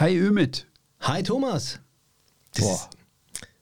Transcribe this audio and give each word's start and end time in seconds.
Hi 0.00 0.16
Ümit. 0.16 0.64
Hi 1.00 1.24
Thomas. 1.24 1.80
Das 2.54 2.64
Boah. 2.64 2.90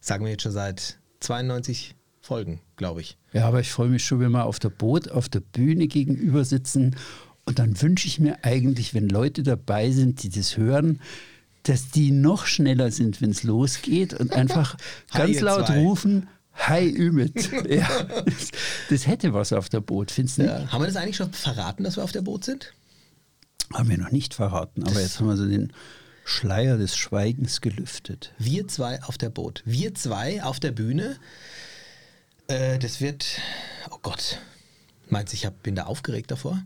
sagen 0.01 0.27
wir 0.27 0.33
jetzt 0.33 0.43
schon 0.43 0.53
seit 0.53 0.99
92 1.21 1.95
Folgen, 2.21 2.61
glaube 2.77 3.01
ich. 3.01 3.17
Ja, 3.33 3.49
aber 3.49 3.61
ich 3.61 3.73
freue 3.73 3.89
mich 3.89 4.05
schon, 4.05 4.21
wenn 4.21 4.33
wir 4.33 4.45
auf 4.45 4.59
der 4.59 4.69
Boot, 4.69 5.11
auf 5.11 5.31
der 5.31 5.41
Bühne 5.41 5.87
gegenüber 5.87 6.45
sitzen. 6.45 6.95
Und 7.47 7.59
dann 7.59 7.81
wünsche 7.81 8.07
ich 8.07 8.21
mir 8.21 8.45
eigentlich, 8.45 8.93
wenn 8.93 9.09
Leute 9.09 9.45
dabei 9.45 9.91
sind, 9.91 10.23
die 10.25 10.29
das 10.29 10.59
hören, 10.59 11.01
dass 11.63 11.89
die 11.89 12.11
noch 12.11 12.45
schneller 12.45 12.91
sind, 12.91 13.23
wenn 13.23 13.31
es 13.31 13.43
losgeht 13.43 14.13
und 14.13 14.35
einfach 14.35 14.77
ganz 15.15 15.41
laut 15.41 15.69
zwei. 15.69 15.79
rufen, 15.79 16.29
Hi 16.53 16.87
Ümit. 16.87 17.51
ja, 17.67 17.89
das, 18.27 18.51
das 18.91 19.07
hätte 19.07 19.33
was 19.33 19.55
auf 19.55 19.71
der 19.71 19.81
Boot, 19.81 20.11
findest 20.11 20.37
du 20.37 20.43
nicht? 20.43 20.71
Haben 20.71 20.83
wir 20.83 20.87
das 20.87 20.97
eigentlich 20.97 21.17
schon 21.17 21.33
verraten, 21.33 21.83
dass 21.83 21.97
wir 21.97 22.05
auf 22.05 22.13
der 22.13 22.21
Boot 22.21 22.45
sind? 22.45 22.75
Haben 23.73 23.89
wir 23.89 23.97
noch 23.97 24.13
nicht 24.13 24.35
verraten, 24.35 24.83
aber 24.83 25.01
jetzt 25.01 25.19
haben 25.19 25.29
wir 25.29 25.39
so 25.39 25.49
den 25.49 25.73
Schleier 26.29 26.77
des 26.77 26.97
Schweigens 26.97 27.61
gelüftet. 27.61 28.35
Wir 28.37 28.67
zwei 28.67 29.01
auf 29.05 29.17
der 29.17 29.31
Boot. 29.31 29.63
Wir 29.65 29.95
zwei 29.95 30.43
auf 30.43 30.59
der 30.59 30.73
Bühne. 30.73 31.17
Äh, 32.49 32.81
das 32.81 33.01
wird. 33.01 33.39
Oh 33.91 33.99
Gott. 34.03 34.41
Meinst 35.09 35.33
du, 35.33 35.37
ich 35.37 35.47
hab, 35.47 35.63
bin 35.63 35.77
da 35.77 35.85
aufgeregt 35.85 36.33
davor? 36.33 36.61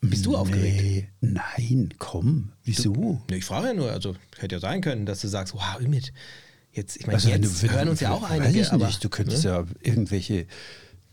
Bist 0.00 0.24
du 0.24 0.34
aufgeregt? 0.34 0.80
Nee, 0.80 1.08
nein, 1.20 1.92
komm. 1.98 2.52
Wieso? 2.64 3.20
Nee, 3.28 3.36
ich 3.36 3.44
frage 3.44 3.68
ja 3.68 3.74
nur, 3.74 3.92
also 3.92 4.16
hätte 4.38 4.54
ja 4.54 4.60
sein 4.60 4.80
können, 4.80 5.04
dass 5.04 5.20
du 5.20 5.28
sagst, 5.28 5.52
wow, 5.52 5.78
Ümit, 5.78 6.14
jetzt, 6.72 6.96
ich 6.96 7.06
meine, 7.06 7.16
Also 7.16 7.30
wenn 7.30 7.42
jetzt 7.42 7.62
du, 7.62 7.66
wenn 7.66 7.74
hören 7.74 7.84
du, 7.84 7.90
uns 7.90 8.00
ja 8.00 8.12
auch 8.12 8.22
weiß 8.22 8.30
einige, 8.30 8.60
ich 8.60 8.72
aber 8.72 8.86
nicht, 8.86 9.04
du 9.04 9.10
könntest 9.10 9.44
ne? 9.44 9.50
ja 9.50 9.64
irgendwelche, 9.82 10.46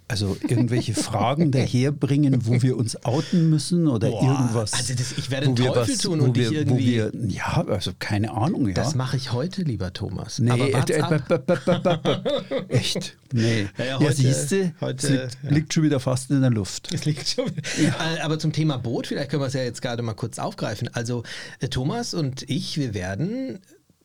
also 0.07 0.37
irgendwelche 0.47 0.93
Fragen 0.93 1.51
daherbringen, 1.51 2.45
wo 2.45 2.61
wir 2.61 2.77
uns 2.77 3.03
outen 3.05 3.49
müssen 3.49 3.87
oder 3.87 4.09
Boah, 4.09 4.21
irgendwas. 4.23 4.73
also 4.73 4.93
das- 4.93 5.13
ich 5.17 5.31
werde 5.31 5.47
den 5.47 5.55
Teufel 5.55 5.97
tun 5.97 6.19
wo 6.19 6.25
und 6.25 6.37
dich 6.37 6.51
wir, 6.51 6.59
irgendwie- 6.59 7.01
Wo 7.01 7.11
wir, 7.11 7.29
ja, 7.29 7.65
also 7.67 7.91
keine 7.97 8.31
Ahnung, 8.31 8.67
ja. 8.67 8.73
das 8.75 8.93
mache 8.95 9.17
ich 9.17 9.33
heute, 9.33 9.63
lieber 9.63 9.91
Thomas. 9.93 10.37
Nee, 10.39 10.51
aber 10.51 10.67
äh, 10.67 10.71
äh, 10.79 12.67
echt? 12.69 13.17
Nee. 13.33 13.67
Ja, 13.77 13.85
ja, 13.85 13.91
Ja, 13.91 13.99
heute- 13.99 14.13
siehst 14.15 14.51
du, 14.51 14.73
heute, 14.81 15.07
es 15.07 15.09
liegt, 15.11 15.37
ja. 15.43 15.49
liegt 15.49 15.73
schon 15.73 15.83
wieder 15.83 15.99
fast 15.99 16.29
in 16.31 16.41
der 16.41 16.49
Luft. 16.51 16.93
Es 16.93 17.05
liegt 17.05 17.27
schon. 17.27 17.47
Äh, 17.47 18.19
Aber 18.21 18.37
zum 18.39 18.51
Thema 18.53 18.77
Boot, 18.77 19.07
vielleicht 19.07 19.29
können 19.31 19.41
wir 19.41 19.47
es 19.47 19.53
ja 19.53 19.63
jetzt 19.63 19.81
gerade 19.81 20.03
mal 20.03 20.13
kurz 20.13 20.39
aufgreifen. 20.39 20.89
Also 20.93 21.23
äh, 21.59 21.67
Thomas 21.67 22.13
und 22.13 22.43
ich, 22.49 22.77
wir 22.77 22.93
werden 22.93 23.59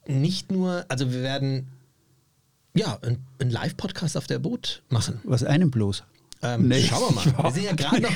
nicht 0.06 0.50
nur, 0.50 0.84
also 0.88 1.12
wir 1.12 1.22
werden 1.22 1.68
ja 2.74 2.98
einen 3.02 3.50
Live-Podcast 3.50 4.16
auf 4.16 4.26
der 4.26 4.38
Boot 4.38 4.82
machen. 4.88 5.20
Was 5.24 5.44
einem 5.44 5.70
bloß? 5.70 6.04
Ähm, 6.42 6.68
Nee, 6.68 6.82
schauen 6.82 7.14
wir 7.14 7.32
mal. 7.32 7.44
Wir 7.44 7.50
sind 7.52 7.64
ja 7.64 7.74
gerade 7.74 8.00
noch. 8.00 8.12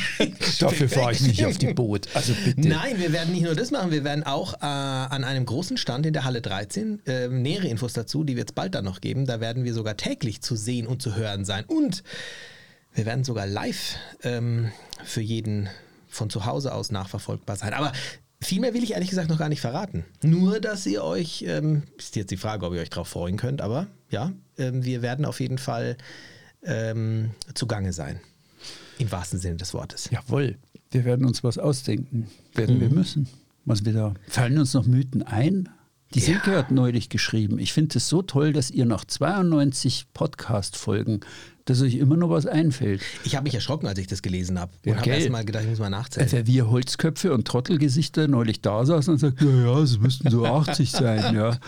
Dafür 0.58 0.88
fahre 0.88 1.12
ich 1.12 1.20
nicht 1.20 1.44
auf 1.44 1.58
die 1.58 1.72
Boot. 1.74 2.08
Also 2.14 2.32
bitte. 2.44 2.66
Nein, 2.66 2.98
wir 2.98 3.12
werden 3.12 3.32
nicht 3.32 3.44
nur 3.44 3.54
das 3.54 3.70
machen, 3.70 3.90
wir 3.90 4.02
werden 4.02 4.24
auch 4.24 4.54
äh, 4.54 4.66
an 4.66 5.24
einem 5.24 5.44
großen 5.44 5.76
Stand 5.76 6.06
in 6.06 6.14
der 6.14 6.24
Halle 6.24 6.40
13 6.40 7.04
äh, 7.06 7.28
nähere 7.28 7.68
Infos 7.68 7.92
dazu, 7.92 8.24
die 8.24 8.36
wird 8.36 8.50
es 8.50 8.54
bald 8.54 8.74
dann 8.74 8.84
noch 8.84 9.00
geben. 9.00 9.26
Da 9.26 9.40
werden 9.40 9.64
wir 9.64 9.74
sogar 9.74 9.96
täglich 9.96 10.40
zu 10.40 10.56
sehen 10.56 10.86
und 10.86 11.02
zu 11.02 11.16
hören 11.16 11.44
sein. 11.44 11.64
Und 11.66 12.02
wir 12.94 13.04
werden 13.04 13.24
sogar 13.24 13.46
live 13.46 13.96
ähm, 14.22 14.70
für 15.04 15.20
jeden 15.20 15.68
von 16.08 16.30
zu 16.30 16.46
Hause 16.46 16.72
aus 16.72 16.90
nachverfolgbar 16.92 17.56
sein. 17.56 17.74
Aber 17.74 17.92
viel 18.44 18.60
mehr 18.60 18.74
will 18.74 18.82
ich 18.84 18.92
ehrlich 18.92 19.10
gesagt 19.10 19.28
noch 19.28 19.38
gar 19.38 19.48
nicht 19.48 19.60
verraten. 19.60 20.04
Nur, 20.22 20.60
dass 20.60 20.86
ihr 20.86 21.02
euch, 21.04 21.44
ähm, 21.46 21.82
ist 21.98 22.16
jetzt 22.16 22.30
die 22.30 22.36
Frage, 22.36 22.66
ob 22.66 22.74
ihr 22.74 22.80
euch 22.80 22.90
darauf 22.90 23.08
freuen 23.08 23.36
könnt, 23.36 23.60
aber 23.60 23.86
ja, 24.10 24.32
ähm, 24.58 24.84
wir 24.84 25.02
werden 25.02 25.24
auf 25.24 25.40
jeden 25.40 25.58
Fall 25.58 25.96
ähm, 26.62 27.30
zugange 27.54 27.92
sein. 27.92 28.20
Im 28.98 29.10
wahrsten 29.10 29.38
Sinne 29.38 29.56
des 29.56 29.74
Wortes. 29.74 30.08
Jawohl, 30.10 30.56
wir 30.90 31.04
werden 31.04 31.26
uns 31.26 31.42
was 31.42 31.58
ausdenken. 31.58 32.28
Werden 32.54 32.76
Mhm. 32.76 32.80
wir 32.80 32.90
müssen. 32.90 33.28
Was 33.64 33.84
wir 33.84 33.92
da. 33.92 34.14
Fallen 34.28 34.58
uns 34.58 34.74
noch 34.74 34.86
Mythen 34.86 35.22
ein? 35.22 35.68
Die 36.14 36.20
Ja. 36.20 36.26
Silke 36.26 36.56
hat 36.56 36.70
neulich 36.70 37.08
geschrieben. 37.08 37.58
Ich 37.58 37.72
finde 37.72 37.98
es 37.98 38.08
so 38.08 38.22
toll, 38.22 38.52
dass 38.52 38.70
ihr 38.70 38.84
nach 38.86 39.04
92 39.04 40.06
Podcast-Folgen, 40.14 41.20
dass 41.66 41.80
euch 41.80 41.94
immer 41.94 42.16
noch 42.16 42.28
was 42.28 42.44
einfällt. 42.46 43.00
Ich 43.24 43.36
habe 43.36 43.44
mich 43.44 43.54
erschrocken, 43.54 43.86
als 43.86 43.98
ich 43.98 44.06
das 44.06 44.20
gelesen 44.20 44.58
habe. 44.60 44.72
Und 44.84 44.90
Ja, 44.92 44.96
habe 44.98 45.08
erst 45.10 45.30
mal 45.30 45.44
gedacht, 45.44 45.64
ich 45.64 45.70
muss 45.70 45.78
mal 45.78 45.88
nachzählen. 45.88 46.28
Als 46.30 46.46
wir 46.46 46.68
Holzköpfe 46.70 47.32
und 47.32 47.46
Trottelgesichter 47.46 48.28
neulich 48.28 48.60
da 48.60 48.84
saßen 48.84 49.14
und 49.14 49.18
sagten, 49.18 49.64
ja, 49.64 49.72
ja, 49.72 49.78
es 49.80 49.98
müssten 49.98 50.28
so 50.30 50.44
80 50.44 50.90
sein. 50.90 51.34
Ja. 51.34 51.58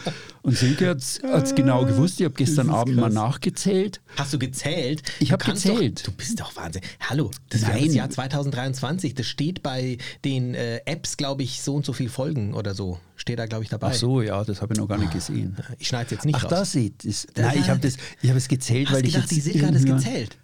Und 0.42 0.56
Silke 0.56 0.88
hat 0.88 0.98
es 0.98 1.54
genau 1.54 1.84
gewusst. 1.86 2.20
Ich 2.20 2.24
habe 2.24 2.34
gestern 2.34 2.68
Abend 2.70 2.96
mal 2.96 3.04
krass. 3.04 3.14
nachgezählt. 3.14 4.00
Hast 4.16 4.32
du 4.34 4.38
gezählt? 4.38 5.02
Ich 5.18 5.28
Du 5.28 5.32
hab 5.32 5.40
kannst 5.40 5.64
gezählt. 5.64 6.00
Doch, 6.00 6.04
du 6.04 6.12
bist 6.12 6.38
doch 6.40 6.54
Wahnsinn. 6.56 6.82
Hallo, 7.00 7.30
das 7.48 7.62
ist 7.62 7.68
Nein. 7.68 7.86
das 7.86 7.94
Jahr 7.94 8.10
2023. 8.10 9.14
Das 9.14 9.26
steht 9.26 9.62
bei 9.62 9.96
den 10.24 10.54
äh, 10.54 10.80
Apps, 10.84 11.16
glaube 11.16 11.42
ich, 11.42 11.62
so 11.62 11.74
und 11.74 11.86
so 11.86 11.92
viel 11.94 12.08
Folgen 12.10 12.52
oder 12.54 12.74
so. 12.74 13.00
Steht 13.26 13.40
da, 13.40 13.46
glaube 13.46 13.64
ich, 13.64 13.70
dabei. 13.70 13.88
Ach 13.88 13.92
so, 13.92 14.22
ja, 14.22 14.44
das 14.44 14.62
habe 14.62 14.74
ich 14.74 14.78
noch 14.78 14.86
gar 14.86 14.98
nicht 14.98 15.12
gesehen. 15.12 15.56
Ich 15.80 15.88
schneide 15.88 16.04
es 16.04 16.10
jetzt 16.12 16.26
nicht 16.26 16.36
Ach, 16.36 16.44
raus. 16.44 16.50
da 16.50 16.64
seht 16.64 17.04
es. 17.04 17.26
Da- 17.34 17.42
Nein, 17.42 17.58
ich 17.58 17.68
habe 17.68 17.80
das, 17.80 17.96
ich 18.22 18.28
habe 18.28 18.38
es 18.38 18.46
gezählt, 18.46 18.86
Hast 18.86 18.94
weil 18.94 19.04
ich 19.04 19.14
gedacht, 19.14 19.32
jetzt 19.32 19.36
die 19.36 19.50
Silke 19.50 19.66
hat 19.66 19.74
es 19.74 19.84
gezählt. 19.84 20.38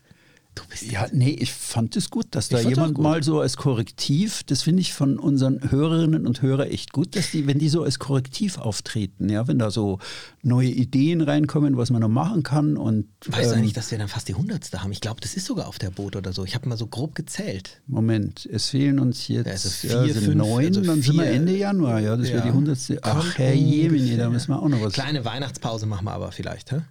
Du 0.54 0.62
Ja, 0.86 1.06
nee, 1.12 1.30
ich 1.30 1.50
fand 1.50 1.96
es 1.96 2.10
gut, 2.10 2.26
dass 2.32 2.48
da 2.50 2.58
Ich 2.60 2.68
jemand 2.68 2.98
mal 2.98 3.22
so 3.22 3.40
als 3.40 3.56
Korrektiv, 3.56 4.42
das 4.44 4.62
finde 4.62 4.82
ich 4.82 4.92
von 4.92 5.18
unseren 5.18 5.70
Hörerinnen 5.70 6.26
und 6.26 6.42
Hörern 6.42 6.68
echt 6.68 6.92
gut, 6.92 7.16
dass 7.16 7.30
die, 7.30 7.46
wenn 7.46 7.58
die 7.58 7.70
so 7.70 7.82
als 7.84 7.98
Korrektiv 7.98 8.58
auftreten, 8.58 9.30
ja, 9.30 9.48
wenn 9.48 9.58
da 9.58 9.70
so 9.70 9.98
neue 10.42 10.68
Ideen 10.68 11.22
reinkommen, 11.22 11.78
was 11.78 11.88
man 11.90 12.02
noch 12.02 12.08
machen 12.10 12.42
kann 12.42 12.76
und 12.76 13.06
Weißt 13.26 13.46
du 13.50 13.54
ähm, 13.54 13.60
eigentlich, 13.60 13.72
dass 13.72 13.90
wir 13.90 13.96
dann 13.98 14.08
fast 14.08 14.28
die 14.28 14.34
Hundertste 14.34 14.82
haben? 14.82 14.92
Ich 14.92 15.00
glaube, 15.00 15.22
das 15.22 15.34
ist 15.34 15.46
sogar 15.46 15.68
auf 15.68 15.78
der 15.78 15.90
Boot 15.90 16.16
oder 16.16 16.34
so. 16.34 16.44
Ich 16.44 16.54
habe 16.54 16.68
mal 16.68 16.76
so 16.76 16.86
grob 16.86 17.14
gezählt. 17.14 17.80
Moment, 17.86 18.46
es 18.52 18.68
fehlen 18.68 18.98
uns 18.98 19.28
jetzt 19.28 19.46
Ja, 19.46 19.52
also 19.52 19.68
ja, 19.88 20.04
vier, 20.04 20.12
sind 20.14 20.24
fünf, 20.24 20.36
neun, 20.36 20.66
also 20.66 20.80
dann 20.82 21.00
sind 21.00 21.16
wir 21.16 21.22
vier- 21.24 21.32
Ende 21.32 21.56
Januar, 21.56 22.00
ja, 22.00 22.14
das 22.16 22.26
wäre 22.28 22.38
Ja. 22.40 22.44
die 22.44 22.52
hundertste. 22.52 22.98
Ach, 23.02 23.38
Herr 23.38 23.54
Jemini, 23.54 24.18
da 24.18 24.28
müssen 24.28 24.48
wir 24.50 24.60
auch 24.60 24.68
noch 24.68 24.82
was. 24.82 24.92
Kleine 24.92 25.24
Weihnachtspause 25.24 25.86
machen 25.86 26.04
wir 26.04 26.12
aber 26.12 26.30
vielleicht, 26.30 26.72
hä? 26.72 26.82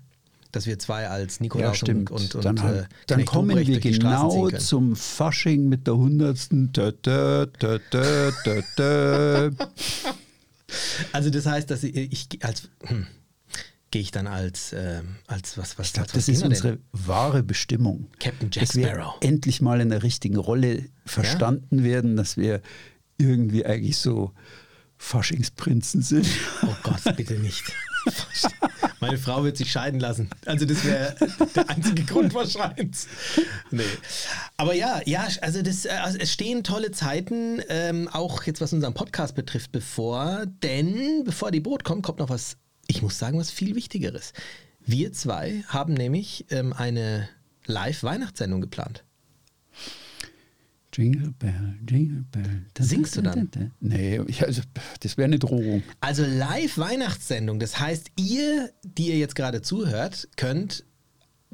Dass 0.51 0.65
wir 0.65 0.79
zwei 0.79 1.07
als 1.07 1.39
Nikolaus 1.39 1.67
Ja, 1.67 1.75
stimmt. 1.75 2.11
und, 2.11 2.35
und, 2.35 2.45
dann 2.45 2.57
und 2.57 2.75
äh, 2.75 2.83
dann 3.07 3.25
kommen 3.25 3.57
wir 3.57 3.79
genau 3.79 4.49
zum 4.49 4.95
Fasching 4.95 5.69
mit 5.69 5.87
der 5.87 5.97
hundertsten. 5.97 6.71
Also 11.11 11.29
das 11.29 11.45
heißt, 11.45 11.69
dass 11.69 11.83
ich, 11.83 11.95
ich 11.97 12.45
als 12.45 12.69
hm, 12.85 13.05
gehe 13.91 14.01
ich 14.01 14.11
dann 14.11 14.25
als 14.25 14.73
ähm, 14.73 15.17
als 15.27 15.57
was 15.57 15.77
was 15.77 15.87
Ich 15.87 15.93
glaube, 15.93 16.07
was 16.07 16.13
das 16.13 16.29
ist 16.29 16.39
wir 16.41 16.47
unsere 16.47 16.77
wahre 16.93 17.43
Bestimmung. 17.43 18.07
Captain 18.19 18.49
Jack 18.51 18.67
dass 18.67 18.75
wir 18.75 18.87
Sparrow. 18.87 19.15
endlich 19.19 19.61
mal 19.61 19.81
in 19.81 19.89
der 19.89 20.01
richtigen 20.01 20.37
Rolle 20.37 20.85
verstanden 21.05 21.83
werden, 21.83 22.15
dass 22.15 22.37
wir 22.37 22.61
irgendwie 23.17 23.65
eigentlich 23.65 23.97
so 23.97 24.31
Faschingsprinzen 24.97 26.01
sind. 26.01 26.25
Oh 26.63 26.73
Gott, 26.83 27.17
bitte 27.17 27.33
nicht. 27.33 27.63
Meine 29.01 29.17
Frau 29.17 29.43
wird 29.43 29.57
sich 29.57 29.71
scheiden 29.71 29.99
lassen. 29.99 30.29
Also 30.45 30.65
das 30.65 30.85
wäre 30.85 31.15
der 31.55 31.69
einzige 31.69 32.03
Grund 32.03 32.33
wahrscheinlich. 32.35 33.07
Nee. 33.71 33.83
Aber 34.57 34.75
ja, 34.75 35.01
ja, 35.05 35.27
also, 35.41 35.63
das, 35.63 35.87
also 35.87 36.19
es 36.19 36.31
stehen 36.31 36.63
tolle 36.63 36.91
Zeiten, 36.91 37.61
ähm, 37.67 38.07
auch 38.07 38.43
jetzt 38.43 38.61
was 38.61 38.73
unseren 38.73 38.93
Podcast 38.93 39.33
betrifft, 39.33 39.71
bevor. 39.71 40.45
Denn 40.61 41.23
bevor 41.25 41.49
die 41.49 41.59
Boot 41.59 41.83
kommt, 41.83 42.03
kommt 42.03 42.19
noch 42.19 42.29
was, 42.29 42.57
ich 42.87 43.01
muss 43.01 43.17
sagen, 43.17 43.39
was 43.39 43.49
viel 43.49 43.75
Wichtigeres. 43.75 44.33
Wir 44.79 45.11
zwei 45.13 45.63
haben 45.67 45.95
nämlich 45.95 46.45
ähm, 46.51 46.71
eine 46.71 47.27
Live-Weihnachtssendung 47.65 48.61
geplant. 48.61 49.03
Jingle 50.93 51.31
Bell, 51.39 51.75
Jingle 51.89 52.23
Bell. 52.31 52.65
Da, 52.73 52.83
Singst 52.83 53.15
du 53.15 53.21
da, 53.21 53.31
dann? 53.31 53.49
Da, 53.51 53.59
da. 53.61 53.65
Nee, 53.79 54.19
ich, 54.27 54.43
also, 54.43 54.61
das 54.99 55.17
wäre 55.17 55.25
eine 55.25 55.39
Drohung. 55.39 55.83
Also 55.99 56.23
Live-Weihnachtssendung. 56.25 57.59
Das 57.59 57.79
heißt, 57.79 58.11
ihr, 58.17 58.71
die 58.83 59.07
ihr 59.07 59.17
jetzt 59.17 59.35
gerade 59.35 59.61
zuhört, 59.61 60.27
könnt 60.37 60.83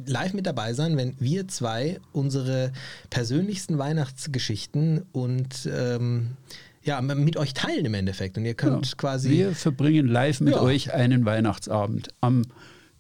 live 0.06 0.34
mit 0.34 0.46
dabei 0.46 0.74
sein, 0.74 0.96
wenn 0.98 1.16
wir 1.20 1.48
zwei 1.48 2.00
unsere 2.12 2.72
persönlichsten 3.10 3.78
Weihnachtsgeschichten 3.80 5.04
und 5.12 5.68
ähm, 5.72 6.38
ja, 6.84 7.02
mit 7.02 7.36
euch 7.36 7.54
teilen 7.54 7.86
im 7.86 7.94
Endeffekt. 7.96 8.38
Und 8.38 8.46
ihr 8.46 8.54
könnt 8.54 8.86
Ja. 8.86 8.92
quasi. 8.96 9.30
Wir 9.30 9.54
verbringen 9.56 10.08
live 10.08 10.40
mit 10.40 10.54
Ja. 10.56 10.62
euch 10.62 10.94
einen 10.94 11.26
Weihnachtsabend. 11.26 12.10
Am 12.22 12.44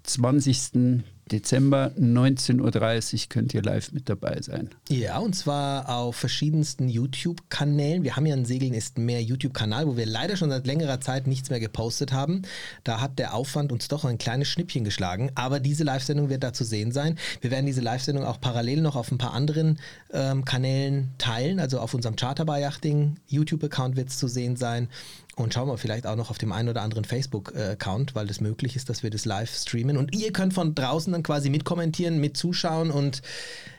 20. 0.04 1.04
Dezember 1.32 1.92
19.30 2.00 3.14
Uhr 3.14 3.20
könnt 3.30 3.54
ihr 3.54 3.62
live 3.62 3.92
mit 3.92 4.10
dabei 4.10 4.42
sein. 4.42 4.70
Ja, 4.90 5.18
und 5.20 5.36
zwar 5.36 5.90
auf 5.90 6.16
verschiedensten 6.16 6.90
YouTube-Kanälen. 6.90 8.04
Wir 8.04 8.16
haben 8.16 8.26
ja 8.26 8.34
einen 8.34 8.46
Segeln 8.46 8.74
ist 8.74 8.98
mehr 8.98 9.22
YouTube-Kanal, 9.22 9.88
wo 9.88 9.98
wir 9.98 10.06
leider 10.06 10.38
schon 10.38 10.50
seit 10.50 10.68
längerer 10.68 11.02
Zeit 11.02 11.28
nichts 11.28 11.50
mehr 11.50 11.60
gepostet 11.60 12.14
haben. 12.14 12.44
Da 12.84 13.02
hat 13.02 13.20
der 13.20 13.34
Aufwand 13.34 13.72
uns 13.72 13.88
doch 13.88 14.06
ein 14.06 14.18
kleines 14.18 14.48
Schnippchen 14.48 14.84
geschlagen. 14.84 15.32
Aber 15.36 15.60
diese 15.60 15.84
Live-Sendung 15.84 16.30
wird 16.30 16.44
da 16.44 16.54
zu 16.54 16.64
sehen 16.64 16.92
sein. 16.92 17.18
Wir 17.42 17.52
werden 17.52 17.66
diese 17.66 17.82
Live-Sendung 17.82 18.26
auch 18.26 18.40
parallel 18.40 18.82
noch 18.82 18.96
auf 18.96 19.12
ein 19.12 19.18
paar 19.18 19.34
anderen 19.34 19.80
ähm, 20.14 20.46
Kanälen 20.46 21.12
teilen. 21.18 21.60
Also 21.60 21.80
auf 21.80 21.94
unserem 21.94 22.16
Charterbar 22.16 22.60
Yachting 22.60 23.18
YouTube-Account 23.28 23.96
wird 23.96 24.10
es 24.10 24.18
zu 24.18 24.28
sehen 24.28 24.56
sein. 24.56 24.90
Und 25.38 25.54
schauen 25.54 25.68
wir 25.68 25.78
vielleicht 25.78 26.08
auch 26.08 26.16
noch 26.16 26.32
auf 26.32 26.40
dem 26.40 26.52
einen 26.52 26.70
oder 26.70 26.82
anderen 26.82 27.06
Facebook-Account, 27.06 28.16
weil 28.16 28.26
das 28.26 28.42
möglich 28.42 28.76
ist, 28.76 28.90
dass 28.90 29.04
wir 29.04 29.12
das 29.12 29.24
live 29.24 29.54
streamen. 29.54 29.96
Und 29.96 30.16
ihr 30.16 30.34
könnt 30.34 30.56
von 30.56 30.74
draußen 30.74 31.14
dann 31.14 31.22
quasi 31.22 31.52
mitkommentieren, 31.52 32.20
mitzuschauen 32.20 32.90
und 32.90 33.22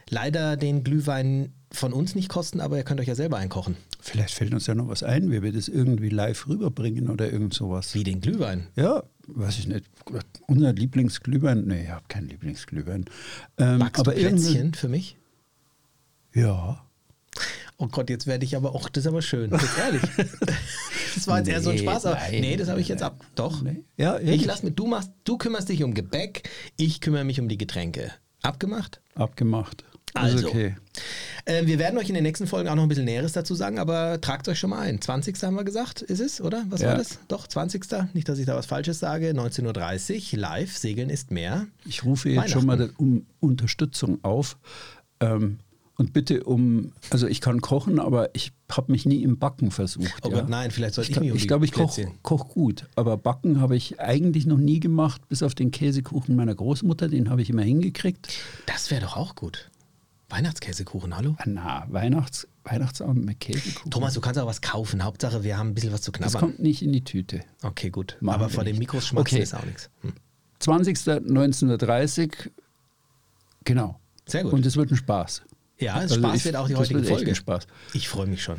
leider 0.08 0.56
den 0.56 0.84
Glühwein 0.84 1.52
von 1.72 1.92
uns 1.92 2.14
nicht 2.14 2.28
kosten, 2.28 2.60
aber 2.60 2.76
ihr 2.76 2.84
könnt 2.84 3.00
euch 3.00 3.08
ja 3.08 3.16
selber 3.16 3.38
einkochen. 3.38 3.76
Vielleicht 4.00 4.34
fällt 4.34 4.54
uns 4.54 4.68
ja 4.68 4.76
noch 4.76 4.86
was 4.86 5.02
ein, 5.02 5.32
wie 5.32 5.42
wir 5.42 5.52
das 5.52 5.66
irgendwie 5.66 6.10
live 6.10 6.46
rüberbringen 6.46 7.10
oder 7.10 7.30
irgend 7.30 7.54
sowas. 7.54 7.92
Wie 7.92 8.04
den 8.04 8.20
Glühwein? 8.20 8.68
Ja, 8.76 9.02
weiß 9.26 9.58
ich 9.58 9.66
nicht. 9.66 9.84
Unser 10.46 10.72
Lieblingsglühwein, 10.72 11.64
nee, 11.64 11.82
ich 11.82 11.90
habe 11.90 12.04
keinen 12.06 12.28
Lieblingsglühwein. 12.28 13.06
Ähm, 13.58 13.80
Backst 13.80 13.98
aber 13.98 14.14
du 14.14 14.20
Plätzchen 14.20 14.74
für 14.74 14.88
mich? 14.88 15.16
Ja. 16.32 16.87
Oh 17.80 17.86
Gott, 17.86 18.10
jetzt 18.10 18.26
werde 18.26 18.44
ich 18.44 18.56
aber 18.56 18.74
auch, 18.74 18.88
das 18.88 19.04
ist 19.04 19.08
aber 19.08 19.22
schön, 19.22 19.52
jetzt 19.52 19.78
ehrlich. 19.78 20.02
das 21.14 21.28
war 21.28 21.38
jetzt 21.38 21.46
nee, 21.46 21.52
eher 21.52 21.62
so 21.62 21.70
ein 21.70 21.78
Spaß, 21.78 22.06
aber 22.06 22.16
nein, 22.16 22.40
nee, 22.40 22.56
das 22.56 22.68
habe 22.68 22.80
ich 22.80 22.88
jetzt 22.88 23.04
ab. 23.04 23.24
Doch. 23.36 23.62
Nee. 23.62 23.84
Ja, 23.96 24.18
ich 24.18 24.44
lass 24.44 24.64
mit, 24.64 24.76
du 24.76 24.88
machst, 24.88 25.12
du 25.22 25.38
kümmerst 25.38 25.68
dich 25.68 25.84
um 25.84 25.94
Gebäck, 25.94 26.50
ich 26.76 27.00
kümmere 27.00 27.22
mich 27.22 27.40
um 27.40 27.48
die 27.48 27.56
Getränke. 27.56 28.10
Abgemacht? 28.42 29.00
Abgemacht. 29.14 29.84
Also, 30.14 30.48
okay. 30.48 30.74
Äh, 31.44 31.66
wir 31.66 31.78
werden 31.78 31.98
euch 31.98 32.08
in 32.08 32.14
den 32.14 32.24
nächsten 32.24 32.48
Folgen 32.48 32.68
auch 32.68 32.74
noch 32.74 32.82
ein 32.82 32.88
bisschen 32.88 33.04
Näheres 33.04 33.32
dazu 33.32 33.54
sagen, 33.54 33.78
aber 33.78 34.20
tragt 34.20 34.48
euch 34.48 34.58
schon 34.58 34.70
mal 34.70 34.80
ein. 34.80 35.00
20. 35.00 35.40
haben 35.42 35.54
wir 35.54 35.64
gesagt, 35.64 36.02
ist 36.02 36.20
es, 36.20 36.40
oder? 36.40 36.64
Was 36.68 36.80
ja. 36.80 36.88
war 36.88 36.96
das? 36.96 37.20
Doch, 37.28 37.46
20. 37.46 37.86
Nicht, 38.12 38.28
dass 38.28 38.40
ich 38.40 38.46
da 38.46 38.56
was 38.56 38.66
Falsches 38.66 38.98
sage. 38.98 39.30
19.30 39.30 40.32
Uhr, 40.34 40.38
live, 40.40 40.76
Segeln 40.76 41.10
ist 41.10 41.30
mehr. 41.30 41.66
Ich 41.84 42.04
rufe 42.04 42.30
jetzt 42.30 42.50
schon 42.50 42.66
mal 42.66 42.90
um 42.96 43.26
Unterstützung 43.38 44.18
auf. 44.24 44.56
Ähm, 45.20 45.58
und 45.98 46.12
bitte 46.12 46.44
um, 46.44 46.92
also 47.10 47.26
ich 47.26 47.40
kann 47.40 47.60
kochen, 47.60 47.98
aber 47.98 48.34
ich 48.34 48.52
habe 48.70 48.92
mich 48.92 49.04
nie 49.04 49.22
im 49.24 49.38
Backen 49.38 49.72
versucht. 49.72 50.24
Oh 50.24 50.30
ja. 50.30 50.40
Gott, 50.40 50.48
nein, 50.48 50.70
vielleicht 50.70 50.94
sollte 50.94 51.10
ich, 51.10 51.16
ich 51.16 51.20
mich 51.20 51.32
um 51.32 51.36
Ich 51.36 51.48
glaube, 51.48 51.64
ich 51.64 51.72
koche 51.72 52.12
koch 52.22 52.48
gut, 52.48 52.86
aber 52.94 53.16
Backen 53.16 53.60
habe 53.60 53.76
ich 53.76 54.00
eigentlich 54.00 54.46
noch 54.46 54.58
nie 54.58 54.78
gemacht, 54.78 55.28
bis 55.28 55.42
auf 55.42 55.56
den 55.56 55.72
Käsekuchen 55.72 56.36
meiner 56.36 56.54
Großmutter, 56.54 57.08
den 57.08 57.28
habe 57.28 57.42
ich 57.42 57.50
immer 57.50 57.62
hingekriegt. 57.62 58.28
Das 58.66 58.92
wäre 58.92 59.02
doch 59.02 59.16
auch 59.16 59.34
gut. 59.34 59.70
Weihnachtskäsekuchen, 60.28 61.16
hallo? 61.16 61.34
Ah, 61.38 61.44
na, 61.46 61.86
Weihnachts, 61.88 62.46
Weihnachtsabend 62.62 63.24
mit 63.24 63.40
Käsekuchen. 63.40 63.90
Thomas, 63.90 64.14
du 64.14 64.20
kannst 64.20 64.38
auch 64.38 64.46
was 64.46 64.60
kaufen. 64.60 65.02
Hauptsache, 65.02 65.42
wir 65.42 65.58
haben 65.58 65.70
ein 65.70 65.74
bisschen 65.74 65.92
was 65.92 66.02
zu 66.02 66.12
knabbern. 66.12 66.32
Das 66.32 66.40
kommt 66.40 66.58
nicht 66.60 66.82
in 66.82 66.92
die 66.92 67.02
Tüte. 67.02 67.40
Okay, 67.62 67.90
gut. 67.90 68.18
Machen 68.20 68.42
aber 68.42 68.50
vor 68.50 68.62
dem 68.62 68.78
Mikros 68.78 69.06
schmatzen 69.08 69.34
okay. 69.34 69.42
ist 69.42 69.54
auch 69.54 69.64
nichts. 69.64 69.90
Hm. 70.02 70.12
20. 70.60 70.96
1930, 71.08 72.50
genau. 73.64 73.98
Sehr 74.26 74.44
gut. 74.44 74.52
Und 74.52 74.66
es 74.66 74.76
wird 74.76 74.92
ein 74.92 74.96
Spaß. 74.96 75.42
Ja, 75.78 75.94
also 75.94 76.16
Spaß 76.16 76.36
ich, 76.36 76.44
wird 76.44 76.56
auch 76.56 76.68
die 76.68 76.76
heutige 76.76 77.00
wird 77.00 77.08
Folge. 77.08 77.34
Spaß. 77.34 77.66
Ich 77.94 78.08
freue 78.08 78.26
mich 78.26 78.42
schon. 78.42 78.56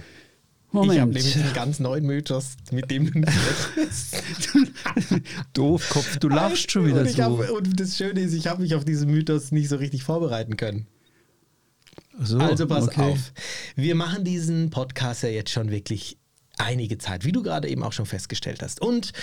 Moment. 0.72 0.94
Ich 0.94 1.00
habe 1.00 1.12
nämlich 1.12 1.36
einen 1.36 1.54
ganz 1.54 1.80
neuen 1.80 2.06
Mythos, 2.06 2.56
mit 2.72 2.92
dem 2.92 3.12
du 3.12 3.20
nicht 3.20 3.32
Doofkopf, 5.54 6.18
du 6.18 6.30
lachst 6.30 6.72
schon 6.72 6.86
wieder 6.86 7.02
und 7.02 7.10
so. 7.10 7.24
Hab, 7.24 7.52
und 7.52 7.80
das 7.80 7.98
Schöne 7.98 8.22
ist, 8.22 8.34
ich 8.34 8.48
habe 8.48 8.62
mich 8.62 8.76
auf 8.76 8.86
diesen 8.86 9.10
Mythos 9.10 9.52
nicht 9.52 9.68
so 9.68 9.78
richtig 9.78 10.04
vorbereiten 10.04 10.58
können. 10.58 10.86
So, 12.20 12.38
also 12.38 12.68
pass 12.68 12.88
okay. 12.88 13.02
auf. 13.02 13.34
Wir 13.76 13.96
machen 13.96 14.24
diesen 14.24 14.70
Podcast 14.70 15.24
ja 15.24 15.30
jetzt 15.30 15.52
schon 15.52 15.72
wirklich 15.72 16.18
einige 16.58 16.98
Zeit, 16.98 17.26
wie 17.26 17.32
du 17.32 17.42
gerade 17.42 17.68
eben 17.68 17.82
auch 17.82 17.94
schon 17.94 18.06
festgestellt 18.06 18.62
hast. 18.62 18.82
Und 18.82 19.14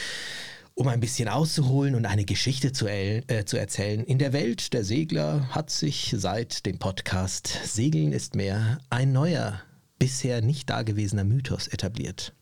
um 0.76 0.88
ein 0.88 1.00
bisschen 1.00 1.28
auszuholen 1.28 1.94
und 1.94 2.05
eine 2.05 2.26
Geschichte 2.26 2.70
zu, 2.70 2.87
äh, 2.87 3.44
zu, 3.46 3.58
erzählen. 3.58 4.05
In 4.05 4.19
der 4.19 4.34
Welt 4.34 4.75
der 4.75 4.84
Segler 4.84 5.49
hat 5.49 5.70
sich 5.70 6.14
seit 6.17 6.67
dem 6.67 6.78
Podcast 6.78 7.49
Segeln 7.64 8.12
ist 8.12 8.37
mehr 8.37 8.78
ein 8.90 9.11
neuer, 9.11 9.62
bisher 9.99 10.43
nicht 10.43 10.69
dagewesener 10.69 11.25
Mythos 11.25 11.67
etabliert. 11.67 12.34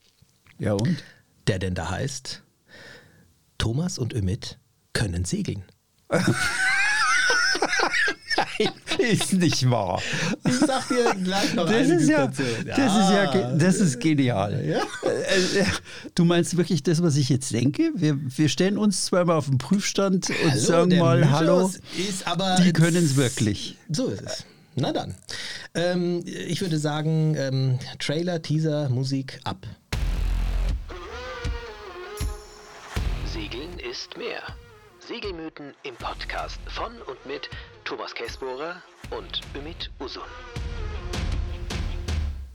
Ja 0.59 0.73
und? 0.73 1.03
Der 1.47 1.61
denn 1.61 1.77
da 1.77 1.91
heißt, 1.91 2.43
Thomas 3.57 3.99
und 3.99 4.13
Ümit 4.13 4.59
können 4.93 5.25
segeln. 5.25 5.63
Ist 8.99 9.32
nicht 9.32 9.70
wahr. 9.70 10.00
Ich 10.46 10.58
sag 10.58 10.88
dir 10.88 11.14
gleich 11.23 11.55
noch 11.55 11.67
das 11.67 11.88
ist 11.88 12.08
ja, 12.08 12.26
dazu. 12.26 12.43
Ja. 12.67 12.76
Das 12.76 12.93
ist 12.93 13.11
ja, 13.11 13.52
das 13.55 13.76
ist 13.76 14.00
genial. 14.00 14.64
Ja. 14.64 14.79
Äh, 15.08 15.61
äh, 15.61 15.64
du 16.14 16.25
meinst 16.25 16.56
wirklich 16.56 16.82
das, 16.82 17.02
was 17.02 17.17
ich 17.17 17.29
jetzt 17.29 17.52
denke? 17.52 17.91
Wir, 17.94 18.19
wir 18.19 18.49
stellen 18.49 18.79
uns 18.79 19.05
zweimal 19.06 19.37
auf 19.37 19.46
den 19.46 19.58
Prüfstand 19.58 20.31
und 20.31 20.50
hallo, 20.50 20.61
sagen 20.61 20.99
mal, 20.99 21.19
Mythos 21.19 21.32
hallo, 21.32 21.70
ist 22.08 22.26
aber 22.26 22.56
die 22.64 22.73
können 22.73 23.05
es 23.05 23.17
wirklich. 23.17 23.76
So 23.91 24.08
ist 24.08 24.23
es. 24.23 24.44
Na 24.76 24.93
dann. 24.93 25.14
Ähm, 25.75 26.23
ich 26.25 26.61
würde 26.61 26.79
sagen, 26.79 27.37
ähm, 27.38 27.79
Trailer, 27.99 28.43
Teaser, 28.43 28.88
Musik 28.88 29.40
ab. 29.44 29.67
Segeln 33.32 33.79
ist 33.79 34.17
mehr. 34.17 34.43
Segelmythen 35.06 35.75
im 35.82 35.94
Podcast 35.97 36.58
von 36.67 36.93
und 37.06 37.26
mit 37.26 37.50
Thomas 37.85 38.15
Käsbohrer 38.15 38.77
und 39.11 39.43
Ümit 39.55 39.91
Usun. 40.01 40.23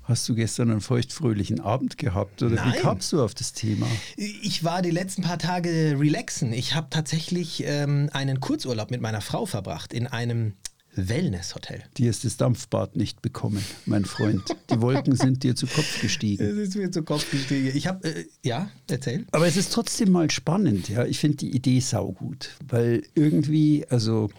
Hast 0.01 0.27
du 0.27 0.33
gestern 0.33 0.71
einen 0.71 0.81
feuchtfröhlichen 0.81 1.59
Abend 1.59 1.99
gehabt 1.99 2.41
oder 2.41 2.55
Nein. 2.55 2.73
wie 2.73 2.77
kamst 2.79 3.13
du 3.13 3.21
auf 3.21 3.35
das 3.35 3.53
Thema? 3.53 3.85
Ich 4.17 4.63
war 4.63 4.81
die 4.81 4.89
letzten 4.89 5.21
paar 5.21 5.37
Tage 5.37 5.97
relaxen. 5.99 6.51
Ich 6.51 6.73
habe 6.73 6.87
tatsächlich 6.89 7.63
ähm, 7.63 8.09
einen 8.11 8.39
Kurzurlaub 8.39 8.89
mit 8.89 9.01
meiner 9.01 9.21
Frau 9.21 9.45
verbracht 9.45 9.93
in 9.93 10.07
einem 10.07 10.53
Wellness-Hotel. 10.95 11.83
Dir 11.97 12.09
ist 12.09 12.25
das 12.25 12.37
Dampfbad 12.37 12.95
nicht 12.95 13.21
bekommen, 13.21 13.63
mein 13.85 14.05
Freund. 14.05 14.41
Die 14.71 14.81
Wolken 14.81 15.15
sind 15.15 15.43
dir 15.43 15.55
zu 15.55 15.67
Kopf 15.67 16.01
gestiegen. 16.01 16.43
Es 16.43 16.69
ist 16.69 16.75
mir 16.75 16.89
zu 16.89 17.03
Kopf 17.03 17.29
gestiegen. 17.29 17.71
Ich 17.75 17.85
habe, 17.85 18.07
äh, 18.07 18.25
ja, 18.43 18.71
erzähl. 18.89 19.25
Aber 19.31 19.45
es 19.45 19.57
ist 19.57 19.71
trotzdem 19.71 20.11
mal 20.11 20.31
spannend, 20.31 20.89
ja. 20.89 21.05
Ich 21.05 21.19
finde 21.19 21.37
die 21.37 21.55
Idee 21.55 21.79
saugut, 21.81 22.55
weil 22.67 23.03
irgendwie, 23.13 23.85
also. 23.89 24.31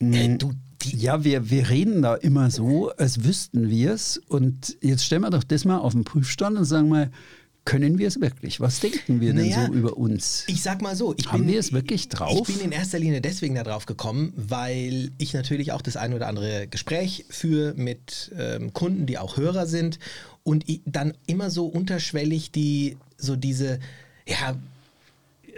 Äh, 0.00 0.36
du, 0.36 0.52
ja, 0.84 1.24
wir, 1.24 1.50
wir 1.50 1.68
reden 1.68 2.02
da 2.02 2.14
immer 2.14 2.50
so, 2.50 2.90
als 2.90 3.24
wüssten 3.24 3.68
wir 3.68 3.92
es. 3.92 4.18
Und 4.28 4.76
jetzt 4.80 5.04
stellen 5.04 5.22
wir 5.22 5.30
doch 5.30 5.44
das 5.44 5.64
mal 5.64 5.78
auf 5.78 5.92
den 5.92 6.04
Prüfstand 6.04 6.56
und 6.56 6.64
sagen 6.64 6.88
mal, 6.88 7.10
können 7.64 7.98
wir 7.98 8.08
es 8.08 8.18
wirklich? 8.18 8.60
Was 8.60 8.80
denken 8.80 9.20
wir 9.20 9.34
naja, 9.34 9.64
denn 9.64 9.66
so 9.66 9.72
über 9.74 9.98
uns? 9.98 10.44
Ich 10.46 10.62
sag 10.62 10.80
mal 10.80 10.96
so, 10.96 11.14
haben 11.26 11.40
bin, 11.40 11.48
wir 11.48 11.60
es 11.60 11.72
wirklich 11.74 12.08
drauf? 12.08 12.48
Ich 12.48 12.56
bin 12.56 12.64
in 12.64 12.72
erster 12.72 12.98
Linie 12.98 13.20
deswegen 13.20 13.56
darauf 13.56 13.84
gekommen, 13.84 14.32
weil 14.36 15.10
ich 15.18 15.34
natürlich 15.34 15.72
auch 15.72 15.82
das 15.82 15.98
ein 15.98 16.14
oder 16.14 16.28
andere 16.28 16.66
Gespräch 16.66 17.26
führe 17.28 17.74
mit 17.74 18.32
ähm, 18.38 18.72
Kunden, 18.72 19.04
die 19.04 19.18
auch 19.18 19.36
Hörer 19.36 19.66
sind 19.66 19.98
und 20.44 20.64
dann 20.86 21.12
immer 21.26 21.50
so 21.50 21.66
unterschwellig 21.66 22.52
die 22.52 22.96
so 23.18 23.36
diese 23.36 23.80
ja 24.26 24.56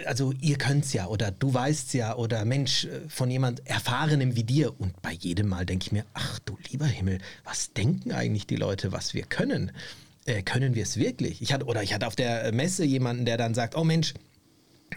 also 0.07 0.33
ihr 0.41 0.59
könnt 0.59 0.85
es 0.85 0.93
ja 0.93 1.07
oder 1.07 1.31
du 1.31 1.53
weißt 1.53 1.95
ja 1.95 2.17
oder 2.17 2.45
Mensch 2.45 2.85
äh, 2.85 3.09
von 3.09 3.31
jemand 3.31 3.67
Erfahrenem 3.67 4.37
wie 4.37 4.45
dir 4.45 4.79
und 4.81 5.01
bei 5.03 5.13
jedem 5.13 5.49
Mal 5.49 5.67
denke 5.67 5.87
ich 5.87 5.93
mir, 5.93 6.05
ach 6.15 6.39
du 6.41 6.57
lieber 6.71 6.87
Himmel, 6.87 7.19
was 7.45 7.73
denken 7.73 8.13
eigentlich 8.13 8.47
die 8.47 8.57
Leute, 8.57 8.93
was 8.93 9.15
wir 9.15 9.25
können? 9.25 9.73
äh, 10.27 10.43
können 10.43 10.75
wir 10.75 10.83
es 10.83 10.97
wirklich? 10.97 11.43
Ich 11.43 11.53
hatte, 11.53 11.67
oder 11.67 11.83
ich 11.83 11.95
hatte 11.95 12.07
auf 12.07 12.17
der 12.17 12.53
Messe 12.53 12.85
jemanden, 12.85 13.25
der 13.25 13.37
dann 13.37 13.55
sagt, 13.55 13.77
oh 13.77 13.85
Mensch, 13.85 14.15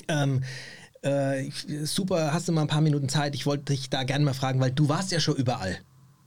ähm, 0.07 0.44
äh, 1.01 1.50
super, 1.83 2.33
hast 2.33 2.48
du 2.48 2.51
mal 2.51 2.62
ein 2.62 2.67
paar 2.67 2.81
Minuten 2.81 3.10
Zeit? 3.10 3.36
Ich 3.36 3.45
wollte 3.45 3.74
dich 3.74 3.89
da 3.89 4.03
gerne 4.03 4.25
mal 4.25 4.33
fragen, 4.33 4.60
weil 4.60 4.72
du 4.72 4.89
warst 4.89 5.12
ja 5.12 5.19
schon 5.19 5.36
überall. 5.36 5.77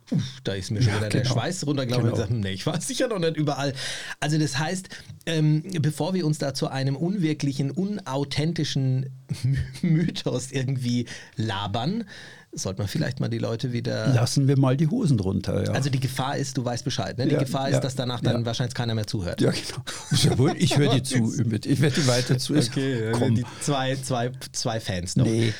Puh, 0.07 0.19
da 0.45 0.55
ist 0.55 0.71
mir 0.71 0.83
schon 0.83 0.93
ja, 0.93 0.99
wieder 0.99 1.09
genau. 1.09 1.25
der 1.25 1.31
Schweiß 1.31 1.67
runtergelaufen 1.67 2.11
genau. 2.11 2.17
und 2.17 2.29
gesagt, 2.29 2.45
nee, 2.45 2.53
ich 2.53 2.65
war 2.67 2.81
sicher 2.81 3.09
noch 3.09 3.19
nicht 3.19 3.37
überall. 3.37 3.73
Also 4.21 4.39
das 4.39 4.59
heißt, 4.59 4.89
ähm, 5.27 5.65
bevor 5.81 6.15
wir 6.15 6.25
uns 6.25 6.39
da 6.39 6.55
zu 6.55 6.69
einem 6.69 6.95
unwirklichen, 6.97 7.73
unauthentischen 7.73 9.11
Mythos 9.83 10.53
irgendwie 10.53 11.07
labern, 11.35 12.05
sollte 12.53 12.81
man 12.81 12.89
vielleicht 12.89 13.21
mal 13.21 13.29
die 13.29 13.39
Leute 13.39 13.73
wieder. 13.73 14.09
Lassen 14.09 14.49
wir 14.49 14.59
mal 14.59 14.77
die 14.77 14.87
Hosen 14.87 15.19
runter, 15.21 15.65
ja. 15.65 15.73
Also 15.73 15.91
die 15.91 16.01
Gefahr 16.01 16.37
ist, 16.37 16.57
du 16.57 16.65
weißt 16.65 16.85
Bescheid, 16.85 17.19
ne? 17.19 17.27
Die 17.27 17.35
ja, 17.35 17.41
Gefahr 17.41 17.69
ist, 17.69 17.81
dass 17.81 17.97
danach 17.97 18.21
dann 18.21 18.47
wahrscheinlich 18.47 18.75
keiner 18.75 18.95
mehr 18.95 19.07
zuhört. 19.07 19.41
Ja, 19.41 19.51
genau. 19.51 20.49
Ich 20.55 20.77
höre 20.79 20.95
dir 20.95 21.03
zu, 21.03 21.33
Ich 21.65 21.81
werde 21.81 22.01
dir 22.01 22.07
weiter 22.07 22.39
zu. 22.39 22.55
Okay, 22.57 23.11
komm. 23.13 23.35
Die 23.35 23.45
zwei, 23.61 23.97
zwei, 23.97 24.31
zwei 24.53 24.81
Fans 24.81 25.17
noch. 25.17 25.27
Nee. 25.27 25.53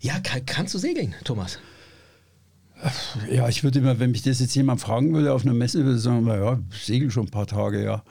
Ja, 0.00 0.18
kann, 0.20 0.44
kannst 0.46 0.74
du 0.74 0.78
segeln, 0.78 1.14
Thomas? 1.24 1.58
Ja, 3.30 3.48
ich 3.48 3.62
würde 3.64 3.80
immer, 3.80 3.98
wenn 3.98 4.10
mich 4.10 4.22
das 4.22 4.40
jetzt 4.40 4.54
jemand 4.54 4.80
fragen 4.80 5.14
würde 5.14 5.32
auf 5.32 5.44
einer 5.44 5.54
Messe, 5.54 5.84
würde 5.84 5.96
ich 5.96 6.02
sagen, 6.02 6.24
naja, 6.24 6.60
segel 6.70 7.10
schon 7.10 7.26
ein 7.26 7.30
paar 7.30 7.46
Tage, 7.46 7.82
ja 7.82 8.02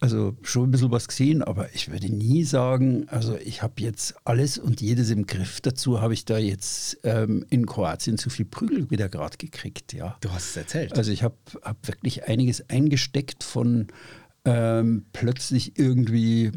also 0.00 0.36
schon 0.42 0.68
ein 0.68 0.70
bisschen 0.70 0.90
was 0.90 1.08
gesehen, 1.08 1.42
aber 1.42 1.74
ich 1.74 1.90
würde 1.90 2.12
nie 2.12 2.44
sagen, 2.44 3.08
also 3.08 3.36
ich 3.36 3.62
habe 3.62 3.74
jetzt 3.78 4.14
alles 4.24 4.58
und 4.58 4.80
jedes 4.80 5.10
im 5.10 5.26
Griff. 5.26 5.60
Dazu 5.60 6.00
habe 6.00 6.14
ich 6.14 6.24
da 6.24 6.38
jetzt 6.38 6.98
ähm, 7.02 7.46
in 7.50 7.66
Kroatien 7.66 8.18
zu 8.18 8.30
viel 8.30 8.44
Prügel 8.44 8.90
wieder 8.90 9.08
gerade 9.08 9.36
gekriegt, 9.38 9.92
ja. 9.92 10.16
Du 10.20 10.30
hast 10.30 10.50
es 10.50 10.56
erzählt. 10.56 10.96
Also 10.96 11.10
ich 11.10 11.22
habe 11.22 11.36
hab 11.62 11.86
wirklich 11.88 12.24
einiges 12.24 12.68
eingesteckt 12.68 13.42
von 13.42 13.88
ähm, 14.44 15.06
plötzlich 15.12 15.78
irgendwie 15.78 16.52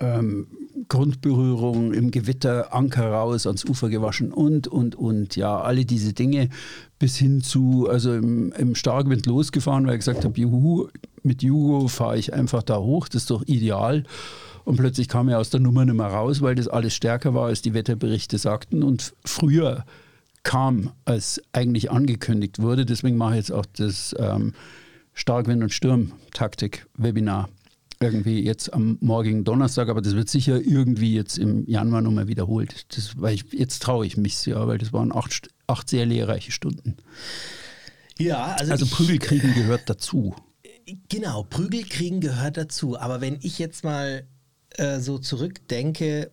ähm, 0.00 0.46
Grundberührung 0.88 1.92
im 1.92 2.10
Gewitter, 2.10 2.74
Anker 2.74 3.10
raus, 3.10 3.46
ans 3.46 3.64
Ufer 3.64 3.88
gewaschen 3.88 4.32
und, 4.32 4.68
und, 4.68 4.94
und. 4.94 5.36
Ja, 5.36 5.60
alle 5.60 5.84
diese 5.84 6.12
Dinge 6.12 6.48
bis 6.98 7.16
hin 7.16 7.42
zu, 7.42 7.88
also 7.88 8.14
im, 8.14 8.52
im 8.52 8.74
Starkwind 8.74 9.26
losgefahren, 9.26 9.86
weil 9.86 9.94
ich 9.94 10.00
gesagt 10.00 10.24
habe, 10.24 10.40
juhu, 10.40 10.88
mit 11.22 11.42
Jugo 11.42 11.88
fahre 11.88 12.18
ich 12.18 12.32
einfach 12.32 12.62
da 12.62 12.78
hoch, 12.78 13.08
das 13.08 13.22
ist 13.22 13.30
doch 13.30 13.42
ideal. 13.46 14.04
Und 14.64 14.76
plötzlich 14.76 15.08
kam 15.08 15.28
er 15.28 15.38
aus 15.38 15.50
der 15.50 15.60
Nummer 15.60 15.84
nicht 15.84 15.94
mehr 15.94 16.06
raus, 16.06 16.42
weil 16.42 16.54
das 16.54 16.68
alles 16.68 16.94
stärker 16.94 17.32
war, 17.32 17.46
als 17.46 17.62
die 17.62 17.72
Wetterberichte 17.72 18.36
sagten. 18.36 18.82
Und 18.82 19.14
früher 19.24 19.84
kam, 20.42 20.90
als 21.04 21.40
eigentlich 21.52 21.90
angekündigt 21.90 22.60
wurde. 22.60 22.84
Deswegen 22.84 23.16
mache 23.16 23.32
ich 23.32 23.36
jetzt 23.38 23.52
auch 23.52 23.66
das 23.76 24.14
ähm, 24.18 24.52
Starkwind- 25.14 25.62
und 25.62 25.72
Sturm-Taktik-Webinar 25.72 27.48
irgendwie 28.00 28.44
jetzt 28.44 28.72
am 28.72 28.98
morgigen 29.00 29.44
Donnerstag, 29.44 29.88
aber 29.88 30.00
das 30.00 30.14
wird 30.14 30.28
sicher 30.28 30.60
irgendwie 30.60 31.14
jetzt 31.14 31.36
im 31.38 31.66
Januar 31.66 32.00
nochmal 32.00 32.28
wiederholt. 32.28 32.86
Das, 32.96 33.20
weil 33.20 33.34
ich, 33.34 33.52
jetzt 33.52 33.82
traue 33.82 34.06
ich 34.06 34.16
mich 34.16 34.44
ja, 34.46 34.66
weil 34.66 34.78
das 34.78 34.92
waren 34.92 35.12
acht, 35.12 35.48
acht 35.66 35.88
sehr 35.88 36.06
lehrreiche 36.06 36.52
Stunden. 36.52 36.96
Ja, 38.18 38.56
also, 38.58 38.72
also 38.72 38.86
Prügelkriegen 38.86 39.54
gehört 39.54 39.88
dazu. 39.90 40.34
Genau, 41.08 41.42
Prügelkriegen 41.44 42.20
gehört 42.20 42.56
dazu. 42.56 42.98
Aber 42.98 43.20
wenn 43.20 43.38
ich 43.42 43.58
jetzt 43.58 43.84
mal 43.84 44.26
äh, 44.76 45.00
so 45.00 45.18
zurückdenke, 45.18 46.30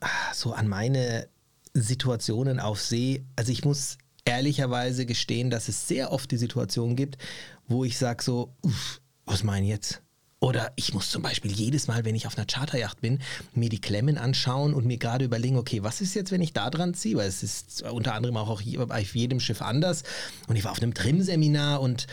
ah, 0.00 0.34
so 0.34 0.52
an 0.52 0.68
meine 0.68 1.28
Situationen 1.74 2.60
auf 2.60 2.80
See, 2.80 3.24
also 3.36 3.52
ich 3.52 3.64
muss 3.64 3.98
ehrlicherweise 4.24 5.06
gestehen, 5.06 5.50
dass 5.50 5.68
es 5.68 5.86
sehr 5.88 6.12
oft 6.12 6.30
die 6.30 6.36
Situation 6.36 6.96
gibt, 6.96 7.18
wo 7.66 7.84
ich 7.84 7.98
sage 7.98 8.22
so, 8.22 8.54
uff, 8.62 9.00
was 9.24 9.42
meine 9.42 9.66
ich 9.66 9.72
jetzt? 9.72 10.02
Oder 10.40 10.72
ich 10.76 10.94
muss 10.94 11.10
zum 11.10 11.22
Beispiel 11.22 11.50
jedes 11.50 11.88
Mal, 11.88 12.04
wenn 12.04 12.14
ich 12.14 12.26
auf 12.26 12.36
einer 12.36 12.46
Charterjacht 12.46 13.00
bin, 13.00 13.18
mir 13.54 13.68
die 13.68 13.80
Klemmen 13.80 14.18
anschauen 14.18 14.72
und 14.72 14.86
mir 14.86 14.98
gerade 14.98 15.24
überlegen, 15.24 15.56
okay, 15.56 15.82
was 15.82 16.00
ist 16.00 16.14
jetzt, 16.14 16.30
wenn 16.30 16.42
ich 16.42 16.52
da 16.52 16.70
dran 16.70 16.94
ziehe? 16.94 17.16
Weil 17.16 17.26
es 17.26 17.42
ist 17.42 17.82
unter 17.82 18.14
anderem 18.14 18.36
auch 18.36 18.48
auf 18.48 18.60
jedem 18.60 19.40
Schiff 19.40 19.62
anders. 19.62 20.04
Und 20.46 20.54
ich 20.54 20.62
war 20.62 20.70
auf 20.70 20.80
einem 20.80 20.94
Trim-Seminar 20.94 21.80
und 21.80 22.06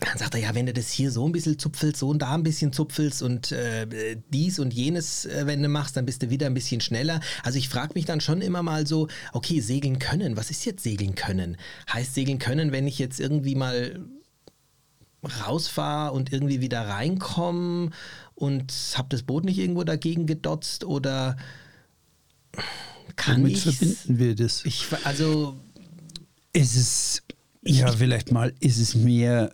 dann 0.00 0.18
sagt 0.18 0.34
er, 0.34 0.40
ja, 0.40 0.54
wenn 0.54 0.66
du 0.66 0.72
das 0.72 0.90
hier 0.90 1.10
so 1.10 1.26
ein 1.26 1.32
bisschen 1.32 1.58
zupfelst, 1.58 1.98
so 1.98 2.08
und 2.08 2.20
da 2.20 2.34
ein 2.34 2.42
bisschen 2.42 2.72
zupfelst 2.72 3.22
und 3.22 3.52
äh, 3.52 4.16
dies 4.32 4.58
und 4.58 4.74
jenes, 4.74 5.24
äh, 5.24 5.46
wenn 5.46 5.62
du 5.62 5.68
machst, 5.68 5.96
dann 5.96 6.04
bist 6.04 6.22
du 6.22 6.30
wieder 6.30 6.46
ein 6.46 6.54
bisschen 6.54 6.80
schneller. 6.80 7.20
Also 7.42 7.58
ich 7.58 7.68
frage 7.68 7.92
mich 7.94 8.04
dann 8.04 8.20
schon 8.20 8.42
immer 8.42 8.62
mal 8.62 8.86
so, 8.86 9.08
okay, 9.32 9.60
segeln 9.60 9.98
können, 9.98 10.36
was 10.36 10.50
ist 10.50 10.64
jetzt 10.64 10.82
segeln 10.82 11.14
können? 11.14 11.56
Heißt 11.90 12.14
segeln 12.14 12.38
können, 12.38 12.72
wenn 12.72 12.86
ich 12.86 12.98
jetzt 12.98 13.20
irgendwie 13.20 13.54
mal 13.54 14.04
rausfahre 15.26 16.12
und 16.12 16.32
irgendwie 16.32 16.60
wieder 16.60 16.88
reinkomme 16.88 17.90
und 18.34 18.72
habe 18.96 19.08
das 19.10 19.22
Boot 19.22 19.44
nicht 19.44 19.58
irgendwo 19.58 19.84
dagegen 19.84 20.26
gedotzt 20.26 20.84
oder 20.84 21.36
kann 23.16 23.42
Womit 23.42 23.52
ich 23.52 23.62
verbinden 23.62 24.18
wir 24.18 24.34
das? 24.34 24.64
Ich, 24.64 24.86
also 25.04 25.56
ist 26.52 26.76
es 26.76 27.22
ja 27.62 27.88
vielleicht 27.88 28.32
mal 28.32 28.52
ist 28.60 28.78
es 28.78 28.94
mehr 28.94 29.50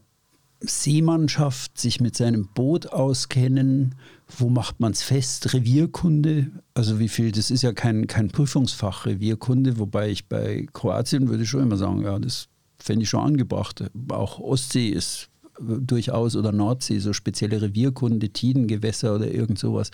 Seemannschaft, 0.61 1.79
sich 1.79 2.01
mit 2.01 2.17
seinem 2.17 2.49
Boot 2.49 2.87
auskennen. 2.89 3.95
Wo 4.29 4.51
macht 4.51 4.79
man 4.79 4.93
es 4.93 5.03
fest? 5.03 5.55
Revierkunde, 5.55 6.51
also 6.75 6.99
wie 6.99 7.09
viel, 7.09 7.33
das 7.33 7.51
ist 7.51 7.63
ja 7.63 7.73
kein, 7.73 8.07
kein 8.07 8.29
Prüfungsfach, 8.29 9.07
Revierkunde, 9.07 9.79
wobei 9.79 10.11
ich 10.11 10.27
bei 10.29 10.67
Kroatien 10.73 11.29
würde 11.29 11.47
schon 11.47 11.63
immer 11.63 11.77
sagen, 11.77 12.03
ja, 12.03 12.19
das 12.19 12.49
fände 12.79 13.05
ich 13.05 13.09
schon 13.09 13.25
angebracht. 13.25 13.85
Auch 14.11 14.39
Ostsee 14.39 14.89
ist 14.89 15.30
durchaus 15.61 16.37
oder 16.37 16.53
Nordsee, 16.53 16.99
so 16.99 17.13
spezielle 17.13 17.61
Revierkunde, 17.61 18.31
Tidengewässer 18.31 19.15
oder 19.15 19.31
irgend 19.31 19.59
sowas. 19.59 19.91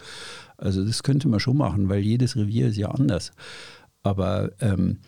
Also 0.56 0.84
das 0.84 1.02
könnte 1.02 1.28
man 1.28 1.40
schon 1.40 1.56
machen, 1.56 1.88
weil 1.88 2.00
jedes 2.00 2.36
Revier 2.36 2.68
ist 2.68 2.76
ja 2.76 2.90
anders. 2.90 3.32
Aber 4.02 4.52
ähm, 4.60 4.98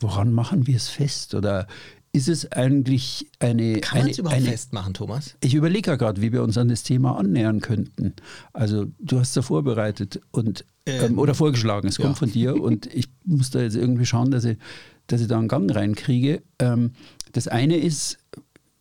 woran 0.00 0.32
machen 0.32 0.66
wir 0.66 0.76
es 0.76 0.88
fest? 0.88 1.34
Oder 1.34 1.66
ist 2.12 2.28
es 2.28 2.50
eigentlich 2.52 3.26
eine. 3.38 3.80
Kann 3.80 4.00
man 4.00 4.10
es 4.10 4.18
überhaupt 4.18 4.40
eine, 4.40 4.50
festmachen, 4.50 4.94
Thomas? 4.94 5.36
Ich 5.40 5.54
überlege 5.54 5.90
ja 5.90 5.96
gerade, 5.96 6.20
wie 6.22 6.32
wir 6.32 6.42
uns 6.42 6.56
an 6.58 6.68
das 6.68 6.82
Thema 6.82 7.16
annähern 7.16 7.60
könnten. 7.60 8.14
Also, 8.52 8.86
du 8.98 9.20
hast 9.20 9.30
es 9.30 9.34
ja 9.34 9.42
vorbereitet 9.42 10.20
und, 10.30 10.64
ähm, 10.86 11.12
Ähm, 11.12 11.18
oder 11.18 11.34
vorgeschlagen, 11.34 11.88
es 11.88 11.96
kommt 11.96 12.14
ja. 12.14 12.14
von 12.14 12.32
dir 12.32 12.54
und 12.62 12.86
ich 12.92 13.08
muss 13.24 13.50
da 13.50 13.60
jetzt 13.60 13.76
irgendwie 13.76 14.06
schauen, 14.06 14.30
dass 14.30 14.44
ich, 14.44 14.58
dass 15.06 15.20
ich 15.20 15.28
da 15.28 15.38
einen 15.38 15.48
Gang 15.48 15.74
reinkriege. 15.74 16.42
Ähm, 16.58 16.92
das 17.32 17.46
eine 17.46 17.76
ist 17.76 18.17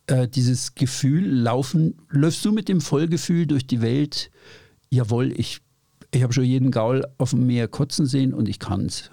äh, 0.08 0.28
dieses 0.28 0.76
Gefühl, 0.76 1.26
laufen, 1.28 1.96
läufst 2.10 2.44
du 2.44 2.52
mit 2.52 2.68
dem 2.70 2.82
Vollgefühl 2.82 3.46
durch 3.46 3.68
die 3.68 3.82
Welt, 3.82 4.32
jawohl, 4.90 5.32
ich, 5.38 5.60
ich 6.12 6.24
habe 6.24 6.34
schon 6.34 6.46
jeden 6.46 6.72
Gaul 6.72 7.06
auf 7.18 7.32
dem 7.32 7.46
Meer 7.48 7.68
kotzen 7.68 8.06
sehen 8.06 8.34
und 8.34 8.48
ich 8.50 8.60
kann's. 8.60 9.12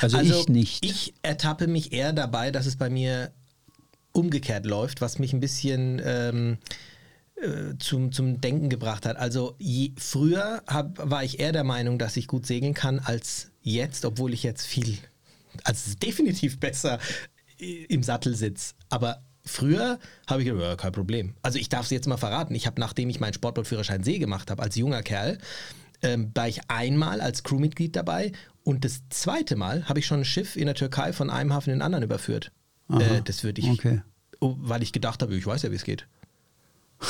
Also, 0.00 0.18
ich 0.18 0.48
nicht. 0.48 0.84
Ich 0.84 1.14
ertappe 1.22 1.66
mich 1.68 1.92
eher 1.92 2.12
dabei, 2.12 2.50
dass 2.50 2.66
es 2.66 2.76
bei 2.76 2.90
mir 2.90 3.30
umgekehrt 4.12 4.66
läuft, 4.66 5.00
was 5.00 5.20
mich 5.20 5.32
ein 5.32 5.38
bisschen 5.40 6.00
ähm, 6.04 6.58
äh, 7.36 7.76
zum, 7.78 8.10
zum 8.10 8.40
Denken 8.40 8.68
gebracht 8.68 9.06
hat. 9.06 9.16
Also 9.16 9.54
je, 9.58 9.92
früher 9.96 10.62
hab, 10.66 10.98
war 11.10 11.22
ich 11.22 11.38
eher 11.38 11.52
der 11.52 11.62
Meinung, 11.62 11.98
dass 11.98 12.16
ich 12.16 12.26
gut 12.26 12.46
segeln 12.46 12.74
kann 12.74 12.98
als 12.98 13.52
jetzt, 13.62 14.04
obwohl 14.04 14.34
ich 14.34 14.42
jetzt 14.42 14.66
viel, 14.66 14.98
also 15.62 15.94
definitiv 16.02 16.58
besser 16.58 16.98
i- 17.60 17.84
im 17.88 18.02
Sattel 18.02 18.34
sitze. 18.34 18.74
Aber 18.88 19.22
früher 19.50 19.98
habe 20.26 20.42
ich 20.42 20.48
gedacht, 20.48 20.62
ja, 20.62 20.76
kein 20.76 20.92
Problem. 20.92 21.34
Also 21.42 21.58
ich 21.58 21.68
darf 21.68 21.84
es 21.84 21.90
jetzt 21.90 22.06
mal 22.06 22.16
verraten. 22.16 22.54
Ich 22.54 22.66
habe, 22.66 22.80
nachdem 22.80 23.10
ich 23.10 23.20
meinen 23.20 23.34
Sportbootführerschein 23.34 24.02
See 24.02 24.18
gemacht 24.18 24.50
habe, 24.50 24.62
als 24.62 24.76
junger 24.76 25.02
Kerl, 25.02 25.38
ähm, 26.02 26.30
war 26.34 26.48
ich 26.48 26.60
einmal 26.68 27.20
als 27.20 27.42
Crewmitglied 27.42 27.94
dabei 27.94 28.32
und 28.64 28.84
das 28.84 29.02
zweite 29.10 29.56
Mal 29.56 29.88
habe 29.88 29.98
ich 29.98 30.06
schon 30.06 30.20
ein 30.20 30.24
Schiff 30.24 30.56
in 30.56 30.66
der 30.66 30.74
Türkei 30.74 31.12
von 31.12 31.28
einem 31.30 31.52
Hafen 31.52 31.70
in 31.70 31.76
den 31.76 31.82
anderen 31.82 32.04
überführt. 32.04 32.52
Äh, 32.90 33.22
das 33.24 33.44
würde 33.44 33.60
ich, 33.60 33.68
okay. 33.68 34.02
oh, 34.40 34.54
weil 34.58 34.82
ich 34.82 34.92
gedacht 34.92 35.22
habe, 35.22 35.34
ich 35.36 35.46
weiß 35.46 35.62
ja, 35.62 35.70
wie 35.70 35.76
es 35.76 35.84
geht. 35.84 36.06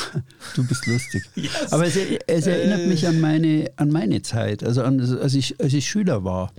Du 0.55 0.65
bist 0.67 0.85
lustig. 0.87 1.23
Yes. 1.35 1.71
Aber 1.71 1.85
es, 1.85 1.95
es 1.95 2.47
erinnert 2.47 2.81
Äh. 2.81 2.87
mich 2.87 3.07
an 3.07 3.19
meine, 3.19 3.71
an 3.77 3.89
meine 3.89 4.21
Zeit, 4.21 4.63
also 4.63 4.83
an, 4.83 4.99
als, 4.99 5.33
ich, 5.33 5.59
als 5.59 5.73
ich 5.73 5.87
Schüler 5.87 6.23
war. 6.23 6.53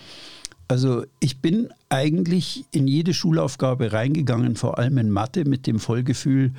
Also 0.69 1.04
ich 1.21 1.38
bin 1.40 1.69
eigentlich 1.88 2.64
in 2.73 2.87
jede 2.88 3.12
Schulaufgabe 3.14 3.92
reingegangen, 3.92 4.57
vor 4.57 4.78
allem 4.78 4.97
in 4.99 5.11
Mathe, 5.11 5.45
mit 5.45 5.66
dem 5.66 5.78
Vollgefühl, 5.78 6.52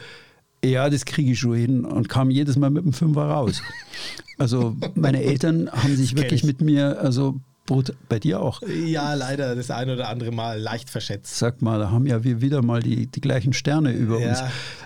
ja, 0.63 0.89
das 0.89 1.03
kriege 1.05 1.31
ich 1.31 1.39
schon 1.39 1.55
hin 1.55 1.83
und 1.85 2.07
kam 2.09 2.29
jedes 2.29 2.55
Mal 2.55 2.69
mit 2.69 2.85
dem 2.85 2.93
Fünfer 2.93 3.23
raus. 3.25 3.61
Also 4.39 4.75
meine 4.95 5.21
Eltern 5.21 5.69
haben 5.71 5.95
sich 5.95 6.15
wirklich 6.17 6.41
ich. 6.41 6.47
mit 6.47 6.59
mir, 6.59 6.99
also 6.99 7.39
bei 8.09 8.17
dir 8.17 8.41
auch. 8.41 8.61
Ja, 8.63 9.13
leider 9.13 9.55
das 9.55 9.69
ein 9.69 9.89
oder 9.91 10.09
andere 10.09 10.31
Mal 10.31 10.59
leicht 10.59 10.89
verschätzt. 10.89 11.37
Sag 11.37 11.61
mal, 11.61 11.77
da 11.79 11.91
haben 11.91 12.07
ja 12.07 12.23
wir 12.23 12.41
wieder 12.41 12.63
mal 12.63 12.81
die, 12.81 13.05
die 13.05 13.21
gleichen 13.21 13.53
Sterne 13.53 13.93
über 13.93 14.19
Ja. 14.19 14.29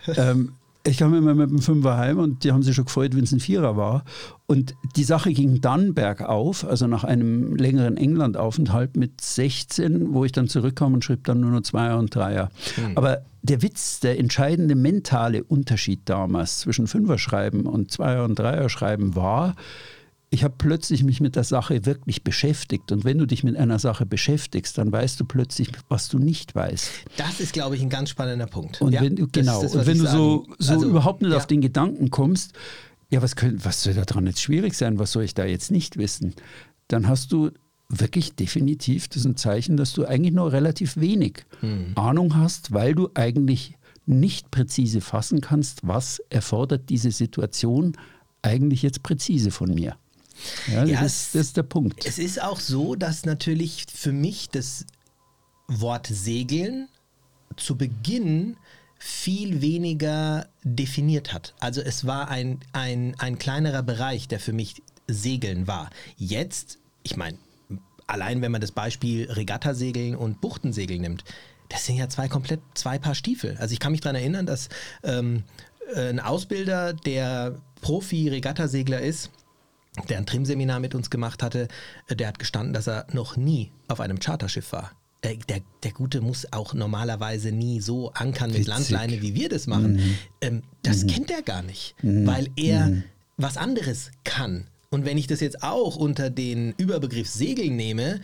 uns. 0.05 0.17
Ähm, 0.17 0.51
ich 0.87 0.97
kam 0.97 1.13
immer 1.13 1.35
mit 1.35 1.49
dem 1.49 1.59
Fünfer 1.59 1.97
heim 1.97 2.17
und 2.17 2.43
die 2.43 2.51
haben 2.51 2.63
sich 2.63 2.75
schon 2.75 2.85
gefreut, 2.85 3.15
wenn 3.15 3.23
es 3.23 3.31
ein 3.31 3.39
Vierer 3.39 3.77
war. 3.77 4.03
Und 4.45 4.75
die 4.95 5.03
Sache 5.03 5.33
ging 5.33 5.61
dann 5.61 5.93
bergauf, 5.93 6.65
also 6.65 6.87
nach 6.87 7.03
einem 7.03 7.55
längeren 7.55 7.97
Englandaufenthalt 7.97 8.95
mit 8.95 9.19
16, 9.21 10.13
wo 10.13 10.23
ich 10.23 10.31
dann 10.31 10.47
zurückkam 10.47 10.93
und 10.93 11.03
schrieb 11.03 11.25
dann 11.25 11.41
nur 11.41 11.51
noch 11.51 11.61
Zweier 11.61 11.97
und 11.97 12.15
Dreier. 12.15 12.49
Aber 12.95 13.25
der 13.41 13.61
Witz, 13.61 13.99
der 13.99 14.19
entscheidende 14.19 14.75
mentale 14.75 15.43
Unterschied 15.43 16.01
damals 16.05 16.59
zwischen 16.59 16.87
Fünferschreiben 16.87 17.65
und 17.65 17.91
Zweier 17.91 18.23
und 18.23 18.39
Dreier 18.39 18.69
schreiben 18.69 19.15
war, 19.15 19.55
ich 20.29 20.43
habe 20.43 20.55
plötzlich 20.57 21.03
mich 21.03 21.21
mit 21.21 21.35
der 21.37 21.45
Sache 21.45 21.85
wirklich 21.85 22.23
beschäftigt. 22.23 22.91
Und 22.91 23.05
wenn 23.05 23.17
du 23.17 23.25
dich 23.25 23.43
mit 23.45 23.55
einer 23.55 23.79
Sache 23.79 24.05
beschäftigst, 24.05 24.77
dann 24.77 24.91
weißt 24.91 25.19
du 25.19 25.25
plötzlich, 25.25 25.69
was 25.87 26.09
du 26.09 26.19
nicht 26.19 26.53
weißt. 26.53 26.89
Das 27.15 27.39
ist, 27.39 27.53
glaube 27.53 27.75
ich, 27.77 27.81
ein 27.81 27.89
ganz 27.89 28.09
spannender 28.09 28.45
Punkt. 28.47 28.81
Und 28.81 28.91
Ja, 28.91 29.01
wenn 29.01 29.15
du, 29.15 29.25
das 29.25 29.31
genau, 29.31 29.61
das, 29.61 29.71
was 29.73 29.81
und 29.81 29.87
wenn 29.87 29.97
du 29.99 30.05
so, 30.05 30.43
sagen- 30.43 30.55
so 30.59 30.73
also, 30.73 30.87
überhaupt 30.89 31.21
nicht 31.21 31.31
ja. 31.31 31.37
auf 31.37 31.47
den 31.47 31.61
Gedanken 31.61 32.09
kommst, 32.09 32.51
ja, 33.09 33.21
was, 33.21 33.37
können, 33.37 33.63
was 33.63 33.83
soll 33.83 33.93
daran 33.93 34.27
jetzt 34.27 34.41
schwierig 34.41 34.73
sein, 34.73 34.99
was 34.99 35.13
soll 35.13 35.23
ich 35.23 35.33
da 35.33 35.45
jetzt 35.45 35.71
nicht 35.71 35.95
wissen, 35.97 36.33
dann 36.89 37.07
hast 37.07 37.31
du 37.31 37.51
wirklich 37.87 38.35
definitiv 38.35 39.07
das 39.07 39.17
ist 39.19 39.25
ein 39.25 39.37
Zeichen, 39.37 39.77
dass 39.77 39.93
du 39.93 40.03
eigentlich 40.05 40.33
nur 40.33 40.51
relativ 40.51 40.97
wenig 40.97 41.45
Hm. 41.61 41.93
Ahnung 41.95 42.35
hast, 42.35 42.73
weil 42.73 42.95
du 42.95 43.09
eigentlich 43.13 43.75
nicht 44.05 44.51
präzise 44.51 44.99
fassen 44.99 45.39
kannst, 45.39 45.87
was 45.87 46.19
erfordert 46.29 46.89
diese 46.89 47.11
Situation 47.11 47.93
eigentlich 48.41 48.81
jetzt 48.81 49.03
präzise 49.03 49.51
von 49.51 49.73
mir. 49.73 49.95
Ja, 50.67 50.81
das, 50.81 50.89
Ja, 50.89 51.01
ist, 51.01 51.05
es- 51.05 51.31
das 51.33 51.41
ist 51.47 51.57
der 51.57 51.63
Punkt. 51.63 52.05
Es 52.05 52.17
ist 52.19 52.41
auch 52.41 52.59
so, 52.59 52.95
dass 52.95 53.25
natürlich 53.25 53.85
für 53.93 54.11
mich 54.11 54.49
das 54.49 54.85
Wort 55.67 56.07
Segeln 56.07 56.87
zu 57.55 57.75
Beginn 57.75 58.57
viel 58.99 59.61
weniger 59.61 60.47
definiert 60.63 61.33
hat. 61.33 61.53
Also 61.59 61.81
es 61.81 62.05
war 62.07 62.29
ein, 62.29 62.59
ein, 62.73 63.15
ein 63.19 63.37
kleinerer 63.37 63.83
Bereich, 63.83 64.27
der 64.27 64.39
für 64.39 64.53
mich 64.53 64.81
Segeln 65.07 65.67
war. 65.67 65.89
Jetzt, 66.17 66.79
ich 67.03 67.15
meine, 67.15 67.37
allein 68.07 68.41
wenn 68.41 68.51
man 68.51 68.61
das 68.61 68.71
Beispiel 68.71 69.29
Regattasegeln 69.31 70.15
und 70.15 70.41
Buchtensegeln 70.41 71.01
nimmt, 71.01 71.23
das 71.69 71.85
sind 71.85 71.97
ja 71.97 72.07
zwei 72.09 72.27
komplett 72.27 72.61
zwei 72.73 72.97
Paar 72.97 73.13
Stiefel. 73.13 73.57
Also 73.59 73.73
ich 73.73 73.79
kann 73.79 73.91
mich 73.91 74.01
daran 74.01 74.15
erinnern, 74.15 74.45
dass 74.45 74.69
ähm, 75.03 75.43
äh, 75.93 76.09
ein 76.09 76.19
Ausbilder, 76.19 76.93
der 76.93 77.61
Profi-Regattasegler 77.81 79.01
ist, 79.01 79.29
der 80.09 80.17
ein 80.17 80.25
Trim-Seminar 80.25 80.79
mit 80.79 80.95
uns 80.95 81.09
gemacht 81.09 81.43
hatte, 81.43 81.67
äh, 82.07 82.15
der 82.15 82.27
hat 82.27 82.39
gestanden, 82.39 82.73
dass 82.73 82.87
er 82.87 83.07
noch 83.11 83.37
nie 83.37 83.71
auf 83.87 83.99
einem 83.99 84.19
Charterschiff 84.19 84.71
war. 84.71 84.91
Äh, 85.21 85.37
Der, 85.49 85.61
der 85.83 85.91
Gute 85.91 86.21
muss 86.21 86.51
auch 86.53 86.73
normalerweise 86.73 87.51
nie 87.51 87.81
so 87.81 88.11
ankern 88.13 88.51
mit 88.51 88.59
Witzig. 88.59 88.67
Landleine, 88.91 89.21
wie 89.21 89.33
wir 89.35 89.49
das 89.49 89.67
machen. 89.67 90.17
Ähm, 90.41 90.63
das 90.83 91.05
kennt 91.07 91.31
er 91.31 91.41
gar 91.41 91.63
nicht, 91.63 91.95
weil 92.01 92.49
er 92.55 93.03
was 93.37 93.57
anderes 93.57 94.11
kann. 94.23 94.67
Und 94.89 95.03
wenn 95.05 95.17
ich 95.17 95.27
das 95.27 95.41
jetzt 95.41 95.63
auch 95.63 95.97
unter 95.97 96.29
den 96.29 96.73
Überbegriff 96.77 97.27
Segeln 97.27 97.75
nehme, 97.75 98.21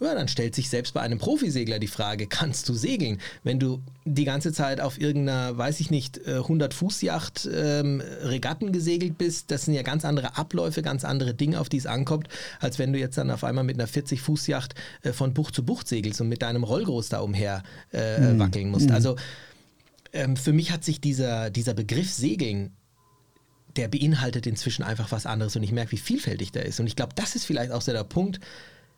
ja, 0.00 0.14
dann 0.14 0.26
stellt 0.26 0.54
sich 0.54 0.68
selbst 0.68 0.92
bei 0.92 1.00
einem 1.00 1.18
Profisegler 1.18 1.78
die 1.78 1.86
Frage, 1.86 2.26
kannst 2.26 2.68
du 2.68 2.74
segeln? 2.74 3.20
Wenn 3.44 3.60
du 3.60 3.80
die 4.04 4.24
ganze 4.24 4.52
Zeit 4.52 4.80
auf 4.80 5.00
irgendeiner, 5.00 5.56
weiß 5.56 5.78
ich 5.80 5.90
nicht, 5.90 6.20
100-Fuß-Yacht 6.20 7.48
ähm, 7.52 8.02
Regatten 8.22 8.72
gesegelt 8.72 9.18
bist, 9.18 9.50
das 9.52 9.64
sind 9.64 9.74
ja 9.74 9.82
ganz 9.82 10.04
andere 10.04 10.36
Abläufe, 10.36 10.82
ganz 10.82 11.04
andere 11.04 11.32
Dinge, 11.32 11.60
auf 11.60 11.68
die 11.68 11.76
es 11.76 11.86
ankommt, 11.86 12.28
als 12.58 12.78
wenn 12.78 12.92
du 12.92 12.98
jetzt 12.98 13.16
dann 13.18 13.30
auf 13.30 13.44
einmal 13.44 13.64
mit 13.64 13.78
einer 13.78 13.88
40-Fuß-Yacht 13.88 14.74
äh, 15.02 15.12
von 15.12 15.32
Bucht 15.32 15.54
zu 15.54 15.64
Bucht 15.64 15.86
segelst 15.86 16.20
und 16.20 16.28
mit 16.28 16.42
deinem 16.42 16.64
Rollgroß 16.64 17.10
da 17.10 17.20
umher 17.20 17.62
äh, 17.92 18.36
wackeln 18.38 18.70
musst. 18.70 18.90
Also 18.90 19.16
ähm, 20.12 20.36
für 20.36 20.52
mich 20.52 20.72
hat 20.72 20.84
sich 20.84 21.00
dieser, 21.00 21.50
dieser 21.50 21.74
Begriff 21.74 22.12
Segeln 22.12 22.72
der 23.76 23.88
beinhaltet 23.88 24.46
inzwischen 24.46 24.84
einfach 24.84 25.10
was 25.10 25.26
anderes 25.26 25.56
und 25.56 25.64
ich 25.64 25.72
merke, 25.72 25.92
wie 25.92 25.96
vielfältig 25.96 26.52
der 26.52 26.64
ist. 26.64 26.78
Und 26.78 26.86
ich 26.86 26.94
glaube, 26.94 27.12
das 27.16 27.34
ist 27.34 27.44
vielleicht 27.44 27.72
auch 27.72 27.82
so 27.82 27.90
der 27.90 28.04
Punkt, 28.04 28.38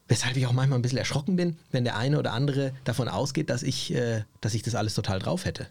weshalb 0.09 0.37
ich 0.37 0.47
auch 0.47 0.53
manchmal 0.53 0.79
ein 0.79 0.83
bisschen 0.83 0.99
erschrocken 0.99 1.37
bin, 1.37 1.57
wenn 1.71 1.85
der 1.85 1.97
eine 1.97 2.19
oder 2.19 2.33
andere 2.33 2.73
davon 2.85 3.09
ausgeht, 3.09 3.51
dass 3.51 3.63
ich, 3.63 3.95
äh, 3.95 4.23
dass 4.41 4.55
ich 4.55 4.63
das 4.63 4.75
alles 4.75 4.95
total 4.95 5.19
drauf 5.19 5.45
hätte. 5.45 5.67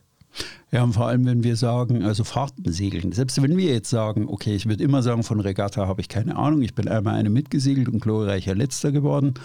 Ja, 0.71 0.83
und 0.83 0.93
vor 0.93 1.07
allem, 1.07 1.25
wenn 1.25 1.43
wir 1.43 1.55
sagen, 1.55 2.03
also 2.03 2.23
Fahrten 2.23 2.69
segeln. 2.71 3.13
Selbst 3.13 3.41
wenn 3.41 3.55
wir 3.55 3.71
jetzt 3.71 3.89
sagen, 3.89 4.27
okay, 4.27 4.55
ich 4.55 4.65
würde 4.65 4.83
immer 4.83 5.01
sagen, 5.01 5.23
von 5.23 5.39
Regatta 5.39 5.87
habe 5.87 6.01
ich 6.01 6.09
keine 6.09 6.35
Ahnung. 6.35 6.61
Ich 6.63 6.75
bin 6.75 6.89
einmal 6.89 7.15
eine 7.15 7.29
mitgesegelt 7.29 7.87
und 7.87 8.01
glorreicher 8.01 8.55
Letzter 8.55 8.91
geworden. 8.91 9.35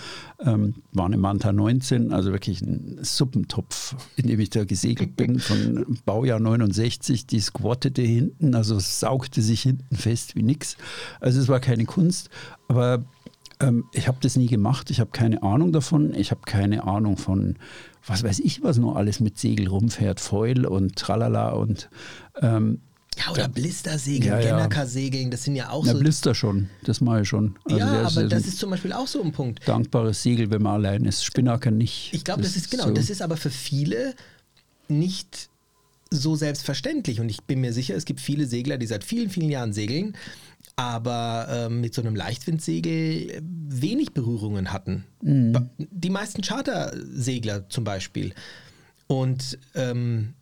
Ähm, 0.41 0.75
war 0.93 1.07
eine 1.07 1.19
Manta 1.19 1.53
19, 1.53 2.13
also 2.13 2.33
wirklich 2.33 2.63
ein 2.63 2.99
Suppentopf, 3.03 3.95
in 4.17 4.27
dem 4.27 4.41
ich 4.41 4.51
da 4.51 4.65
gesegelt 4.65 5.15
bin, 5.15 5.39
von 5.39 5.99
Baujahr 6.05 6.41
69. 6.41 7.27
Die 7.27 7.41
squattete 7.41 8.03
hinten, 8.03 8.57
also 8.57 8.81
saugte 8.81 9.43
sich 9.43 9.63
hinten 9.63 9.95
fest 9.95 10.35
wie 10.35 10.43
nix. 10.43 10.77
Also 11.21 11.41
es 11.41 11.47
war 11.47 11.61
keine 11.61 11.85
Kunst, 11.85 12.31
aber 12.67 13.05
ähm, 13.61 13.85
ich 13.93 14.09
habe 14.09 14.19
das 14.21 14.37
nie 14.37 14.47
gemacht. 14.47 14.91
Ich 14.91 15.01
habe 15.01 15.11
keine 15.11 15.43
Ahnung 15.43 15.73
davon. 15.73 16.15
Ich 16.15 16.31
habe 16.31 16.41
keine 16.45 16.85
Ahnung 16.85 17.17
von, 17.17 17.57
was 18.07 18.23
weiß 18.23 18.41
ich, 18.41 18.63
was 18.63 18.79
nur 18.79 18.97
alles 18.97 19.21
mit 19.21 19.39
Segel 19.39 19.69
rumfährt, 19.69 20.21
Foil 20.21 20.67
und 20.67 20.97
Tralala 20.97 21.51
und 21.51 21.91
ähm, 22.41 22.81
Ja, 23.17 23.33
oder 23.33 23.49
Blistersegeln, 23.49 24.33
Ja, 24.33 24.41
ja. 24.41 24.57
Gennaker-Segeln, 24.57 25.31
das 25.31 25.45
sind 25.45 25.57
ja 25.57 25.71
auch 25.71 25.85
na, 25.85 25.93
so. 25.93 25.99
Blister 25.99 26.35
schon, 26.35 26.71
das 26.85 27.01
mache 27.01 27.23
ich 27.23 27.29
schon. 27.29 27.57
Also 27.65 27.79
ja, 27.79 28.07
aber 28.07 28.25
das 28.25 28.47
ist 28.47 28.59
zum 28.59 28.71
Beispiel 28.71 28.93
auch 28.93 29.07
so 29.07 29.23
ein 29.23 29.33
Punkt. 29.33 29.67
dankbares 29.69 30.23
Segel, 30.23 30.51
wenn 30.51 30.63
man 30.63 30.75
allein 30.75 31.05
ist. 31.05 31.25
Spinnaker 31.25 31.71
nicht. 31.71 32.11
Ich 32.13 32.25
glaube, 32.25 32.43
das, 32.43 32.57
ist 32.57 32.71
genau, 32.71 32.89
so. 32.89 32.93
das 32.95 33.11
ist 33.11 33.21
aber 33.23 33.37
für 33.37 33.51
viele 33.51 34.15
nicht 34.89 35.51
so 36.11 36.35
selbstverständlich. 36.35 37.21
Und 37.21 37.29
ich 37.29 37.43
bin 37.45 37.61
mir 37.61 37.73
sicher, 37.73 37.95
es 37.95 38.05
gibt 38.05 38.21
viele 38.21 38.47
Segler, 38.47 38.79
die 38.79 38.87
seit 38.87 39.05
vielen, 39.05 39.31
vielen 39.31 39.51
Jahren 39.51 39.73
segeln, 39.73 40.17
aber 40.81 41.47
ähm, 41.51 41.83
mit 41.83 41.93
so 41.93 42.01
einem 42.01 42.17
Leichtwindsegel 42.17 43.31
äh, 43.31 43.43
wenig 43.43 44.13
Berührungen 44.15 44.73
hatten. 44.73 45.05
Ba- 45.21 45.69
Die 45.79 46.09
meisten 46.09 46.41
Chartersegler 46.41 47.69
zum 47.69 47.85
Beispiel. 47.85 48.33
Und 49.07 49.59
ähm, 49.75 50.33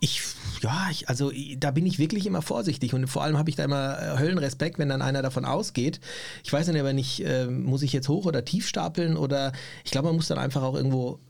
ich, 0.00 0.20
ja, 0.62 0.88
ich, 0.90 1.08
also 1.08 1.30
i- 1.30 1.56
da 1.60 1.70
bin 1.70 1.86
ich 1.86 2.00
wirklich 2.00 2.26
immer 2.26 2.42
vorsichtig 2.42 2.92
und 2.92 3.06
vor 3.06 3.22
allem 3.22 3.38
habe 3.38 3.48
ich 3.48 3.54
da 3.54 3.62
immer 3.64 3.96
äh, 4.02 4.18
Höllenrespekt, 4.18 4.80
wenn 4.80 4.88
dann 4.88 5.00
einer 5.00 5.22
davon 5.22 5.44
ausgeht. 5.44 6.00
Ich 6.42 6.52
weiß 6.52 6.66
dann 6.66 6.76
aber 6.76 6.92
nicht, 6.92 7.24
äh, 7.24 7.46
muss 7.46 7.82
ich 7.82 7.92
jetzt 7.92 8.08
hoch 8.08 8.26
oder 8.26 8.44
tief 8.44 8.66
stapeln 8.66 9.16
oder 9.16 9.52
ich 9.84 9.92
glaube, 9.92 10.08
man 10.08 10.16
muss 10.16 10.26
dann 10.26 10.38
einfach 10.38 10.62
auch 10.62 10.74
irgendwo 10.74 11.20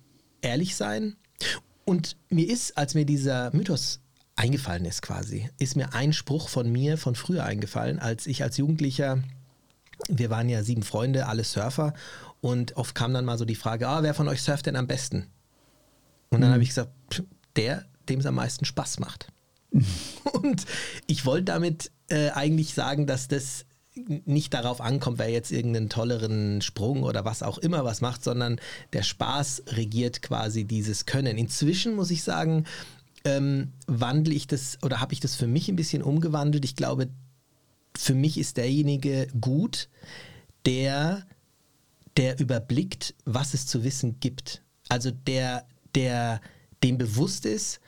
ehrlich 0.40 0.74
sein. 0.74 1.16
Und 1.84 2.16
mir 2.30 2.48
ist, 2.48 2.78
als 2.78 2.94
mir 2.94 3.04
dieser 3.04 3.54
Mythos 3.54 4.00
eingefallen 4.36 4.84
ist 4.84 5.02
quasi, 5.02 5.50
ist 5.58 5.76
mir 5.76 5.94
ein 5.94 6.12
Spruch 6.12 6.48
von 6.48 6.70
mir 6.70 6.98
von 6.98 7.14
früher 7.14 7.44
eingefallen, 7.44 7.98
als 7.98 8.26
ich 8.26 8.42
als 8.42 8.56
Jugendlicher 8.56 9.22
wir 10.08 10.30
waren 10.30 10.48
ja 10.48 10.62
sieben 10.62 10.82
Freunde, 10.82 11.26
alle 11.26 11.44
Surfer 11.44 11.94
und 12.40 12.76
oft 12.76 12.94
kam 12.94 13.14
dann 13.14 13.24
mal 13.24 13.38
so 13.38 13.44
die 13.44 13.54
Frage, 13.54 13.88
ah, 13.88 14.02
wer 14.02 14.14
von 14.14 14.28
euch 14.28 14.42
surft 14.42 14.66
denn 14.66 14.76
am 14.76 14.86
besten? 14.86 15.26
Und 16.30 16.40
dann 16.40 16.52
habe 16.52 16.62
ich 16.62 16.70
gesagt, 16.70 16.92
der, 17.56 17.84
dem 18.08 18.20
es 18.20 18.26
am 18.26 18.34
meisten 18.34 18.64
Spaß 18.64 18.98
macht. 18.98 19.28
Und 20.32 20.64
ich 21.06 21.24
wollte 21.24 21.44
damit 21.44 21.90
äh, 22.08 22.30
eigentlich 22.30 22.74
sagen, 22.74 23.06
dass 23.06 23.28
das 23.28 23.64
nicht 23.94 24.52
darauf 24.52 24.80
ankommt, 24.80 25.18
wer 25.18 25.30
jetzt 25.30 25.50
irgendeinen 25.50 25.88
tolleren 25.88 26.60
Sprung 26.60 27.02
oder 27.02 27.24
was 27.24 27.42
auch 27.42 27.56
immer 27.56 27.84
was 27.84 28.02
macht, 28.02 28.22
sondern 28.22 28.60
der 28.92 29.02
Spaß 29.02 29.62
regiert 29.68 30.20
quasi 30.20 30.64
dieses 30.64 31.06
Können. 31.06 31.38
Inzwischen 31.38 31.94
muss 31.94 32.10
ich 32.10 32.22
sagen, 32.22 32.64
ähm, 33.26 33.72
wandle 33.88 34.32
ich 34.32 34.46
das 34.46 34.78
oder 34.82 35.00
habe 35.00 35.12
ich 35.12 35.20
das 35.20 35.34
für 35.34 35.48
mich 35.48 35.68
ein 35.68 35.76
bisschen 35.76 36.02
umgewandelt. 36.02 36.64
Ich 36.64 36.76
glaube, 36.76 37.08
für 37.96 38.14
mich 38.14 38.38
ist 38.38 38.56
derjenige 38.56 39.26
gut, 39.40 39.88
der, 40.64 41.26
der 42.16 42.38
überblickt, 42.38 43.14
was 43.24 43.52
es 43.52 43.66
zu 43.66 43.82
wissen 43.82 44.20
gibt. 44.20 44.62
Also 44.88 45.10
der, 45.10 45.66
der 45.94 46.40
dem 46.84 46.98
bewusst 46.98 47.46
ist, 47.46 47.80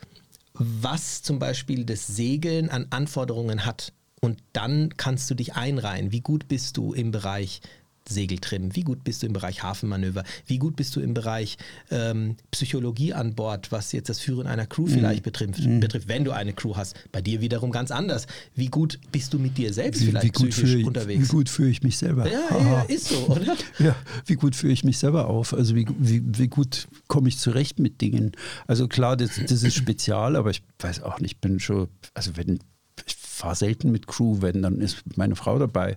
was 0.55 1.23
zum 1.23 1.39
Beispiel 1.39 1.85
das 1.85 2.07
Segeln 2.09 2.69
an 2.69 2.87
Anforderungen 2.91 3.65
hat. 3.65 3.93
Und 4.21 4.43
dann 4.53 4.97
kannst 4.97 5.31
du 5.31 5.37
dich 5.37 5.55
einreihen. 5.55 6.11
Wie 6.11 6.21
gut 6.21 6.49
bist 6.49 6.77
du 6.77 6.93
im 6.93 7.13
Bereich 7.13 7.61
Segeltrim? 8.09 8.75
Wie 8.75 8.83
gut 8.83 9.05
bist 9.05 9.23
du 9.23 9.27
im 9.27 9.33
Bereich 9.33 9.63
Hafenmanöver? 9.63 10.25
Wie 10.47 10.59
gut 10.59 10.77
bist 10.77 10.95
du 10.97 11.01
im 11.01 11.15
Bereich 11.15 11.57
ähm, 11.91 12.37
Psychologie 12.51 13.15
an 13.15 13.35
Bord, 13.35 13.73
was 13.73 13.93
jetzt 13.93 14.09
das 14.09 14.21
Führen 14.21 14.47
einer 14.47 14.67
Crew 14.67 14.87
vielleicht 14.87 15.23
betrifft, 15.23 15.61
betrifft, 15.81 16.09
wenn 16.09 16.25
du 16.25 16.33
eine 16.33 16.53
Crew 16.53 16.77
hast? 16.77 16.97
Bei 17.13 17.21
dir 17.21 17.41
wiederum 17.41 17.71
ganz 17.71 17.91
anders. 17.91 18.27
Wie 18.55 18.69
gut 18.69 18.99
bist 19.13 19.33
du 19.33 19.39
mit 19.39 19.57
dir 19.57 19.73
selbst 19.73 20.03
wie, 20.03 20.07
vielleicht 20.07 20.25
wie, 20.25 20.31
gut 20.31 20.51
psychisch 20.51 20.61
fühle 20.61 20.73
ich, 20.73 20.83
wie 20.83 20.89
unterwegs? 20.89 21.29
gut 21.29 21.49
fühle 21.49 21.71
ich 21.71 21.83
mich 21.83 21.99
selber? 21.99 22.31
Ja, 22.31 22.59
ja, 22.59 22.83
ist 22.83 23.09
so, 23.09 23.27
oder? 23.29 23.57
Ja, 23.79 23.95
wie 24.27 24.35
gut 24.35 24.57
führe 24.57 24.73
ich 24.73 24.83
mich 24.83 24.99
selber 24.99 25.29
auf? 25.29 25.55
Also 25.55 25.75
wie, 25.77 25.87
wie, 25.99 26.23
wie 26.27 26.49
gut 26.49 26.89
komme 27.07 27.29
ich 27.29 27.39
zurecht 27.39 27.79
mit 27.79 28.01
Dingen? 28.01 28.33
Also 28.67 28.89
klar, 28.89 29.17
das, 29.17 29.41
das 29.47 29.63
ist 29.63 29.75
spezial, 29.75 30.35
aber 30.35 30.51
ich 30.51 30.63
weiß 30.79 31.03
auch 31.03 31.21
nicht, 31.21 31.29
ich 31.29 31.41
bin 31.41 31.61
schon, 31.61 31.89
also 32.15 32.37
wenn, 32.37 32.59
ich 33.07 33.15
fahre 33.17 33.55
selten 33.55 33.93
mit 33.93 34.07
Crew, 34.07 34.39
wenn, 34.41 34.63
dann 34.63 34.81
ist 34.81 35.05
meine 35.17 35.37
Frau 35.37 35.59
dabei. 35.59 35.97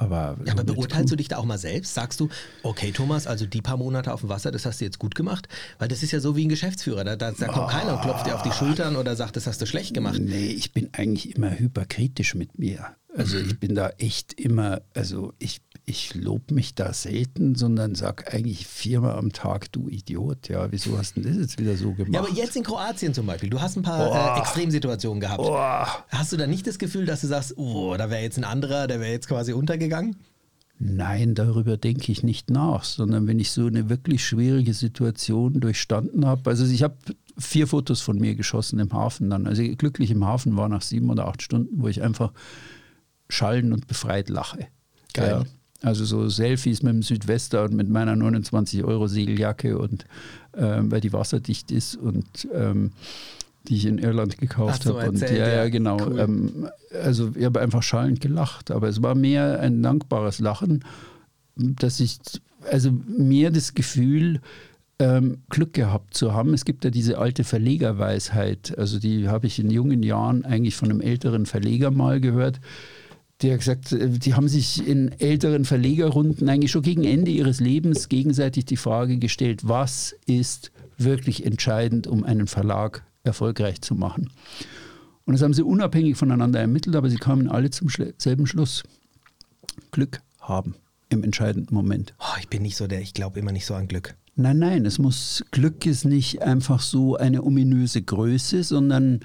Aber, 0.00 0.38
Ja, 0.46 0.52
aber 0.54 0.64
beurteilst 0.64 1.12
du 1.12 1.16
dich 1.16 1.28
da 1.28 1.36
auch 1.36 1.44
mal 1.44 1.58
selbst? 1.58 1.92
Sagst 1.94 2.20
du, 2.20 2.28
okay, 2.62 2.90
Thomas, 2.90 3.26
also 3.26 3.44
die 3.44 3.60
paar 3.60 3.76
Monate 3.76 4.12
auf 4.14 4.20
dem 4.20 4.30
Wasser, 4.30 4.50
das 4.50 4.64
hast 4.64 4.80
du 4.80 4.86
jetzt 4.86 4.98
gut 4.98 5.14
gemacht? 5.14 5.46
Weil 5.78 5.88
das 5.88 6.02
ist 6.02 6.10
ja 6.10 6.20
so 6.20 6.36
wie 6.36 6.46
ein 6.46 6.48
Geschäftsführer. 6.48 7.04
Da, 7.04 7.16
da, 7.16 7.32
da 7.32 7.46
kommt 7.48 7.68
keiner 7.70 7.94
und 7.96 8.00
klopft 8.02 8.26
dir 8.26 8.34
auf 8.34 8.42
die 8.42 8.52
Schultern 8.52 8.96
oder 8.96 9.14
sagt, 9.14 9.36
das 9.36 9.46
hast 9.46 9.60
du 9.60 9.66
schlecht 9.66 9.92
gemacht. 9.92 10.18
Nee, 10.18 10.48
ich 10.52 10.72
bin 10.72 10.88
eigentlich 10.92 11.36
immer 11.36 11.50
hyperkritisch 11.58 12.34
mit 12.34 12.58
mir. 12.58 12.86
Also 13.14 13.36
Mhm. 13.36 13.46
ich 13.46 13.60
bin 13.60 13.74
da 13.74 13.90
echt 13.98 14.32
immer, 14.40 14.80
also 14.94 15.34
ich, 15.38 15.60
ich 15.90 16.14
lobe 16.14 16.54
mich 16.54 16.74
da 16.74 16.92
selten, 16.92 17.56
sondern 17.56 17.94
sag 17.94 18.32
eigentlich 18.32 18.66
viermal 18.66 19.16
am 19.18 19.32
Tag, 19.32 19.72
du 19.72 19.88
Idiot, 19.88 20.48
ja, 20.48 20.70
wieso 20.70 20.96
hast 20.96 21.16
du 21.16 21.20
das 21.20 21.36
jetzt 21.36 21.58
wieder 21.58 21.76
so 21.76 21.92
gemacht? 21.92 22.14
Ja, 22.14 22.20
aber 22.20 22.30
jetzt 22.30 22.56
in 22.56 22.62
Kroatien 22.62 23.12
zum 23.12 23.26
Beispiel, 23.26 23.50
du 23.50 23.60
hast 23.60 23.76
ein 23.76 23.82
paar 23.82 24.06
Boah. 24.06 24.36
äh, 24.36 24.40
Extremsituationen 24.40 25.20
gehabt. 25.20 25.42
Boah. 25.42 26.04
Hast 26.08 26.32
du 26.32 26.36
da 26.36 26.46
nicht 26.46 26.66
das 26.66 26.78
Gefühl, 26.78 27.06
dass 27.06 27.20
du 27.22 27.26
sagst, 27.26 27.58
oh, 27.58 27.96
da 27.98 28.08
wäre 28.08 28.22
jetzt 28.22 28.38
ein 28.38 28.44
anderer, 28.44 28.86
der 28.86 29.00
wäre 29.00 29.10
jetzt 29.10 29.26
quasi 29.28 29.52
untergegangen? 29.52 30.16
Nein, 30.78 31.34
darüber 31.34 31.76
denke 31.76 32.10
ich 32.10 32.22
nicht 32.22 32.48
nach, 32.48 32.84
sondern 32.84 33.26
wenn 33.26 33.38
ich 33.38 33.50
so 33.50 33.66
eine 33.66 33.90
wirklich 33.90 34.24
schwierige 34.24 34.72
Situation 34.72 35.60
durchstanden 35.60 36.24
habe. 36.24 36.48
Also 36.48 36.64
ich 36.64 36.82
habe 36.82 36.96
vier 37.36 37.66
Fotos 37.66 38.00
von 38.00 38.16
mir 38.16 38.34
geschossen 38.34 38.78
im 38.78 38.92
Hafen 38.92 39.28
dann. 39.28 39.46
Also 39.46 39.62
glücklich 39.76 40.10
im 40.10 40.24
Hafen 40.24 40.56
war 40.56 40.68
nach 40.70 40.82
sieben 40.82 41.10
oder 41.10 41.26
acht 41.26 41.42
Stunden, 41.42 41.82
wo 41.82 41.88
ich 41.88 42.00
einfach 42.00 42.32
schallend 43.28 43.74
und 43.74 43.88
befreit 43.88 44.30
lache. 44.30 44.68
Geil. 45.12 45.44
Ja, 45.44 45.44
also 45.82 46.04
so 46.04 46.28
Selfies 46.28 46.82
mit 46.82 46.92
dem 46.92 47.02
Südwester 47.02 47.64
und 47.64 47.74
mit 47.74 47.88
meiner 47.88 48.16
29 48.16 48.84
Euro 48.84 49.06
Segeljacke 49.06 49.78
und 49.78 50.04
ähm, 50.56 50.90
weil 50.90 51.00
die 51.00 51.12
wasserdicht 51.12 51.70
ist 51.70 51.96
und 51.96 52.48
ähm, 52.54 52.92
die 53.68 53.76
ich 53.76 53.86
in 53.86 53.98
Irland 53.98 54.38
gekauft 54.38 54.86
habe. 54.86 55.08
Und 55.08 55.20
ja, 55.20 55.48
ja. 55.48 55.68
genau. 55.68 55.98
Cool. 56.00 56.18
Ähm, 56.18 56.68
also 57.02 57.32
ich 57.34 57.44
habe 57.44 57.60
einfach 57.60 57.82
schallend 57.82 58.20
gelacht, 58.20 58.70
aber 58.70 58.88
es 58.88 59.02
war 59.02 59.14
mehr 59.14 59.60
ein 59.60 59.82
dankbares 59.82 60.38
Lachen, 60.38 60.84
dass 61.56 62.00
ich, 62.00 62.18
also 62.70 62.90
mehr 63.06 63.50
das 63.50 63.74
Gefühl, 63.74 64.40
ähm, 64.98 65.38
Glück 65.48 65.72
gehabt 65.72 66.14
zu 66.14 66.34
haben. 66.34 66.52
Es 66.52 66.64
gibt 66.64 66.84
ja 66.84 66.90
diese 66.90 67.18
alte 67.18 67.44
Verlegerweisheit, 67.44 68.76
also 68.78 68.98
die 68.98 69.28
habe 69.28 69.46
ich 69.46 69.58
in 69.58 69.70
jungen 69.70 70.02
Jahren 70.02 70.44
eigentlich 70.44 70.76
von 70.76 70.90
einem 70.90 71.00
älteren 71.00 71.46
Verleger 71.46 71.90
mal 71.90 72.20
gehört. 72.20 72.60
Der 73.42 73.52
hat 73.52 73.60
gesagt, 73.60 73.92
äh, 73.92 74.08
die 74.08 74.34
haben 74.34 74.48
sich 74.48 74.86
in 74.86 75.12
älteren 75.18 75.64
Verlegerrunden 75.64 76.48
eigentlich 76.48 76.70
schon 76.70 76.82
gegen 76.82 77.04
Ende 77.04 77.30
ihres 77.30 77.60
Lebens 77.60 78.08
gegenseitig 78.08 78.64
die 78.66 78.76
Frage 78.76 79.18
gestellt, 79.18 79.68
was 79.68 80.14
ist 80.26 80.72
wirklich 80.98 81.46
entscheidend, 81.46 82.06
um 82.06 82.24
einen 82.24 82.46
Verlag 82.46 83.04
erfolgreich 83.24 83.80
zu 83.80 83.94
machen. 83.94 84.30
Und 85.24 85.34
das 85.34 85.42
haben 85.42 85.54
sie 85.54 85.62
unabhängig 85.62 86.16
voneinander 86.16 86.60
ermittelt, 86.60 86.96
aber 86.96 87.08
sie 87.08 87.16
kamen 87.16 87.48
alle 87.48 87.70
zum 87.70 87.88
selben 88.18 88.46
Schluss. 88.46 88.82
Glück 89.92 90.20
haben 90.40 90.74
im 91.08 91.24
entscheidenden 91.24 91.74
Moment. 91.74 92.14
Oh, 92.18 92.38
ich 92.40 92.48
bin 92.48 92.62
nicht 92.62 92.76
so 92.76 92.86
der, 92.86 93.00
ich 93.00 93.14
glaube 93.14 93.40
immer 93.40 93.52
nicht 93.52 93.66
so 93.66 93.74
an 93.74 93.88
Glück. 93.88 94.14
Nein, 94.36 94.58
nein, 94.58 94.86
es 94.86 94.98
muss 94.98 95.44
Glück 95.50 95.84
ist 95.86 96.04
nicht 96.04 96.42
einfach 96.42 96.80
so 96.80 97.16
eine 97.16 97.42
ominöse 97.42 98.00
Größe, 98.00 98.62
sondern 98.62 99.20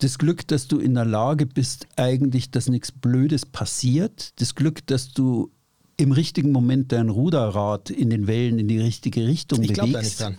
das 0.00 0.18
Glück, 0.18 0.46
dass 0.48 0.66
du 0.68 0.78
in 0.78 0.94
der 0.94 1.04
Lage 1.04 1.46
bist, 1.46 1.86
eigentlich, 1.96 2.50
dass 2.50 2.68
nichts 2.68 2.90
Blödes 2.92 3.46
passiert. 3.46 4.32
Das 4.40 4.54
Glück, 4.54 4.86
dass 4.86 5.12
du 5.12 5.50
im 5.96 6.12
richtigen 6.12 6.52
Moment 6.52 6.92
dein 6.92 7.08
Ruderrad 7.10 7.90
in 7.90 8.10
den 8.10 8.26
Wellen 8.26 8.58
in 8.58 8.68
die 8.68 8.78
richtige 8.80 9.26
Richtung 9.26 9.62
Ich 9.62 9.72
glaube 9.74 9.92
da 9.92 9.98
bewegst. 9.98 10.18
nicht 10.18 10.20
dran. 10.20 10.38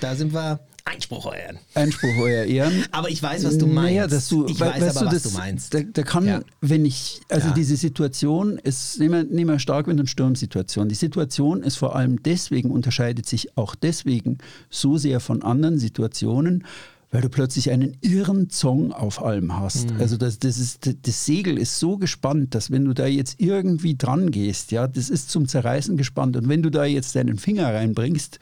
Da 0.00 0.14
sind 0.16 0.32
wir 0.32 0.60
Einspruch, 0.84 1.26
euer 1.26 1.34
Ehren. 1.36 1.58
Einspruch, 1.74 2.16
euer 2.18 2.44
Ehren. 2.44 2.84
Aber 2.92 3.10
ich 3.10 3.22
weiß, 3.22 3.44
was 3.44 3.58
du 3.58 3.66
meinst. 3.66 3.90
Naja, 3.90 4.06
dass 4.06 4.28
du, 4.30 4.46
ich 4.46 4.58
we- 4.58 4.64
weiß 4.66 4.96
aber, 4.96 5.00
du, 5.10 5.16
was 5.16 5.22
das, 5.22 5.32
du 5.32 5.38
meinst. 5.38 5.74
Da, 5.74 5.80
da 5.82 6.02
kann, 6.02 6.26
Ja. 6.26 6.40
wenn 6.62 6.86
ich, 6.86 7.20
also 7.28 7.48
Ja. 7.48 7.54
diese 7.54 7.76
Situation 7.76 8.56
ist, 8.58 8.98
nehmen 8.98 9.28
wir, 9.28 9.36
nehmen 9.36 9.50
wir 9.50 9.58
Starkwind- 9.58 10.00
und 10.00 10.06
Sturmsituation. 10.08 10.88
Die 10.88 10.94
Situation 10.94 11.62
ist 11.62 11.76
vor 11.76 11.94
allem 11.94 12.22
deswegen, 12.22 12.70
unterscheidet 12.70 13.26
sich 13.26 13.56
auch 13.58 13.74
deswegen 13.74 14.38
so 14.70 14.96
sehr 14.96 15.20
von 15.20 15.42
anderen 15.42 15.78
Situationen, 15.78 16.64
weil 17.10 17.22
du 17.22 17.28
plötzlich 17.30 17.70
einen 17.70 17.96
irren 18.00 18.50
Zong 18.50 18.92
auf 18.92 19.22
allem 19.22 19.58
hast. 19.58 19.92
Mhm. 19.92 20.00
Also 20.00 20.16
das, 20.16 20.38
das, 20.38 20.58
ist, 20.58 20.90
das 21.06 21.24
Segel 21.24 21.58
ist 21.58 21.78
so 21.78 21.96
gespannt, 21.96 22.54
dass 22.54 22.70
wenn 22.70 22.84
du 22.84 22.92
da 22.92 23.06
jetzt 23.06 23.40
irgendwie 23.40 23.96
dran 23.96 24.30
gehst, 24.30 24.72
ja, 24.72 24.86
das 24.86 25.08
ist 25.08 25.30
zum 25.30 25.48
Zerreißen 25.48 25.96
gespannt. 25.96 26.36
Und 26.36 26.48
wenn 26.48 26.62
du 26.62 26.70
da 26.70 26.84
jetzt 26.84 27.16
deinen 27.16 27.38
Finger 27.38 27.72
reinbringst, 27.72 28.38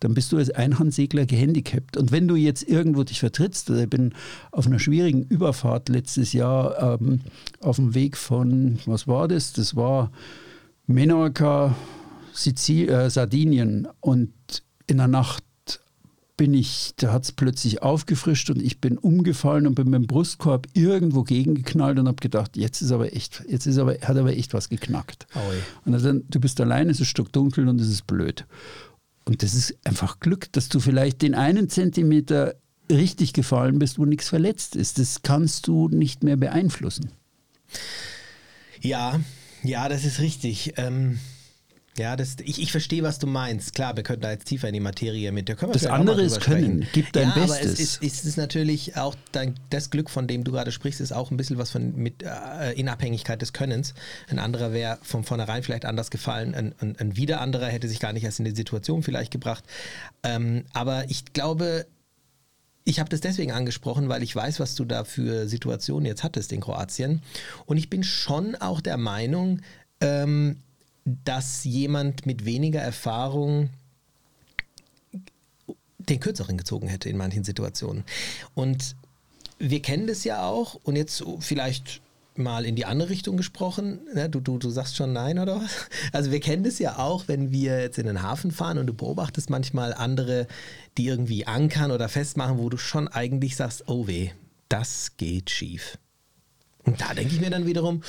dann 0.00 0.14
bist 0.14 0.32
du 0.32 0.38
als 0.38 0.50
Einhandsegler 0.50 1.26
gehandicapt. 1.26 1.96
Und 1.96 2.10
wenn 2.10 2.26
du 2.26 2.34
jetzt 2.34 2.62
irgendwo 2.62 3.04
dich 3.04 3.20
vertrittst, 3.20 3.70
also 3.70 3.82
ich 3.82 3.90
bin 3.90 4.14
auf 4.50 4.66
einer 4.66 4.78
schwierigen 4.78 5.22
Überfahrt 5.22 5.88
letztes 5.88 6.32
Jahr 6.32 6.98
ähm, 7.00 7.20
auf 7.60 7.76
dem 7.76 7.94
Weg 7.94 8.16
von, 8.16 8.78
was 8.86 9.06
war 9.06 9.28
das? 9.28 9.52
Das 9.52 9.76
war 9.76 10.10
Menorca, 10.86 11.74
Sizil, 12.32 12.88
äh, 12.88 13.10
Sardinien. 13.10 13.88
Und 14.00 14.32
in 14.86 14.96
der 14.96 15.08
Nacht 15.08 15.44
bin 16.40 16.54
ich, 16.54 16.94
da 16.96 17.12
hat 17.12 17.24
es 17.24 17.32
plötzlich 17.32 17.82
aufgefrischt 17.82 18.48
und 18.48 18.62
ich 18.62 18.80
bin 18.80 18.96
umgefallen 18.96 19.66
und 19.66 19.74
bin 19.74 19.90
mit 19.90 20.00
dem 20.00 20.06
Brustkorb 20.06 20.68
irgendwo 20.72 21.22
gegengeknallt 21.22 21.98
und 21.98 22.08
habe 22.08 22.16
gedacht, 22.16 22.56
jetzt 22.56 22.80
ist 22.80 22.92
aber 22.92 23.14
echt, 23.14 23.44
jetzt 23.46 23.66
ist 23.66 23.76
aber, 23.76 23.92
hat 24.00 24.16
aber 24.16 24.34
echt 24.34 24.54
was 24.54 24.70
geknackt. 24.70 25.26
Ui. 25.36 25.56
Und 25.84 26.02
dann, 26.02 26.24
du 26.30 26.40
bist 26.40 26.58
allein, 26.62 26.88
es 26.88 26.98
ist 26.98 27.08
stockdunkel 27.08 27.68
und 27.68 27.78
es 27.78 27.88
ist 27.88 28.06
blöd. 28.06 28.46
Und 29.26 29.42
das 29.42 29.52
ist 29.52 29.76
einfach 29.84 30.18
Glück, 30.18 30.50
dass 30.52 30.70
du 30.70 30.80
vielleicht 30.80 31.20
den 31.20 31.34
einen 31.34 31.68
Zentimeter 31.68 32.54
richtig 32.90 33.34
gefallen 33.34 33.78
bist, 33.78 33.98
wo 33.98 34.06
nichts 34.06 34.30
verletzt 34.30 34.76
ist. 34.76 34.98
Das 34.98 35.20
kannst 35.20 35.66
du 35.66 35.90
nicht 35.90 36.24
mehr 36.24 36.38
beeinflussen. 36.38 37.10
Ja, 38.80 39.20
ja, 39.62 39.90
das 39.90 40.06
ist 40.06 40.20
richtig. 40.20 40.72
Ähm, 40.78 41.18
ja, 42.00 42.16
das, 42.16 42.36
ich, 42.42 42.60
ich 42.62 42.72
verstehe, 42.72 43.02
was 43.02 43.18
du 43.18 43.26
meinst. 43.26 43.74
Klar, 43.74 43.94
wir 43.94 44.02
können 44.02 44.22
da 44.22 44.30
jetzt 44.30 44.46
tiefer 44.46 44.68
in 44.68 44.74
die 44.74 44.80
Materie 44.80 45.30
mit. 45.32 45.48
Da 45.48 45.54
können 45.54 45.70
wir 45.70 45.74
Das 45.74 45.86
andere 45.86 46.22
ist 46.22 46.40
Können. 46.40 46.86
Gib 46.92 47.12
dein 47.12 47.28
ja, 47.28 47.34
Aber 47.34 47.46
Bestes. 47.46 47.72
es 47.74 47.80
ist, 47.80 48.02
es 48.02 48.24
ist 48.24 48.36
natürlich 48.38 48.96
auch 48.96 49.14
dein, 49.32 49.54
das 49.68 49.90
Glück, 49.90 50.08
von 50.08 50.26
dem 50.26 50.42
du 50.42 50.52
gerade 50.52 50.72
sprichst, 50.72 51.00
ist 51.00 51.12
auch 51.12 51.30
ein 51.30 51.36
bisschen 51.36 51.58
was 51.58 51.70
von 51.70 51.94
mit 51.94 52.22
äh, 52.22 52.72
in 52.72 52.88
Abhängigkeit 52.88 53.42
des 53.42 53.52
Könnens. 53.52 53.94
Ein 54.28 54.38
anderer 54.38 54.72
wäre 54.72 54.98
von 55.02 55.24
vornherein 55.24 55.62
vielleicht 55.62 55.84
anders 55.84 56.10
gefallen. 56.10 56.54
Ein, 56.54 56.74
ein, 56.80 56.96
ein 56.98 57.16
wieder 57.16 57.40
anderer 57.42 57.66
hätte 57.66 57.88
sich 57.88 58.00
gar 58.00 58.14
nicht 58.14 58.24
erst 58.24 58.38
in 58.38 58.46
die 58.46 58.56
Situation 58.56 59.02
vielleicht 59.02 59.30
gebracht. 59.30 59.64
Ähm, 60.22 60.64
aber 60.72 61.04
ich 61.10 61.32
glaube, 61.34 61.86
ich 62.84 62.98
habe 62.98 63.10
das 63.10 63.20
deswegen 63.20 63.52
angesprochen, 63.52 64.08
weil 64.08 64.22
ich 64.22 64.34
weiß, 64.34 64.58
was 64.58 64.74
du 64.74 64.86
da 64.86 65.04
für 65.04 65.46
Situationen 65.48 66.06
jetzt 66.06 66.24
hattest 66.24 66.50
in 66.52 66.60
Kroatien. 66.60 67.20
Und 67.66 67.76
ich 67.76 67.90
bin 67.90 68.02
schon 68.02 68.56
auch 68.56 68.80
der 68.80 68.96
Meinung, 68.96 69.60
ähm, 70.00 70.56
dass 71.04 71.64
jemand 71.64 72.26
mit 72.26 72.44
weniger 72.44 72.80
Erfahrung 72.80 73.70
den 75.98 76.20
Kürzeren 76.20 76.56
gezogen 76.56 76.88
hätte 76.88 77.08
in 77.08 77.16
manchen 77.16 77.44
Situationen. 77.44 78.04
Und 78.54 78.96
wir 79.58 79.82
kennen 79.82 80.06
das 80.06 80.24
ja 80.24 80.46
auch. 80.46 80.74
Und 80.82 80.96
jetzt 80.96 81.22
vielleicht 81.40 82.00
mal 82.36 82.64
in 82.64 82.74
die 82.74 82.86
andere 82.86 83.10
Richtung 83.10 83.36
gesprochen. 83.36 84.00
Ne, 84.14 84.28
du, 84.28 84.40
du, 84.40 84.58
du 84.58 84.70
sagst 84.70 84.96
schon 84.96 85.12
nein 85.12 85.38
oder 85.38 85.60
was? 85.60 85.88
Also 86.12 86.30
wir 86.30 86.40
kennen 86.40 86.64
das 86.64 86.78
ja 86.78 86.98
auch, 86.98 87.28
wenn 87.28 87.50
wir 87.50 87.80
jetzt 87.80 87.98
in 87.98 88.06
den 88.06 88.22
Hafen 88.22 88.50
fahren 88.50 88.78
und 88.78 88.86
du 88.86 88.94
beobachtest 88.94 89.50
manchmal 89.50 89.92
andere, 89.92 90.46
die 90.96 91.06
irgendwie 91.06 91.46
ankern 91.46 91.90
oder 91.90 92.08
festmachen, 92.08 92.58
wo 92.58 92.68
du 92.68 92.76
schon 92.76 93.08
eigentlich 93.08 93.56
sagst, 93.56 93.84
oh 93.88 94.06
weh, 94.06 94.30
das 94.68 95.16
geht 95.16 95.50
schief. 95.50 95.98
Und 96.84 97.00
da 97.00 97.12
denke 97.14 97.34
ich 97.34 97.40
mir 97.40 97.50
dann 97.50 97.66
wiederum, 97.66 98.02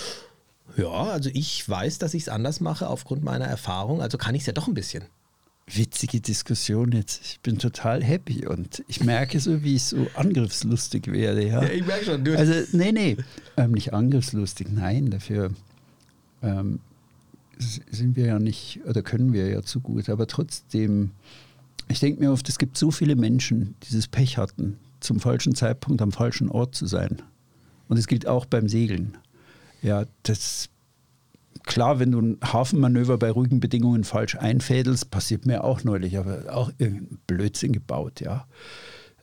ja, 0.77 0.89
also 0.89 1.29
ich 1.33 1.67
weiß, 1.67 1.97
dass 1.97 2.13
ich 2.13 2.23
es 2.23 2.29
anders 2.29 2.59
mache 2.61 2.87
aufgrund 2.87 3.23
meiner 3.23 3.45
Erfahrung, 3.45 4.01
also 4.01 4.17
kann 4.17 4.35
ich 4.35 4.41
es 4.41 4.47
ja 4.47 4.53
doch 4.53 4.67
ein 4.67 4.73
bisschen. 4.73 5.03
Witzige 5.67 6.19
Diskussion 6.19 6.91
jetzt. 6.91 7.21
Ich 7.23 7.39
bin 7.39 7.57
total 7.57 8.03
happy 8.03 8.45
und 8.45 8.83
ich 8.87 9.03
merke 9.03 9.39
so, 9.39 9.63
wie 9.63 9.75
ich 9.75 9.83
so 9.83 10.07
angriffslustig 10.15 11.11
werde. 11.11 11.47
Ja, 11.47 11.63
ich 11.63 11.85
merke 11.85 12.05
schon, 12.05 12.23
du. 12.25 12.37
Also, 12.37 12.53
nee, 12.75 12.91
nee, 12.91 13.17
ähm, 13.57 13.71
nicht 13.71 13.93
angriffslustig, 13.93 14.67
nein, 14.69 15.11
dafür 15.11 15.51
ähm, 16.41 16.79
sind 17.57 18.15
wir 18.15 18.25
ja 18.25 18.39
nicht, 18.39 18.81
oder 18.85 19.01
können 19.01 19.33
wir 19.33 19.47
ja 19.47 19.61
zu 19.61 19.79
gut, 19.79 20.09
aber 20.09 20.27
trotzdem, 20.27 21.11
ich 21.87 21.99
denke 21.99 22.21
mir 22.21 22.31
oft, 22.31 22.49
es 22.49 22.57
gibt 22.57 22.77
so 22.77 22.91
viele 22.91 23.15
Menschen, 23.15 23.75
die 23.83 23.87
dieses 23.87 24.07
Pech 24.07 24.37
hatten, 24.37 24.77
zum 24.99 25.19
falschen 25.19 25.55
Zeitpunkt 25.55 26.01
am 26.01 26.11
falschen 26.11 26.49
Ort 26.49 26.75
zu 26.75 26.85
sein. 26.85 27.21
Und 27.87 27.97
es 27.97 28.07
gilt 28.07 28.25
auch 28.27 28.45
beim 28.45 28.67
Segeln. 28.69 29.17
Ja, 29.81 30.05
das 30.23 30.69
klar, 31.63 31.99
wenn 31.99 32.11
du 32.11 32.19
ein 32.19 32.37
Hafenmanöver 32.41 33.17
bei 33.17 33.31
ruhigen 33.31 33.59
Bedingungen 33.59 34.03
falsch 34.03 34.35
einfädelst, 34.35 35.11
passiert 35.11 35.45
mir 35.45 35.63
auch 35.63 35.83
neulich, 35.83 36.17
aber 36.17 36.53
auch 36.53 36.71
irgendein 36.77 37.19
Blödsinn 37.27 37.73
gebaut, 37.73 38.21
ja. 38.21 38.45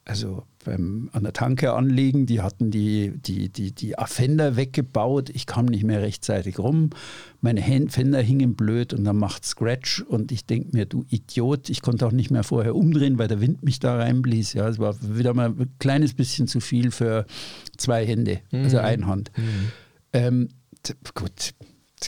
Also 0.05 0.44
beim 0.64 1.11
an 1.12 1.23
der 1.23 1.35
Tanke 1.35 1.75
anlegen, 1.75 2.25
die 2.25 2.40
hatten 2.40 2.71
die, 2.71 3.12
die, 3.18 3.51
die, 3.51 3.73
die 3.73 3.94
Fender 4.07 4.57
weggebaut, 4.57 5.29
ich 5.29 5.44
kam 5.44 5.66
nicht 5.66 5.85
mehr 5.85 6.01
rechtzeitig 6.01 6.59
rum, 6.59 6.90
meine 7.42 7.62
Fender 7.90 8.23
hingen 8.23 8.55
blöd 8.55 8.94
und 8.94 9.05
dann 9.05 9.18
macht 9.18 9.44
Scratch 9.44 10.01
und 10.01 10.33
ich 10.33 10.47
denke 10.47 10.75
mir, 10.75 10.87
du 10.87 11.05
Idiot, 11.11 11.68
ich 11.68 11.83
konnte 11.83 12.07
auch 12.07 12.12
nicht 12.12 12.31
mehr 12.31 12.42
vorher 12.42 12.75
umdrehen, 12.75 13.18
weil 13.18 13.29
der 13.29 13.42
Wind 13.42 13.62
mich 13.62 13.81
da 13.81 13.97
reinblies. 13.99 14.55
Ja, 14.55 14.66
es 14.66 14.79
war 14.79 14.97
wieder 15.03 15.35
mal 15.35 15.51
ein 15.51 15.75
kleines 15.79 16.14
bisschen 16.14 16.47
zu 16.47 16.61
viel 16.61 16.90
für 16.90 17.27
zwei 17.77 18.07
Hände, 18.07 18.40
also 18.51 18.79
Einhand. 18.79 19.31
Ähm, 20.12 20.49
gut, 21.14 21.55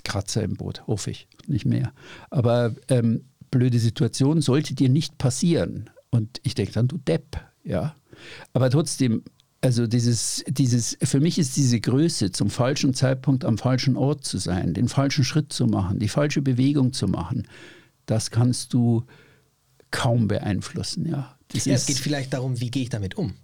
Kratzer 0.04 0.42
im 0.42 0.54
Boot, 0.54 0.86
hoffe 0.86 1.10
ich, 1.10 1.28
nicht 1.46 1.66
mehr. 1.66 1.92
Aber 2.30 2.74
ähm, 2.88 3.24
blöde 3.50 3.78
Situation 3.78 4.40
sollte 4.40 4.74
dir 4.74 4.88
nicht 4.88 5.18
passieren. 5.18 5.90
Und 6.10 6.40
ich 6.42 6.54
denke 6.54 6.72
dann, 6.72 6.88
du 6.88 6.98
Depp, 6.98 7.40
ja. 7.64 7.94
Aber 8.52 8.70
trotzdem, 8.70 9.22
also 9.60 9.86
dieses, 9.86 10.44
dieses, 10.48 10.96
für 11.02 11.20
mich 11.20 11.38
ist 11.38 11.56
diese 11.56 11.80
Größe, 11.80 12.32
zum 12.32 12.50
falschen 12.50 12.94
Zeitpunkt 12.94 13.44
am 13.44 13.58
falschen 13.58 13.96
Ort 13.96 14.24
zu 14.24 14.38
sein, 14.38 14.74
den 14.74 14.88
falschen 14.88 15.24
Schritt 15.24 15.52
zu 15.52 15.66
machen, 15.66 15.98
die 15.98 16.08
falsche 16.08 16.42
Bewegung 16.42 16.92
zu 16.92 17.08
machen, 17.08 17.46
das 18.06 18.30
kannst 18.30 18.72
du 18.72 19.04
kaum 19.90 20.28
beeinflussen, 20.28 21.06
ja. 21.06 21.36
Ja, 21.52 21.74
es 21.74 21.86
geht 21.86 21.98
vielleicht 21.98 22.32
darum, 22.32 22.60
wie 22.60 22.70
gehe 22.70 22.84
ich 22.84 22.90
damit 22.90 23.16
um. 23.16 23.34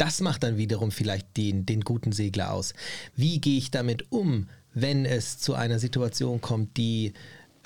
Das 0.00 0.22
macht 0.22 0.44
dann 0.44 0.56
wiederum 0.56 0.92
vielleicht 0.92 1.36
den, 1.36 1.66
den 1.66 1.82
guten 1.82 2.12
Segler 2.12 2.54
aus. 2.54 2.72
Wie 3.16 3.38
gehe 3.38 3.58
ich 3.58 3.70
damit 3.70 4.10
um, 4.10 4.48
wenn 4.72 5.04
es 5.04 5.38
zu 5.38 5.52
einer 5.52 5.78
Situation 5.78 6.40
kommt, 6.40 6.78
die, 6.78 7.12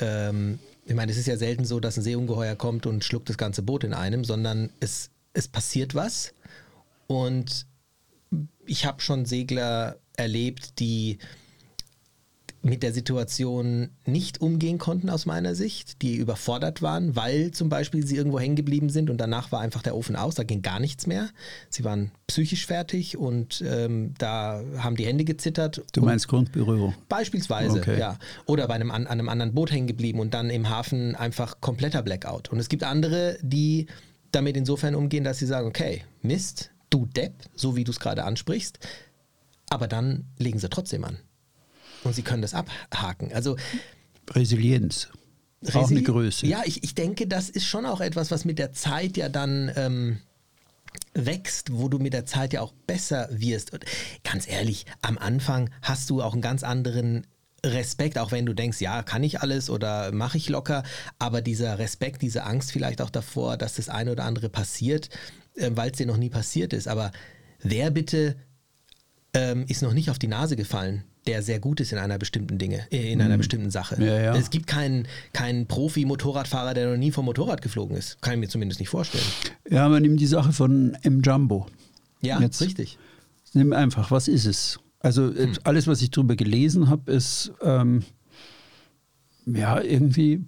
ähm, 0.01 0.59
ich 0.85 0.95
meine, 0.95 1.13
es 1.13 1.19
ist 1.19 1.27
ja 1.29 1.37
selten 1.37 1.65
so, 1.65 1.79
dass 1.79 1.97
ein 1.97 2.03
Seeungeheuer 2.03 2.57
kommt 2.57 2.87
und 2.87 3.05
schluckt 3.05 3.29
das 3.29 3.39
ganze 3.39 3.63
Boot 3.63 3.85
in 3.85 3.95
einem, 3.95 4.25
sondern 4.25 4.71
es, 4.81 5.11
es 5.33 5.47
passiert 5.47 5.95
was. 5.95 6.35
Und 7.07 7.67
ich 8.67 8.85
habe 8.85 9.01
schon 9.01 9.27
Segler 9.27 10.01
erlebt, 10.17 10.81
die 10.81 11.19
mit 12.65 12.83
der 12.83 12.95
Situation 12.95 13.91
nicht 14.07 14.41
umgehen 14.41 14.79
konnten 14.79 15.11
aus 15.11 15.27
meiner 15.27 15.55
Sicht, 15.55 16.01
die 16.01 16.17
überfordert 16.17 16.81
waren, 16.81 17.15
weil 17.15 17.51
zum 17.51 17.69
Beispiel 17.69 18.07
sie 18.07 18.17
irgendwo 18.17 18.41
hängen 18.41 18.57
geblieben 18.57 18.89
sind 18.89 19.11
und 19.11 19.19
danach 19.19 19.53
war 19.53 19.61
einfach 19.61 19.83
der 19.83 19.95
Ofen 19.95 20.17
aus, 20.17 20.35
da 20.35 20.45
ging 20.45 20.63
gar 20.63 20.81
nichts 20.81 21.07
mehr. 21.07 21.29
Sie 21.69 21.85
waren 21.85 22.11
psychisch 22.27 22.67
fertig 22.67 23.19
und 23.19 23.63
ähm, 23.67 24.15
da 24.17 24.63
haben 24.79 24.97
die 24.97 25.05
Hände 25.05 25.25
gezittert. 25.25 25.83
du 25.93 26.01
meinst 26.01 26.27
Grundberührung. 26.27 26.95
Beispielsweise, 27.09 27.79
Okay. 27.79 27.99
ja. 27.99 28.19
Oder 28.47 28.67
bei 28.67 28.75
einem, 28.75 28.91
an 28.91 29.07
einem 29.07 29.29
anderen 29.29 29.53
Boot 29.55 29.71
hängen 29.71 29.87
geblieben 29.87 30.19
und 30.19 30.33
dann 30.33 30.49
im 30.49 30.71
Hafen 30.71 31.15
einfach 31.17 31.61
kompletter 31.61 32.03
Blackout. 32.03 32.49
Und 32.51 32.59
es 32.61 32.71
gibt 32.71 32.83
andere, 32.83 33.37
die 33.43 33.87
damit 34.33 34.57
insofern 34.57 34.95
umgehen, 34.95 35.23
dass 35.23 35.39
sie 35.39 35.47
sagen, 35.47 35.67
okay, 35.69 36.03
Mist, 36.23 36.71
du 36.89 37.05
Depp, 37.07 37.35
so 37.55 37.77
wie 37.77 37.85
du 37.85 37.91
es 37.93 38.01
gerade 38.01 38.25
ansprichst, 38.25 38.79
aber 39.69 39.87
dann 39.87 40.25
legen 40.39 40.59
sie 40.59 40.69
trotzdem 40.71 41.05
an. 41.05 41.19
Und 42.05 42.15
sie 42.15 42.23
können 42.23 42.43
das 42.43 42.55
abhaken. 42.55 43.33
Also 43.33 43.57
Resilienz. 44.31 45.09
Auch 45.73 45.89
eine 45.91 46.01
Resili- 46.01 46.05
Größe. 46.05 46.47
Ja, 46.47 46.63
ich, 46.65 46.85
ich 46.85 46.95
denke, 46.95 47.27
das 47.27 47.49
ist 47.49 47.67
schon 47.67 47.87
auch 47.87 48.01
etwas, 48.01 48.31
was 48.31 48.45
mit 48.45 48.59
der 48.59 48.73
Zeit 48.73 49.17
ja 49.17 49.29
dann 49.29 49.73
ähm, 49.77 50.19
wächst, 51.15 51.73
wo 51.73 51.89
du 51.89 51.99
mit 51.99 52.13
der 52.13 52.27
Zeit 52.27 52.53
ja 52.53 52.61
auch 52.61 52.73
besser 52.87 53.29
wirst. 53.31 53.73
Und 53.73 53.85
ganz 54.23 54.47
ehrlich, 54.47 54.85
am 55.01 55.17
Anfang 55.17 55.71
hast 55.81 56.11
du 56.11 56.23
auch 56.23 56.35
einen 56.35 56.43
ganz 56.43 56.63
anderen 56.63 57.27
Respekt, 57.65 58.19
auch 58.19 58.31
wenn 58.31 58.45
du 58.45 58.53
denkst, 58.53 58.83
ja, 58.83 59.03
kann 59.03 59.23
ich 59.23 59.41
alles 59.41 59.71
oder 59.71 60.13
mache 60.13 60.37
ich 60.37 60.51
locker, 60.51 60.83
aber 61.19 61.41
dieser 61.41 61.79
Respekt, 61.79 62.21
diese 62.21 62.45
Angst 62.45 62.73
vielleicht 62.73 63.01
auch 63.01 63.09
davor, 63.09 63.57
dass 63.57 63.77
das 63.77 63.89
eine 63.89 64.13
oder 64.13 64.25
andere 64.25 64.51
passiert, 64.51 65.09
äh, 65.55 65.71
weil 65.73 65.91
es 65.91 65.97
dir 65.97 66.07
noch 66.07 66.19
nie 66.19 66.29
passiert 66.29 66.75
ist. 66.75 66.89
Aber 66.89 67.11
wer 67.63 67.91
bitte 67.91 68.37
ähm, 69.33 69.65
ist 69.67 69.81
noch 69.81 69.95
nicht 69.95 70.11
auf 70.11 70.19
die 70.19 70.29
Nase 70.29 70.57
gefallen, 70.57 71.05
der 71.27 71.43
sehr 71.43 71.59
gut 71.59 71.81
ist 71.81 71.93
in 71.93 71.99
einer 71.99 72.19
bestimmten 72.19 72.59
Dinge, 72.59 72.87
äh, 72.91 73.13
in 73.13 73.21
einer 73.23 73.39
bestimmten 73.39 73.71
Sache. 73.71 73.97
Ja, 74.03 74.21
ja. 74.21 74.37
Es 74.37 74.51
gibt 74.51 74.67
keinen, 74.67 75.07
keinen 75.33 75.67
Profi-Motorradfahrer, 75.67 76.75
der 76.75 76.91
noch 76.91 76.97
nie 76.99 77.11
vom 77.13 77.25
Motorrad 77.25 77.63
geflogen 77.63 77.97
ist. 77.97 78.21
Kann 78.21 78.35
ich 78.35 78.41
mir 78.41 78.49
zumindest 78.49 78.81
nicht 78.81 78.91
vorstellen. 78.91 79.25
Ja, 79.71 79.89
man 79.89 80.03
nimmt 80.03 80.21
die 80.21 80.27
Sache 80.27 80.53
von 80.53 80.97
M. 81.03 81.23
Jumbo. 81.23 81.67
Ja, 82.21 82.41
Jetzt. 82.41 82.61
richtig. 82.61 82.99
Nimm 83.55 83.73
einfach, 83.73 84.11
was 84.11 84.29
ist 84.29 84.45
es? 84.47 84.79
Also 85.01 85.31
äh, 85.33 85.49
alles, 85.65 85.87
was 85.87 86.03
ich 86.03 86.11
drüber 86.11 86.35
gelesen 86.37 86.89
habe, 86.91 87.13
ist 87.13 87.53
ähm, 87.63 88.05
ja 89.47 89.81
irgendwie 89.81 90.45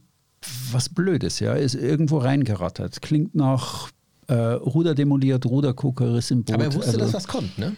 was 0.72 0.88
Blödes, 0.88 1.40
ja, 1.40 1.54
ist 1.54 1.74
irgendwo 1.74 2.18
reingerattert. 2.18 3.02
Klingt 3.02 3.34
nach 3.34 3.90
äh, 4.28 4.34
Ruder 4.34 4.94
demoliert, 4.94 5.44
Ruderkokerriss 5.46 6.30
im 6.30 6.44
Boot. 6.44 6.54
Aber 6.54 6.64
er 6.64 6.74
wusste, 6.74 6.86
also, 6.88 6.98
dass 7.00 7.14
was 7.14 7.28
kommt, 7.28 7.58
ne? 7.58 7.72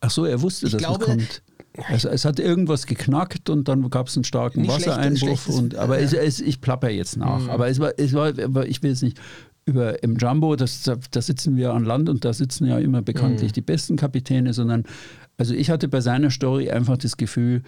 Ach 0.00 0.10
so, 0.10 0.24
er 0.24 0.40
wusste, 0.40 0.66
Ich 0.66 0.72
dass 0.72 0.78
glaube- 0.80 1.04
es 1.04 1.10
kommt. 1.10 1.42
Also, 1.88 2.08
es 2.08 2.24
hat 2.24 2.38
irgendwas 2.38 2.86
geknackt 2.86 3.50
und 3.50 3.66
dann 3.66 3.90
gab 3.90 4.06
es 4.08 4.16
einen 4.16 4.24
starken 4.24 4.62
Nicht 4.62 4.70
Wassereinbruch. 4.70 5.48
und, 5.48 5.74
aber 5.74 5.98
ja. 5.98 6.04
es, 6.04 6.12
es, 6.12 6.40
ich 6.40 6.60
plapper 6.60 6.88
jetzt 6.90 7.16
nach. 7.16 7.40
Mhm. 7.40 7.50
Aber 7.50 7.68
es 7.68 7.80
war, 7.80 7.92
es 7.98 8.12
war, 8.12 8.28
ich 8.64 8.82
will 8.82 8.90
jetzt 8.90 9.02
nicht 9.02 9.20
über 9.66 10.02
im 10.02 10.16
Jumbo, 10.16 10.56
das, 10.56 10.82
da, 10.82 10.96
da 11.10 11.22
sitzen 11.22 11.56
wir 11.56 11.72
an 11.72 11.84
Land 11.84 12.08
und 12.08 12.24
da 12.24 12.32
sitzen 12.32 12.66
ja 12.66 12.78
immer 12.78 13.02
bekanntlich 13.02 13.50
Mhm. 13.50 13.54
die 13.54 13.60
besten 13.62 13.96
Kapitäne, 13.96 14.52
sondern 14.52 14.84
also 15.36 15.54
ich 15.54 15.70
hatte 15.70 15.88
bei 15.88 16.00
seiner 16.00 16.30
Story 16.30 16.70
einfach 16.70 16.96
das 16.98 17.16
Gefühl, 17.16 17.62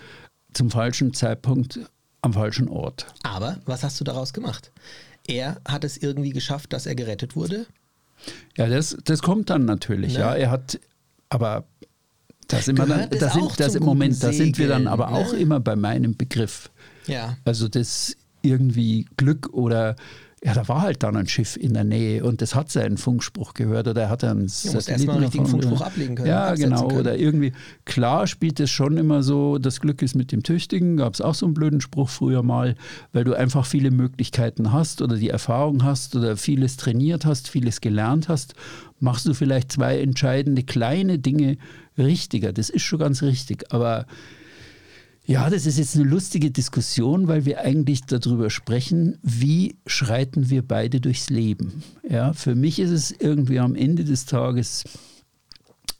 zum 0.52 0.70
falschen 0.70 1.12
Zeitpunkt 1.14 1.80
am 2.22 2.32
falschen 2.32 2.68
Ort. 2.68 3.06
Aber 3.24 3.58
was 3.66 3.82
hast 3.82 3.98
du 4.00 4.04
daraus 4.04 4.32
gemacht? 4.32 4.70
Er 5.26 5.60
hat 5.66 5.84
es 5.84 5.96
irgendwie 5.96 6.30
geschafft, 6.30 6.72
dass 6.72 6.86
er 6.86 6.94
gerettet 6.94 7.34
wurde. 7.34 7.66
Ja, 8.56 8.68
das, 8.68 8.96
das 9.04 9.20
kommt 9.22 9.50
dann 9.50 9.64
natürlich. 9.64 10.14
Ne? 10.14 10.20
Ja, 10.20 10.34
er 10.34 10.50
hat, 10.50 10.78
aber 11.28 11.64
da 12.48 12.60
sind 12.60 12.78
wir 12.78 12.86
dann, 12.86 13.10
da 13.10 13.30
sind, 13.30 13.60
das 13.60 13.74
im 13.74 13.84
Moment, 13.84 14.22
da 14.22 14.32
sind 14.32 14.58
wir 14.58 14.68
dann 14.68 14.86
aber 14.86 15.10
ne? 15.10 15.16
auch 15.16 15.32
immer 15.32 15.60
bei 15.60 15.76
meinem 15.76 16.16
Begriff. 16.16 16.70
Ja. 17.06 17.36
Also 17.44 17.68
das 17.68 18.16
irgendwie 18.42 19.06
Glück 19.16 19.52
oder 19.52 19.96
ja, 20.46 20.54
da 20.54 20.68
war 20.68 20.82
halt 20.82 21.02
dann 21.02 21.16
ein 21.16 21.26
Schiff 21.26 21.56
in 21.56 21.74
der 21.74 21.82
Nähe 21.82 22.22
und 22.22 22.40
das 22.40 22.54
hat 22.54 22.70
seinen 22.70 22.98
Funkspruch 22.98 23.52
gehört 23.52 23.88
oder 23.88 24.08
hat 24.08 24.22
er 24.22 24.30
einen 24.30 24.46
Du 24.46 24.72
musst 24.74 24.88
erst 24.88 25.04
mal 25.04 25.14
einen 25.14 25.24
richtigen 25.24 25.44
Funkspruch 25.44 25.80
ablegen 25.80 26.14
können, 26.14 26.28
Ja, 26.28 26.54
genau. 26.54 26.86
können. 26.86 27.00
Oder 27.00 27.18
irgendwie, 27.18 27.52
klar 27.84 28.28
spielt 28.28 28.60
es 28.60 28.70
schon 28.70 28.96
immer 28.96 29.24
so, 29.24 29.58
das 29.58 29.80
Glück 29.80 30.02
ist 30.02 30.14
mit 30.14 30.30
dem 30.30 30.44
Tüchtigen, 30.44 30.98
gab 30.98 31.14
es 31.14 31.20
auch 31.20 31.34
so 31.34 31.46
einen 31.46 31.54
blöden 31.54 31.80
Spruch 31.80 32.08
früher 32.08 32.44
mal, 32.44 32.76
weil 33.12 33.24
du 33.24 33.34
einfach 33.34 33.66
viele 33.66 33.90
Möglichkeiten 33.90 34.70
hast 34.72 35.02
oder 35.02 35.16
die 35.16 35.30
Erfahrung 35.30 35.82
hast 35.82 36.14
oder 36.14 36.36
vieles 36.36 36.76
trainiert 36.76 37.26
hast, 37.26 37.48
vieles 37.48 37.80
gelernt 37.80 38.28
hast, 38.28 38.54
machst 39.00 39.26
du 39.26 39.34
vielleicht 39.34 39.72
zwei 39.72 39.98
entscheidende 40.00 40.62
kleine 40.62 41.18
Dinge 41.18 41.58
richtiger. 41.98 42.52
Das 42.52 42.70
ist 42.70 42.82
schon 42.82 43.00
ganz 43.00 43.20
richtig, 43.24 43.72
aber 43.72 44.06
ja, 45.26 45.50
das 45.50 45.66
ist 45.66 45.76
jetzt 45.78 45.96
eine 45.96 46.04
lustige 46.04 46.52
Diskussion, 46.52 47.26
weil 47.26 47.44
wir 47.44 47.60
eigentlich 47.60 48.02
darüber 48.02 48.48
sprechen, 48.48 49.18
wie 49.22 49.76
schreiten 49.84 50.50
wir 50.50 50.62
beide 50.62 51.00
durchs 51.00 51.30
Leben. 51.30 51.82
Ja, 52.08 52.32
für 52.32 52.54
mich 52.54 52.78
ist 52.78 52.92
es 52.92 53.10
irgendwie 53.10 53.58
am 53.58 53.74
Ende 53.74 54.04
des 54.04 54.26
Tages 54.26 54.84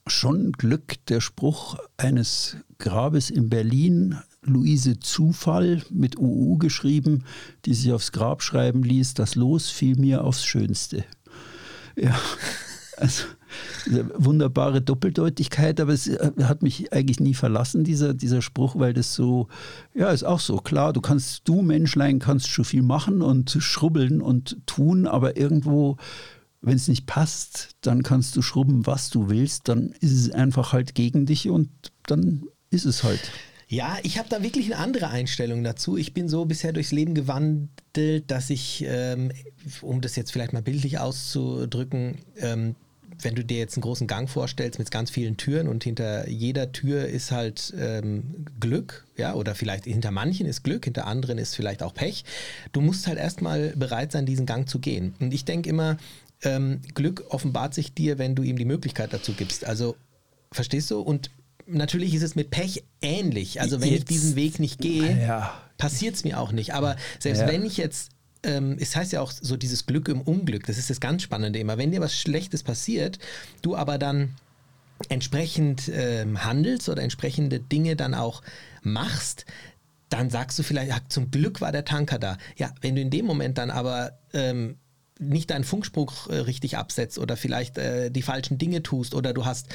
schon 0.07 0.53
Glück, 0.53 1.05
der 1.07 1.21
Spruch 1.21 1.77
eines 1.97 2.57
Grabes 2.79 3.31
in 3.31 3.49
Berlin, 3.49 4.17
Luise 4.43 5.01
Zufall 5.01 5.83
mit 5.91 6.17
UU 6.17 6.59
geschrieben, 6.59 7.25
die 7.65 7.75
sich 7.75 7.93
aufs 7.93 8.12
Grab 8.12 8.45
schreiben 8.45 8.85
ließ, 8.85 9.15
das 9.15 9.35
Los 9.35 9.71
fiel 9.71 9.97
mir 9.97 10.23
aufs 10.23 10.45
Schönste. 10.45 11.05
Ja, 11.97 12.17
also 12.97 13.25
wunderbare 14.15 14.83
Doppeldeutigkeit, 14.83 15.81
aber 15.81 15.93
es 15.93 16.07
äh, 16.09 16.33
hat 16.43 16.63
mich 16.63 16.93
eigentlich 16.93 17.21
nie 17.21 17.35
verlassen, 17.35 17.85
dieser, 17.85 18.15
dieser 18.15 18.43
Spruch, 18.43 18.79
weil 18.79 18.93
das 18.93 19.15
so, 19.15 19.49
ja, 19.95 20.11
ist 20.11 20.25
auch 20.25 20.41
so, 20.41 20.59
klar, 20.59 20.93
du 20.93 21.01
kannst, 21.01 21.49
du 21.49 21.63
Menschlein 21.63 22.19
kannst 22.19 22.49
schon 22.49 22.65
viel 22.65 22.83
machen 22.83 23.23
und 23.23 23.57
schrubbeln 23.61 24.21
und 24.21 24.59
tun, 24.67 25.07
aber 25.07 25.37
irgendwo, 25.37 25.97
wenn 26.61 26.77
es 26.77 26.89
nicht 26.89 27.07
passt, 27.07 27.71
dann 27.81 28.03
kannst 28.03 28.37
du 28.37 28.43
schrubben, 28.43 28.87
was 28.87 29.11
du 29.11 29.29
willst, 29.29 29.69
dann 29.69 29.95
ist 30.01 30.13
es 30.13 30.31
einfach 30.31 30.73
halt 30.73 30.95
gegen 30.95 31.27
dich 31.27 31.49
und 31.49 31.71
dann 32.07 32.45
ist 32.71 32.85
es 32.85 33.05
halt. 33.05 33.31
Ja, 33.69 33.99
ich 34.05 34.19
habe 34.19 34.29
da 34.29 34.43
wirklich 34.43 34.67
eine 34.67 34.83
andere 34.83 35.09
Einstellung 35.09 35.65
dazu. 35.65 35.97
Ich 35.97 36.15
bin 36.15 36.29
so 36.29 36.45
bisher 36.45 36.73
durchs 36.73 36.93
Leben 36.93 37.15
gewandelt, 37.15 38.31
dass 38.31 38.51
ich, 38.51 38.85
ähm, 38.87 39.33
um 39.81 40.01
das 40.01 40.15
jetzt 40.15 40.31
vielleicht 40.31 40.53
mal 40.53 40.63
bildlich 40.63 40.99
auszudrücken, 41.01 42.19
ähm, 42.37 42.77
wenn 43.21 43.35
du 43.35 43.45
dir 43.45 43.59
jetzt 43.59 43.77
einen 43.77 43.83
großen 43.83 44.07
Gang 44.07 44.29
vorstellst 44.29 44.79
mit 44.79 44.91
ganz 44.91 45.11
vielen 45.11 45.37
Türen 45.37 45.69
und 45.69 45.85
hinter 45.85 46.29
jeder 46.29 46.73
Tür 46.73 47.07
ist 47.07 47.31
halt 47.33 47.73
ähm, 47.79 48.47
Glück, 48.61 49.07
ja, 49.17 49.35
oder 49.35 49.55
vielleicht 49.55 49.85
hinter 49.85 50.11
manchen 50.11 50.47
ist 50.47 50.63
Glück, 50.63 50.85
hinter 50.85 51.07
anderen 51.07 51.39
ist 51.39 51.55
vielleicht 51.57 51.83
auch 51.83 51.95
Pech. 51.95 52.25
Du 52.73 52.81
musst 52.81 53.07
halt 53.07 53.19
erstmal 53.19 53.71
bereit 53.77 54.13
sein, 54.13 54.27
diesen 54.27 54.47
Gang 54.47 54.69
zu 54.69 54.79
gehen. 54.79 55.15
Und 55.21 55.33
ich 55.33 55.45
denke 55.45 55.69
immer, 55.71 55.97
ähm, 56.43 56.81
Glück 56.95 57.25
offenbart 57.31 57.73
sich 57.75 57.95
dir, 57.95 58.19
wenn 58.19 58.35
du 58.35 58.43
ihm 58.43 58.59
die 58.59 58.65
Möglichkeit 58.67 59.13
dazu 59.13 59.33
gibst. 59.33 59.65
Also, 59.65 59.97
verstehst 60.53 60.91
du? 60.91 61.01
Und 61.01 61.31
natürlich 61.67 62.15
ist 62.15 62.23
es 62.23 62.35
mit 62.35 62.51
Pech 62.51 62.85
ähnlich. 63.01 63.61
Also, 63.61 63.81
wenn 63.81 63.89
ich 63.89 63.95
Jetzt- 64.01 64.11
diesen 64.11 64.37
Weg 64.37 64.59
nicht 64.61 64.79
gehe, 64.81 65.19
Ja. 65.27 65.59
passiert 65.79 66.15
es 66.17 66.25
mir 66.25 66.39
auch 66.39 66.53
nicht. 66.53 66.75
Aber 66.75 66.97
selbst 67.19 67.41
Ja. 67.41 67.49
wenn 67.49 67.65
ich 67.65 67.79
jetzt, 67.79 68.11
ähm, 68.47 68.77
es 68.81 68.97
heißt 68.97 69.13
ja 69.13 69.21
auch 69.21 69.33
so 69.33 69.57
dieses 69.57 69.87
Glück 69.87 70.09
im 70.09 70.21
Unglück, 70.23 70.67
das 70.67 70.79
ist 70.79 70.89
das 70.89 71.01
ganz 71.01 71.23
Spannende 71.23 71.59
immer. 71.59 71.77
Wenn 71.79 71.91
dir 71.91 72.01
was 72.01 72.17
Schlechtes 72.17 72.63
passiert, 72.63 73.19
du 73.63 73.77
aber 73.77 73.99
dann 73.99 74.35
entsprechend 75.09 75.91
ähm, 75.93 76.45
handelst 76.45 76.89
oder 76.89 77.03
entsprechende 77.03 77.61
Dinge 77.61 77.97
dann 77.97 78.15
auch 78.15 78.43
machst, 78.83 79.45
dann 80.09 80.31
sagst 80.31 80.59
du 80.59 80.63
vielleicht, 80.63 80.91
ja, 80.91 80.99
zum 81.09 81.31
Glück 81.31 81.61
war 81.61 81.73
der 81.73 81.85
Tanker 81.85 82.19
da. 82.19 82.39
Ja, 82.57 82.73
wenn 82.81 82.95
du 82.95 83.03
in 83.03 83.11
dem 83.11 83.27
Moment 83.27 83.59
dann 83.59 83.71
aber 83.71 84.19
ähm, 84.33 84.77
nicht 85.19 85.51
deinen 85.51 85.65
Funkspruch 85.65 86.29
äh, 86.29 86.37
richtig 86.37 86.77
absetzt 86.77 87.19
oder 87.19 87.37
vielleicht 87.37 87.79
äh, 87.79 88.11
die 88.11 88.23
falschen 88.23 88.59
Dinge 88.59 88.83
tust 88.83 89.15
oder 89.15 89.33
du 89.33 89.45
hast 89.45 89.67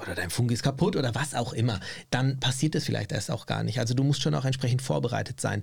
oder 0.00 0.14
dein 0.14 0.30
Funk 0.30 0.50
ist 0.50 0.62
kaputt 0.62 0.96
oder 0.96 1.14
was 1.14 1.34
auch 1.34 1.52
immer, 1.52 1.80
dann 2.10 2.38
passiert 2.40 2.74
es 2.74 2.84
vielleicht 2.84 3.12
erst 3.12 3.30
auch 3.30 3.46
gar 3.46 3.62
nicht. 3.62 3.78
Also 3.78 3.94
du 3.94 4.04
musst 4.04 4.22
schon 4.22 4.34
auch 4.34 4.44
entsprechend 4.44 4.82
vorbereitet 4.82 5.40
sein. 5.40 5.62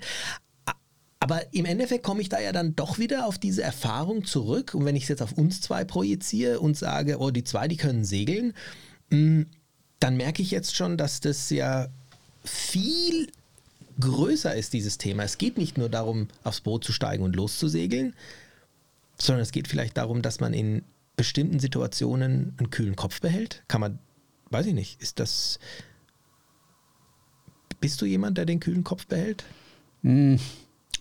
Aber 1.26 1.52
im 1.56 1.66
Endeffekt 1.66 2.04
komme 2.04 2.22
ich 2.22 2.30
da 2.30 2.40
ja 2.40 2.52
dann 2.52 2.76
doch 2.76 3.00
wieder 3.00 3.26
auf 3.26 3.40
diese 3.40 3.64
Erfahrung 3.64 4.26
zurück. 4.26 4.76
Und 4.76 4.86
wenn 4.86 4.96
ich 4.96 5.04
es 5.04 5.10
jetzt 5.10 5.24
auf 5.24 5.32
uns 5.32 5.60
zwei 5.60 5.84
projiziere 5.84 6.60
und 6.60 6.78
sage, 6.78 7.18
oh, 7.18 7.32
die 7.32 7.44
zwei, 7.44 7.68
die 7.68 7.78
können 7.78 8.06
segeln, 8.06 8.54
mh, 9.10 9.46
dann 10.00 10.18
merke 10.18 10.44
ich 10.44 10.52
jetzt 10.52 10.76
schon, 10.76 10.98
dass 10.98 11.22
das 11.22 11.50
ja 11.50 11.88
viel 12.44 13.32
größer 14.00 14.54
ist, 14.54 14.74
dieses 14.74 15.00
Thema. 15.00 15.24
Es 15.24 15.40
geht 15.40 15.58
nicht 15.58 15.80
nur 15.80 15.90
darum, 15.90 16.28
aufs 16.44 16.62
Boot 16.62 16.84
zu 16.84 16.92
steigen 16.92 17.24
und 17.24 17.36
loszusegeln, 17.36 18.14
sondern 19.18 19.42
es 19.42 19.52
geht 19.52 19.68
vielleicht 19.68 19.98
darum, 19.98 20.22
dass 20.22 20.40
man 20.40 20.54
in 20.54 20.84
bestimmten 21.16 21.58
Situationen 21.60 22.54
einen 22.60 22.70
kühlen 22.70 22.96
Kopf 22.96 23.20
behält. 23.20 23.64
Kann 23.68 23.82
man, 23.82 23.98
weiß 24.52 24.68
ich 24.68 24.76
nicht, 24.76 25.02
ist 25.02 25.20
das. 25.20 25.58
Bist 27.82 28.00
du 28.00 28.06
jemand, 28.06 28.38
der 28.38 28.46
den 28.46 28.60
kühlen 28.60 28.84
Kopf 28.84 29.08
behält? 29.08 29.44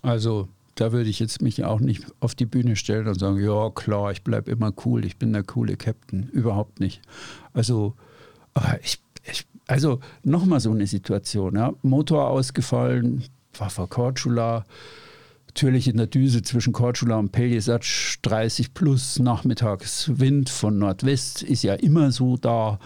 Also, 0.05 0.49
da 0.75 0.93
würde 0.93 1.09
ich 1.09 1.19
jetzt 1.19 1.41
mich 1.41 1.65
auch 1.65 1.81
nicht 1.81 2.05
auf 2.21 2.35
die 2.35 2.45
Bühne 2.45 2.77
stellen 2.77 3.09
und 3.09 3.19
sagen, 3.19 3.43
ja 3.43 3.71
klar, 3.71 4.13
ich 4.13 4.23
bleibe 4.23 4.51
immer 4.51 4.71
cool, 4.85 5.05
ich 5.05 5.17
bin 5.17 5.33
der 5.33 5.45
coole 5.45 5.79
Captain. 5.79 6.29
Überhaupt 6.29 6.79
nicht. 6.79 7.01
Also, 7.55 7.95
ich, 8.83 9.01
ich 9.25 9.47
also 9.67 10.01
nochmal 10.23 10.61
so 10.61 10.71
eine 10.71 10.87
Situation, 10.87 11.57
ja. 11.57 11.73
Motor 11.83 12.29
ausgefallen, 12.29 13.25
war 13.57 13.71
vor 13.71 13.89
Korčula, 13.89 14.65
natürlich 15.55 15.87
in 15.87 15.97
der 15.99 16.09
Düse 16.09 16.43
zwischen 16.43 16.73
Korčula 16.73 17.17
und 17.17 17.31
Pelješac 17.31 17.85
30 18.23 18.75
plus 18.75 19.21
nachmittags 19.21 20.11
Wind 20.13 20.51
von 20.51 20.79
Nordwest 20.79 21.43
ist 21.45 21.63
ja 21.63 21.75
immer 21.75 22.11
so 22.11 22.37
da. 22.37 22.81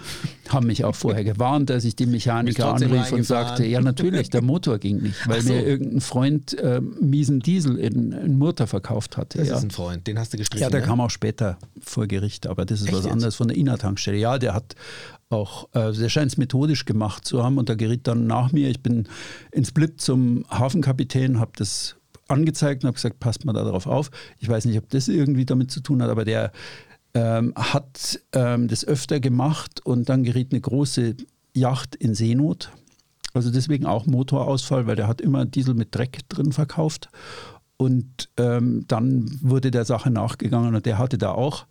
Haben 0.51 0.67
mich 0.67 0.85
auch 0.85 0.95
vorher 0.95 1.25
gewarnt, 1.25 1.71
dass 1.71 1.85
ich 1.85 1.97
die 1.97 2.05
Mechaniker 2.05 2.75
anrief 2.75 3.11
und 3.13 3.25
sagte, 3.25 3.65
ja 3.65 3.81
natürlich, 3.81 4.29
der 4.29 4.43
Motor 4.43 4.79
ging 4.79 4.99
nicht, 4.99 5.27
weil 5.27 5.41
so. 5.41 5.55
mir 5.55 5.65
irgendein 5.65 6.03
Freund 6.03 6.59
äh, 6.59 6.83
miesen 6.83 7.41
Diesel 7.41 7.79
in, 7.79 8.13
in 8.13 8.39
Murta 8.39 8.67
verkauft 8.67 9.17
hatte. 9.17 9.39
Das 9.39 9.49
ja. 9.49 9.57
ist 9.57 9.65
ein 9.65 9.71
Freund, 9.71 10.07
den 10.07 10.19
hast 10.19 10.35
du 10.35 10.37
gestrichen. 10.37 10.63
Ja, 10.63 10.69
der 10.69 10.81
ne? 10.81 10.87
kam 10.87 11.01
auch 11.01 11.11
später 11.11 11.57
vor 11.81 12.07
Gericht, 12.07 12.47
aber 12.47 12.67
das 12.67 12.81
ist 12.81 12.89
Echt 12.89 12.97
was 12.97 13.05
jetzt? 13.05 13.13
anderes 13.13 13.35
von 13.35 13.49
der 13.49 13.57
Innertankstelle. 13.57 14.19
Ja, 14.19 14.39
der 14.39 14.53
hat 14.53 14.75
auch, 15.31 15.69
äh, 15.73 15.93
der 15.93 16.11
scheint 16.11 16.33
es 16.33 16.37
methodisch 16.37 16.85
gemacht 16.85 17.25
zu 17.25 17.43
haben 17.43 17.57
und 17.57 17.71
der 17.71 17.77
geriet 17.77 18.07
dann 18.07 18.27
nach 18.27 18.53
mir. 18.53 18.69
Ich 18.69 18.83
bin 18.83 19.09
ins 19.53 19.69
Split 19.69 20.03
zum 20.03 20.45
Hafenkapitän, 20.51 21.41
habe 21.41 21.53
das 21.57 21.99
angezeigt 22.29 22.85
und 22.85 22.89
habe 22.89 22.95
gesagt, 22.95 23.21
passt 23.21 23.45
mal 23.45 23.53
darauf 23.53 23.87
auf. 23.87 24.11
Ich 24.39 24.49
weiß 24.49 24.67
nicht, 24.67 24.79
ob 24.79 24.89
das 24.91 25.09
irgendwie 25.09 25.47
damit 25.47 25.71
zu 25.71 25.81
tun 25.81 26.03
hat, 26.03 26.11
aber 26.11 26.25
der 26.25 26.53
ähm, 27.15 27.53
hat 27.57 28.21
ähm, 28.33 28.69
das 28.69 28.85
öfter 28.85 29.21
gemacht 29.21 29.85
und 29.85 30.09
dann 30.09 30.25
geriet 30.25 30.53
eine 30.53 30.61
große 30.61 31.17
Yacht 31.55 31.95
in 31.97 32.15
Seenot. 32.15 32.71
Also 33.35 33.51
deswegen 33.51 33.87
auch 33.87 34.07
Motorausfall, 34.07 34.87
weil 34.87 34.97
der 34.97 35.09
hat 35.09 35.21
immer 35.21 35.45
Diesel 35.45 35.75
mit 35.75 35.95
Dreck 35.95 36.29
drin 36.29 36.53
verkauft. 36.53 37.09
Und 37.77 38.29
ähm, 38.37 38.85
dann 38.89 39.31
wurde 39.41 39.71
der 39.71 39.85
Sache 39.85 40.11
nachgegangen 40.11 40.75
und 40.75 40.85
der 40.85 40.99
hatte 40.99 41.17
da 41.17 41.31
auch 41.31 41.67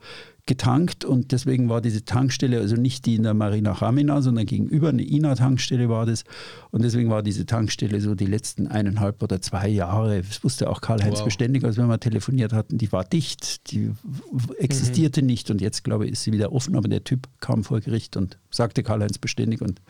getankt 0.47 1.05
und 1.05 1.31
deswegen 1.31 1.69
war 1.69 1.81
diese 1.81 2.03
Tankstelle, 2.05 2.59
also 2.59 2.75
nicht 2.75 3.05
die 3.05 3.15
in 3.15 3.23
der 3.23 3.33
Marina 3.33 3.71
Ramina, 3.73 4.21
sondern 4.21 4.45
gegenüber 4.45 4.89
eine 4.89 5.03
INA-Tankstelle 5.03 5.89
war 5.89 6.05
das. 6.05 6.23
Und 6.71 6.83
deswegen 6.83 7.09
war 7.09 7.21
diese 7.21 7.45
Tankstelle 7.45 8.01
so 8.01 8.15
die 8.15 8.25
letzten 8.25 8.67
eineinhalb 8.67 9.21
oder 9.21 9.41
zwei 9.41 9.67
Jahre, 9.67 10.21
das 10.21 10.43
wusste 10.43 10.69
auch 10.69 10.81
Karl-Heinz 10.81 11.19
Wow. 11.19 11.25
beständig, 11.25 11.63
als 11.63 11.77
wenn 11.77 11.87
wir 11.87 11.99
telefoniert 11.99 12.53
hatten, 12.53 12.77
die 12.77 12.91
war 12.91 13.03
dicht, 13.03 13.71
die 13.71 13.91
existierte 14.57 15.21
nicht 15.21 15.51
und 15.51 15.61
jetzt 15.61 15.83
glaube 15.83 16.05
ich 16.05 16.13
ist 16.13 16.23
sie 16.23 16.31
wieder 16.31 16.51
offen, 16.51 16.75
aber 16.75 16.87
der 16.87 17.03
Typ 17.03 17.27
kam 17.39 17.63
vor 17.63 17.79
Gericht 17.81 18.17
und 18.17 18.37
sagte 18.49 18.83
Karl-Heinz 18.83 19.17
beständig 19.17 19.61
und 19.61 19.81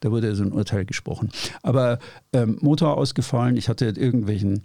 da 0.00 0.10
wurde 0.10 0.34
so 0.34 0.42
ein 0.42 0.52
Urteil 0.52 0.84
gesprochen. 0.84 1.30
Aber 1.62 2.00
ähm, 2.32 2.58
Motor 2.60 2.96
ausgefallen, 2.96 3.56
ich 3.56 3.68
hatte 3.68 3.86
irgendwelchen, 3.86 4.62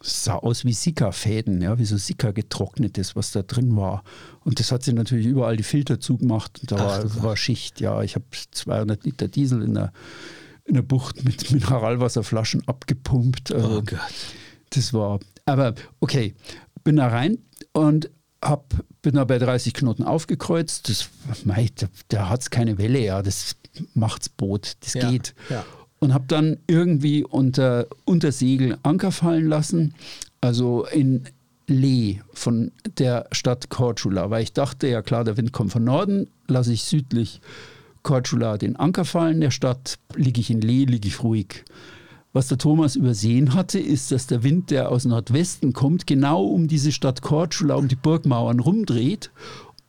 es 0.00 0.24
sah 0.24 0.36
aus 0.36 0.64
wie 0.64 0.72
Sika-Fäden, 0.72 1.60
ja, 1.62 1.78
wie 1.78 1.84
so 1.84 1.96
Sika 1.96 2.30
getrocknetes, 2.30 3.16
was 3.16 3.30
da 3.32 3.42
drin 3.42 3.76
war. 3.76 4.04
Und 4.44 4.60
das 4.60 4.70
hat 4.72 4.82
sie 4.82 4.92
natürlich 4.92 5.26
überall 5.26 5.56
die 5.56 5.62
Filter 5.62 5.98
zugemacht 6.00 6.60
und 6.60 6.70
da 6.72 6.76
Ach, 6.76 7.02
war, 7.16 7.22
war 7.22 7.36
Schicht. 7.36 7.80
Ja, 7.80 8.02
ich 8.02 8.14
habe 8.14 8.24
200 8.50 9.04
Liter 9.04 9.28
Diesel 9.28 9.62
in 9.62 9.74
der, 9.74 9.92
in 10.64 10.74
der 10.74 10.82
Bucht 10.82 11.24
mit 11.24 11.50
Mineralwasserflaschen 11.86 12.66
abgepumpt. 12.68 13.52
Also, 13.52 13.78
Oh 13.78 13.82
Gott. 13.82 13.98
das 14.70 14.92
war, 14.92 15.18
aber 15.44 15.74
okay, 16.00 16.34
bin 16.84 16.96
da 16.96 17.08
rein 17.08 17.38
und 17.72 18.10
hab, 18.44 18.74
bin 19.02 19.14
da 19.14 19.24
bei 19.24 19.38
30 19.38 19.72
Knoten 19.74 20.04
aufgekreuzt. 20.04 20.88
Das, 20.88 21.08
mei, 21.44 21.68
da, 21.74 21.86
da 22.08 22.28
hat 22.28 22.42
es 22.42 22.50
keine 22.50 22.78
Welle, 22.78 23.00
ja, 23.00 23.22
das 23.22 23.56
macht's 23.94 24.28
Boot, 24.28 24.74
das 24.80 24.94
Ja, 24.94 25.10
geht. 25.10 25.34
ja. 25.48 25.64
Und 25.98 26.12
habe 26.12 26.26
dann 26.28 26.58
irgendwie 26.66 27.24
unter, 27.24 27.86
unter 28.04 28.30
Segel 28.30 28.76
Anker 28.82 29.12
fallen 29.12 29.46
lassen, 29.46 29.94
also 30.40 30.84
in 30.84 31.24
Lee 31.66 32.20
von 32.32 32.70
der 32.98 33.26
Stadt 33.32 33.70
Korčula, 33.70 34.30
weil 34.30 34.42
ich 34.42 34.52
dachte, 34.52 34.88
ja 34.88 35.02
klar, 35.02 35.24
der 35.24 35.36
Wind 35.36 35.52
kommt 35.52 35.72
von 35.72 35.84
Norden, 35.84 36.28
lasse 36.46 36.72
ich 36.72 36.84
südlich 36.84 37.40
Korčula 38.02 38.56
den 38.56 38.76
Anker 38.76 39.04
fallen 39.04 39.40
der 39.40 39.50
Stadt, 39.50 39.98
liege 40.14 40.40
ich 40.40 40.50
in 40.50 40.60
Lee, 40.60 40.84
liege 40.84 41.08
ich 41.08 41.24
ruhig. 41.24 41.64
Was 42.32 42.46
der 42.46 42.58
Thomas 42.58 42.94
übersehen 42.94 43.54
hatte, 43.54 43.80
ist, 43.80 44.12
dass 44.12 44.28
der 44.28 44.44
Wind, 44.44 44.70
der 44.70 44.92
aus 44.92 45.06
Nordwesten 45.06 45.72
kommt, 45.72 46.06
genau 46.06 46.44
um 46.44 46.68
diese 46.68 46.92
Stadt 46.92 47.22
Korčula, 47.22 47.74
um 47.74 47.88
die 47.88 47.96
Burgmauern 47.96 48.60
rumdreht 48.60 49.30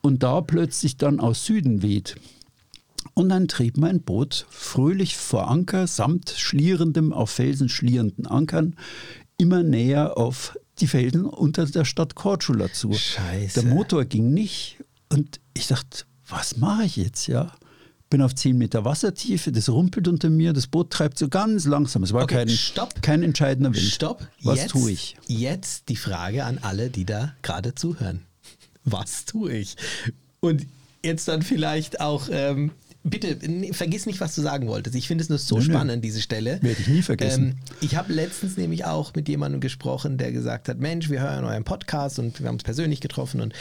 und 0.00 0.24
da 0.24 0.40
plötzlich 0.40 0.96
dann 0.96 1.20
aus 1.20 1.44
Süden 1.44 1.82
weht. 1.82 2.16
Und 3.14 3.28
dann 3.30 3.48
trieb 3.48 3.76
mein 3.76 4.00
Boot 4.02 4.46
fröhlich 4.50 5.16
vor 5.16 5.48
Anker 5.50 5.86
samt 5.86 6.30
schlierendem, 6.36 7.12
auf 7.12 7.30
Felsen 7.30 7.68
schlierenden 7.68 8.26
Ankern 8.26 8.76
immer 9.38 9.62
näher 9.62 10.16
auf 10.16 10.56
die 10.80 10.86
Felsen 10.86 11.24
unter 11.24 11.66
der 11.66 11.84
Stadt 11.84 12.14
Korčula 12.14 12.72
zu. 12.72 12.92
Scheiße. 12.92 13.62
Der 13.62 13.72
Motor 13.74 14.04
ging 14.04 14.32
nicht 14.32 14.78
und 15.08 15.40
ich 15.54 15.66
dachte, 15.66 16.04
was 16.28 16.56
mache 16.56 16.84
ich 16.84 16.96
jetzt, 16.96 17.26
ja? 17.26 17.52
Bin 18.10 18.22
auf 18.22 18.34
10 18.34 18.56
Meter 18.56 18.84
Wassertiefe, 18.84 19.52
das 19.52 19.68
rumpelt 19.68 20.08
unter 20.08 20.30
mir, 20.30 20.52
das 20.54 20.66
Boot 20.66 20.90
treibt 20.90 21.18
so 21.18 21.28
ganz 21.28 21.66
langsam. 21.66 22.02
Es 22.04 22.12
war 22.12 22.22
Okay, 22.22 22.36
kein, 22.36 22.48
stopp. 22.48 23.02
kein 23.02 23.22
entscheidender 23.22 23.74
Wind. 23.74 23.84
Stopp. 23.84 24.26
Was 24.42 24.60
jetzt, 24.60 24.70
tue 24.70 24.92
ich? 24.92 25.16
Jetzt 25.26 25.88
die 25.90 25.96
Frage 25.96 26.44
an 26.44 26.58
alle, 26.58 26.88
die 26.88 27.04
da 27.04 27.34
gerade 27.42 27.74
zuhören. 27.74 28.22
Was 28.84 29.26
tue 29.26 29.52
ich? 29.52 29.76
Und 30.40 30.66
jetzt 31.04 31.28
dann 31.28 31.42
vielleicht 31.42 32.00
auch, 32.00 32.28
ähm, 32.30 32.70
bitte 33.04 33.38
vergiss 33.72 34.06
nicht, 34.06 34.20
was 34.20 34.34
du 34.34 34.42
sagen 34.42 34.66
wolltest. 34.66 34.96
Ich 34.96 35.06
finde 35.06 35.22
es 35.22 35.28
nur 35.28 35.38
so 35.38 35.56
Nö, 35.56 35.62
spannend, 35.62 36.04
diese 36.04 36.20
Stelle. 36.20 36.58
Werde 36.62 36.80
ich 36.80 36.88
nie 36.88 37.02
vergessen. 37.02 37.50
Ähm, 37.50 37.58
ich 37.80 37.96
habe 37.96 38.12
letztens 38.12 38.56
nämlich 38.56 38.84
auch 38.84 39.14
mit 39.14 39.28
jemandem 39.28 39.60
gesprochen, 39.60 40.18
der 40.18 40.32
gesagt 40.32 40.68
hat, 40.68 40.78
Mensch, 40.78 41.10
wir 41.10 41.20
hören 41.20 41.44
euren 41.44 41.64
Podcast 41.64 42.18
und 42.18 42.40
wir 42.40 42.48
haben 42.48 42.56
uns 42.56 42.64
persönlich 42.64 43.00
getroffen 43.00 43.40
und 43.40 43.54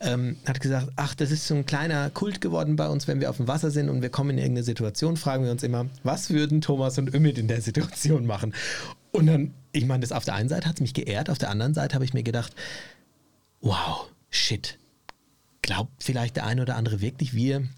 ähm, 0.00 0.36
hat 0.46 0.60
gesagt, 0.60 0.88
ach, 0.96 1.14
das 1.14 1.30
ist 1.30 1.46
so 1.46 1.54
ein 1.54 1.66
kleiner 1.66 2.10
Kult 2.10 2.40
geworden 2.40 2.76
bei 2.76 2.88
uns, 2.88 3.08
wenn 3.08 3.20
wir 3.20 3.30
auf 3.30 3.36
dem 3.36 3.48
Wasser 3.48 3.70
sind 3.70 3.88
und 3.88 4.02
wir 4.02 4.10
kommen 4.10 4.30
in 4.30 4.38
irgendeine 4.38 4.64
Situation, 4.64 5.16
fragen 5.16 5.44
wir 5.44 5.50
uns 5.50 5.62
immer, 5.62 5.86
was 6.02 6.30
würden 6.30 6.60
Thomas 6.60 6.98
und 6.98 7.14
Ümit 7.14 7.38
in 7.38 7.48
der 7.48 7.60
Situation 7.60 8.26
machen? 8.26 8.54
Und 9.12 9.26
dann, 9.26 9.54
ich 9.72 9.86
meine, 9.86 10.00
das 10.00 10.12
auf 10.12 10.24
der 10.24 10.34
einen 10.34 10.48
Seite 10.48 10.68
hat 10.68 10.76
es 10.76 10.80
mich 10.80 10.94
geehrt, 10.94 11.30
auf 11.30 11.38
der 11.38 11.50
anderen 11.50 11.74
Seite 11.74 11.94
habe 11.94 12.04
ich 12.04 12.14
mir 12.14 12.22
gedacht, 12.22 12.54
wow, 13.60 14.06
shit, 14.30 14.78
glaubt 15.62 16.02
vielleicht 16.02 16.36
der 16.36 16.46
eine 16.46 16.62
oder 16.62 16.76
andere 16.76 17.00
wirklich, 17.00 17.34
wir 17.34 17.68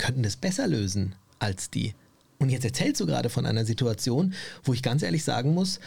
könnten 0.00 0.22
das 0.22 0.36
besser 0.36 0.66
lösen 0.66 1.14
als 1.38 1.70
die. 1.70 1.94
Und 2.38 2.48
jetzt 2.48 2.64
erzählst 2.64 3.00
du 3.00 3.06
gerade 3.06 3.28
von 3.28 3.44
einer 3.44 3.66
Situation, 3.66 4.32
wo 4.64 4.72
ich 4.72 4.82
ganz 4.82 5.02
ehrlich 5.02 5.24
sagen 5.24 5.52
muss, 5.52 5.78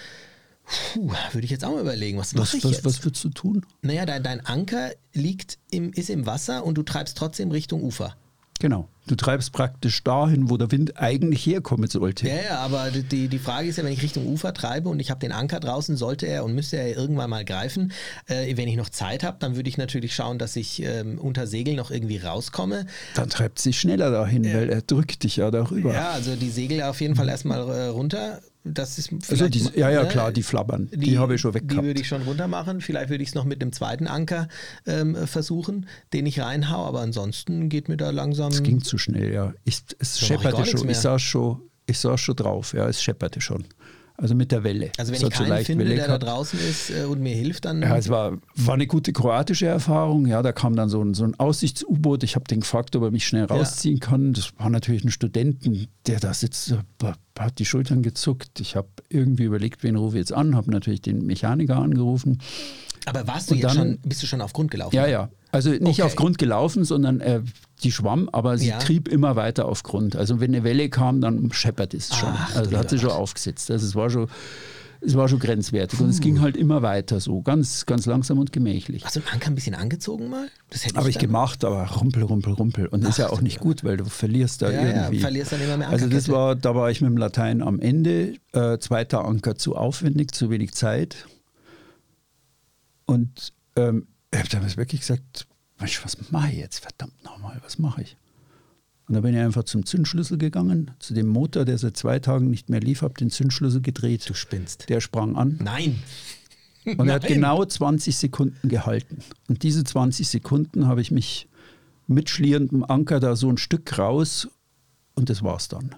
puh, 0.94 1.12
würde 1.32 1.46
ich 1.46 1.52
jetzt 1.52 1.66
auch 1.66 1.72
mal 1.72 1.82
überlegen, 1.82 2.20
was 2.20 2.34
mache 2.34 2.44
Was, 2.44 2.54
ich 2.54 2.64
was, 2.64 2.72
jetzt? 2.72 2.86
was 2.86 3.04
würdest 3.04 3.24
du 3.24 3.30
tun? 3.30 3.66
Naja, 3.82 4.06
dein, 4.06 4.22
dein 4.22 4.46
Anker 4.46 4.92
liegt 5.14 5.58
im, 5.72 5.92
ist 5.94 6.12
im 6.12 6.28
Wasser 6.28 6.64
und 6.64 6.76
du 6.78 6.84
treibst 6.84 7.18
trotzdem 7.18 7.50
Richtung 7.50 7.82
Ufer. 7.84 8.16
Genau. 8.64 8.88
Du 9.08 9.16
treibst 9.16 9.52
praktisch 9.52 10.06
dahin, 10.06 10.50
wo 10.50 10.56
der 10.56 10.72
Wind 10.72 10.98
eigentlich 10.98 11.46
herkommen 11.46 11.90
sollte. 11.90 12.30
Ja, 12.30 12.36
ja, 12.36 12.60
aber 12.60 12.92
die, 12.92 13.28
die 13.28 13.38
Frage 13.38 13.68
ist 13.68 13.76
ja, 13.76 13.84
wenn 13.84 13.92
ich 13.92 14.02
Richtung 14.02 14.26
Ufer 14.26 14.54
treibe 14.54 14.88
und 14.88 15.02
ich 15.02 15.12
habe 15.12 15.20
den 15.20 15.34
Anker 15.34 15.60
draußen, 15.60 15.98
sollte 15.98 16.28
er 16.28 16.46
und 16.46 16.56
müsste 16.56 16.78
er 16.78 16.96
irgendwann 16.96 17.30
mal 17.30 17.44
greifen. 17.44 17.92
Äh, 18.28 18.56
wenn 18.56 18.70
ich 18.70 18.78
noch 18.78 18.88
Zeit 18.88 19.26
habe, 19.26 19.36
dann 19.42 19.58
würde 19.58 19.68
ich 19.68 19.78
natürlich 19.78 20.16
schauen, 20.16 20.40
dass 20.40 20.56
ich 20.56 20.82
ähm, 20.82 21.20
unter 21.20 21.46
Segel 21.46 21.76
noch 21.76 21.92
irgendwie 21.92 22.20
rauskomme. 22.20 22.86
Dann 23.16 23.28
treibt 23.28 23.60
sich 23.60 23.78
schneller 23.78 24.12
dahin, 24.12 24.46
weil 24.46 24.70
er 24.70 24.82
drückt 24.82 25.24
dich 25.24 25.36
ja 25.36 25.52
darüber. 25.52 25.94
Ja, 25.94 26.12
also 26.12 26.38
die 26.38 26.50
Segel 26.50 26.84
auf 26.84 27.02
jeden 27.02 27.18
Fall 27.18 27.28
erstmal 27.28 27.68
äh, 27.68 27.88
runter. 27.88 28.40
Das 28.66 28.98
ist 28.98 29.12
also 29.30 29.50
die, 29.50 29.60
ja, 29.76 29.90
ja, 29.90 30.04
ne? 30.04 30.10
klar, 30.10 30.32
die 30.32 30.42
flabbern. 30.42 30.90
Die, 30.94 31.18
habe 31.18 31.36
ich 31.36 31.42
schon 31.42 31.54
weg 31.54 31.68
Die 31.68 31.76
würde 31.76 32.00
ich 32.00 32.08
schon 32.08 32.22
runter 32.22 32.48
machen. 32.48 32.80
Vielleicht 32.80 33.10
würde 33.10 33.22
ich 33.22 33.30
es 33.30 33.36
noch 33.36 33.44
mit 33.44 33.62
dem 33.62 33.74
zweiten 33.74 34.08
Anker 34.08 34.48
ähm, 34.86 35.16
versuchen, 35.28 35.88
den 36.14 36.26
ich 36.26 36.40
reinhau. 36.40 36.86
Aber 36.86 37.02
ansonsten 37.02 37.68
geht 37.68 37.90
mir 37.90 37.98
da 37.98 38.12
langsam. 38.12 38.52
Es 38.52 38.64
ging 38.64 38.82
zu 38.82 38.98
schnell, 38.98 39.34
ja. 39.34 39.54
Ich, 39.66 39.82
es 40.00 40.16
ich 40.16 40.22
gar 40.22 40.28
schepperte 40.28 40.62
nichts 40.62 40.80
schon. 40.80 40.90
Ich 40.90 40.98
saß 40.98 41.22
schon. 41.22 41.62
Ich 41.86 42.00
saß 42.00 42.20
schon 42.22 42.36
drauf, 42.38 42.74
ja, 42.74 42.88
es 42.88 43.04
schepperte 43.04 43.42
schon. 43.42 43.66
Also 44.16 44.36
mit 44.36 44.52
der 44.52 44.64
Welle. 44.64 44.92
also 44.98 45.12
wenn 45.12 45.16
ich 45.16 45.22
so 45.22 45.30
keinen 45.30 45.66
finde, 45.66 45.86
Welle 45.86 45.96
der 45.96 46.08
da 46.08 46.18
gehabt. 46.18 46.24
draußen 46.24 46.60
ist 46.60 46.92
äh, 46.92 47.06
und 47.06 47.20
mir 47.20 47.36
hilft, 47.36 47.66
dann. 47.66 47.82
Ja, 47.82 47.98
es 47.98 48.10
war, 48.10 48.38
war 48.56 48.74
eine 48.76 48.86
gute 48.86 49.12
kroatische 49.12 49.66
Erfahrung. 49.66 50.28
Ja, 50.28 50.44
da 50.44 50.52
kam 50.52 50.76
dann 50.76 50.88
so 50.88 51.02
ein, 51.04 51.16
so 51.16 51.24
ein 51.24 51.40
Aussichts-U-Boot. 51.40 52.24
Ich 52.24 52.36
habe 52.36 52.46
den 52.46 52.60
gefragt, 52.60 52.96
ob 52.96 53.04
er 53.04 53.12
mich 53.12 53.26
schnell 53.26 53.46
rausziehen 53.46 54.00
kann. 54.00 54.34
Das 54.34 54.52
war 54.58 54.70
natürlich 54.70 55.04
ein 55.04 55.10
Studenten, 55.10 55.88
der 56.06 56.20
da 56.20 56.34
sitzt, 56.34 56.76
hat 57.40 57.60
die 57.60 57.66
Schultern 57.66 58.04
gezuckt. 58.04 58.60
Ich 58.60 58.76
habe 58.76 58.90
irgendwie 59.10 59.44
überlegt, 59.44 59.84
wen 59.84 59.96
rufe 59.96 60.18
ich 60.18 60.22
jetzt 60.22 60.34
an, 60.34 60.56
habe 60.56 60.70
natürlich 60.72 61.02
den 61.02 61.26
Mechaniker 61.26 61.78
angerufen. 61.78 62.40
Aber 63.06 63.28
warst 63.28 63.50
du 63.50 63.54
und 63.56 63.60
jetzt 63.62 63.76
dann- 63.76 63.78
schon, 63.78 63.98
bist 64.10 64.24
du 64.24 64.28
schon 64.28 64.42
auf 64.42 64.54
Grund 64.54 64.72
gelaufen? 64.72 64.96
Ja, 64.96 65.08
ja. 65.08 65.30
Also 65.52 65.70
nicht 65.72 65.84
Okay. 65.84 66.02
auf 66.04 66.16
Grund 66.16 66.38
gelaufen, 66.38 66.84
sondern 66.84 67.20
äh, 67.22 67.42
die 67.84 67.92
schwamm, 67.92 68.30
aber 68.32 68.58
sie 68.58 68.70
Ja. 68.70 68.80
trieb 68.80 69.08
immer 69.08 69.36
weiter 69.36 69.68
auf 69.68 69.84
Grund. 69.84 70.16
Also 70.16 70.40
wenn 70.40 70.54
eine 70.54 70.64
Welle 70.64 70.90
kam, 70.90 71.22
dann 71.22 71.52
scheppert 71.54 71.94
es 71.94 72.16
schon. 72.16 72.30
Ach, 72.34 72.56
also 72.56 72.78
hat 72.78 72.90
sie 72.90 72.98
schon 73.00 73.12
aufgesetzt. 73.12 73.70
Also 73.70 73.86
es 73.86 73.94
war 73.94 74.10
schon, 74.10 74.28
es 75.02 75.16
war 75.16 75.28
schon 75.28 75.38
grenzwertig. 75.40 76.00
Und 76.00 76.10
es 76.10 76.22
ging 76.22 76.40
halt 76.42 76.56
immer 76.58 76.82
weiter 76.82 77.20
so, 77.20 77.42
ganz, 77.42 77.86
ganz 77.86 78.06
langsam 78.06 78.40
und 78.40 78.52
gemächlich. 78.54 79.04
Hast 79.06 79.18
du 79.18 79.20
den 79.20 79.30
Anker 79.30 79.48
ein 79.52 79.56
bisschen 79.56 79.76
angezogen 79.76 80.30
mal? 80.30 80.48
Das 80.72 80.86
hätte 80.86 80.96
Habe 80.96 81.10
ich 81.10 81.16
dann- 81.18 81.26
gemacht, 81.26 81.64
aber 81.66 81.86
rumpel, 81.88 82.24
rumpel, 82.24 82.54
rumpel. 82.54 82.88
Und 82.88 83.02
das 83.04 83.12
ist 83.12 83.18
ja 83.18 83.30
auch 83.30 83.42
nicht 83.42 83.60
gut, 83.60 83.84
weil 83.84 83.98
du 83.98 84.06
verlierst 84.06 84.62
da 84.62 84.72
Ja, 84.72 84.82
ja, 84.82 84.88
irgendwie. 85.04 85.20
verlierst 85.20 85.52
dann 85.52 85.62
immer 85.62 85.78
mehr 85.78 85.90
also 85.90 86.08
das 86.08 86.30
war, 86.30 86.56
da 86.56 86.74
war 86.74 86.90
ich 86.90 87.02
mit 87.02 87.10
dem 87.12 87.18
Latein 87.18 87.62
am 87.62 87.80
Ende. 87.80 88.36
Äh, 88.54 88.80
zweiter 88.80 89.26
Anker 89.26 89.56
zu 89.56 89.76
aufwendig, 89.76 90.32
zu 90.34 90.50
wenig 90.50 90.74
Zeit. 90.74 91.28
Und 93.14 93.54
ähm, 93.76 94.08
ich 94.32 94.40
habe 94.40 94.50
damals 94.50 94.78
wirklich 94.78 95.02
gesagt, 95.02 95.48
Mensch, 95.80 96.04
was 96.04 96.32
mache 96.32 96.52
ich 96.52 96.58
jetzt? 96.58 96.80
Verdammt 96.80 97.24
nochmal, 97.24 97.60
was 97.64 97.78
mache 97.78 98.02
ich? 98.02 98.18
Und 99.08 99.16
da 99.16 99.22
bin 99.22 99.34
ich 99.34 99.40
einfach 99.40 99.64
zum 99.64 99.86
Zündschlüssel 99.86 100.38
gegangen, 100.38 100.92
zu 101.00 101.14
dem 101.14 101.28
Motor, 101.28 101.66
der 101.66 101.78
seit 101.78 101.98
zwei 101.98 102.20
Tagen 102.20 102.50
nicht 102.50 102.70
mehr 102.70 102.80
lief, 102.80 103.02
habe 103.02 103.14
den 103.16 103.30
Zündschlüssel 103.30 103.82
gedreht. 103.82 104.28
Du 104.28 104.34
spinnst. 104.34 104.90
Der 104.90 105.02
sprang 105.02 105.36
an. 105.36 105.60
Nein. 105.62 106.02
Und 106.98 107.08
er 107.08 107.16
hat 107.16 107.28
genau 107.28 107.64
20 107.64 108.16
Sekunden 108.16 108.70
gehalten. 108.70 109.20
Und 109.48 109.64
diese 109.64 109.84
20 109.84 110.28
Sekunden 110.28 110.88
habe 110.88 111.02
ich 111.02 111.12
mich 111.12 111.48
mit 112.08 112.30
schlierendem 112.30 112.84
Anker 112.84 113.20
da 113.20 113.36
so 113.36 113.50
ein 113.50 113.58
Stück 113.58 113.98
raus 113.98 114.50
und 115.16 115.30
das 115.30 115.44
war's 115.44 115.70
dann. 115.70 115.96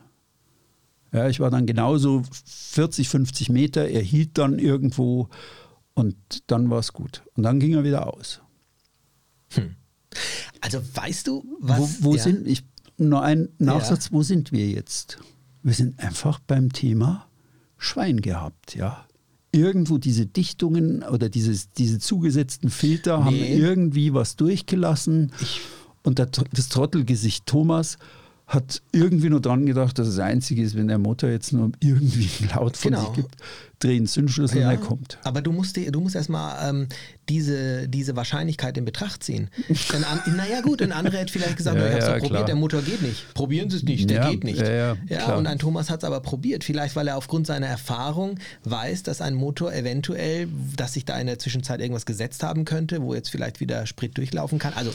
Ja, 1.12 1.28
ich 1.28 1.40
war 1.40 1.50
dann 1.50 1.66
genauso 1.66 2.24
40, 2.46 3.10
50 3.10 3.50
Meter, 3.50 3.88
er 3.88 4.02
hielt 4.02 4.38
dann 4.38 4.60
irgendwo 4.60 5.30
und 5.96 6.16
dann 6.48 6.70
war 6.70 6.80
es 6.80 6.94
gut. 6.94 7.24
Und 7.36 7.44
dann 7.44 7.60
ging 7.60 7.74
er 7.74 7.84
wieder 7.84 8.14
aus. 8.14 8.42
Also 10.62 10.82
weißt 10.94 11.28
du, 11.28 11.44
was. 11.60 12.04
wo 12.04 12.12
wo 12.12 12.16
ja. 12.16 12.22
sind, 12.24 12.48
ich, 12.48 12.64
nur 12.98 13.22
ein 13.22 13.50
Nachsatz, 13.60 14.12
wo 14.12 14.24
sind 14.24 14.52
wir 14.52 14.68
jetzt? 14.70 15.20
Wir 15.64 15.74
sind 15.74 16.00
einfach 16.00 16.40
beim 16.40 16.72
Thema 16.72 17.28
Schwein 17.78 18.22
gehabt, 18.22 18.76
ja. 18.76 19.06
Irgendwo 19.52 19.98
diese 19.98 20.26
Dichtungen 20.26 21.02
oder 21.04 21.30
dieses, 21.30 21.72
diese 21.72 22.00
zugesetzten 22.00 22.70
Filter 22.70 23.24
haben 23.24 23.36
Nee. 23.36 23.56
irgendwie 23.58 24.14
was 24.14 24.36
durchgelassen. 24.36 25.32
und 26.04 26.20
der, 26.20 26.32
Tr- 26.32 26.48
das 26.52 26.70
Trottelgesicht 26.70 27.46
Thomas 27.46 27.98
hat 28.48 28.82
irgendwie 28.92 29.30
nur 29.30 29.42
dran 29.42 29.66
gedacht, 29.66 29.98
dass 29.98 30.08
das 30.08 30.20
Einzige 30.20 30.62
ist, 30.62 30.76
wenn 30.76 30.88
der 30.88 31.00
Motor 31.00 31.32
jetzt 31.32 31.52
nur 31.52 31.72
irgendwie 31.80 32.30
einen 32.42 32.50
Laut 32.52 32.78
von 32.78 32.92
Genau. 32.92 33.06
sich 33.08 33.16
gibt, 33.16 33.36
drehen 33.80 34.06
Zündschlüssel 34.06 34.60
und 34.60 34.70
er 34.70 34.78
kommt. 34.78 35.18
Aber 35.24 35.42
du 35.42 35.52
musst, 35.52 35.76
du 35.78 36.00
musst 36.00 36.16
erstmal 36.16 36.70
ähm, 36.70 36.88
diese, 37.28 37.90
diese 37.90 38.16
Wahrscheinlichkeit 38.16 38.78
in 38.78 38.86
Betracht 38.86 39.24
ziehen. 39.24 39.50
Ein 39.94 40.04
an, 40.04 40.20
naja, 40.38 40.62
gut, 40.62 40.84
ein 40.84 40.92
anderer 40.92 41.18
hätte 41.18 41.34
vielleicht 41.34 41.58
gesagt, 41.58 41.76
Ja, 41.78 41.86
ich 41.88 41.92
habe 41.94 42.00
es 42.02 42.06
ja, 42.06 42.12
probiert, 42.14 42.30
klar. 42.32 42.46
der 42.46 42.56
Motor 42.56 42.82
geht 42.84 43.02
nicht. 43.02 43.34
Probieren 43.34 43.70
Sie 43.72 43.78
es 43.78 43.84
nicht, 43.84 44.10
der 44.12 44.18
Ja, 44.22 44.30
geht 44.30 44.44
nicht. 44.44 44.60
ja, 44.62 44.96
ja, 45.10 45.36
und 45.36 45.48
ein 45.48 45.58
Thomas 45.58 45.90
hat 45.90 46.04
es 46.04 46.04
aber 46.04 46.20
probiert. 46.20 46.64
Vielleicht, 46.64 46.96
weil 46.96 47.08
er 47.08 47.18
aufgrund 47.18 47.48
seiner 47.48 47.68
Erfahrung 47.68 48.38
weiß, 48.64 49.02
dass 49.04 49.22
ein 49.22 49.34
Motor 49.34 49.74
eventuell, 49.74 50.48
dass 50.78 50.94
sich 50.94 51.04
da 51.06 51.18
in 51.20 51.26
der 51.26 51.40
Zwischenzeit 51.40 51.80
irgendwas 51.82 52.06
gesetzt 52.06 52.44
haben 52.44 52.64
könnte, 52.64 53.02
wo 53.02 53.16
jetzt 53.16 53.30
vielleicht 53.30 53.60
wieder 53.60 53.88
Sprit 53.88 54.16
durchlaufen 54.18 54.60
kann. 54.60 54.74
Also 54.74 54.92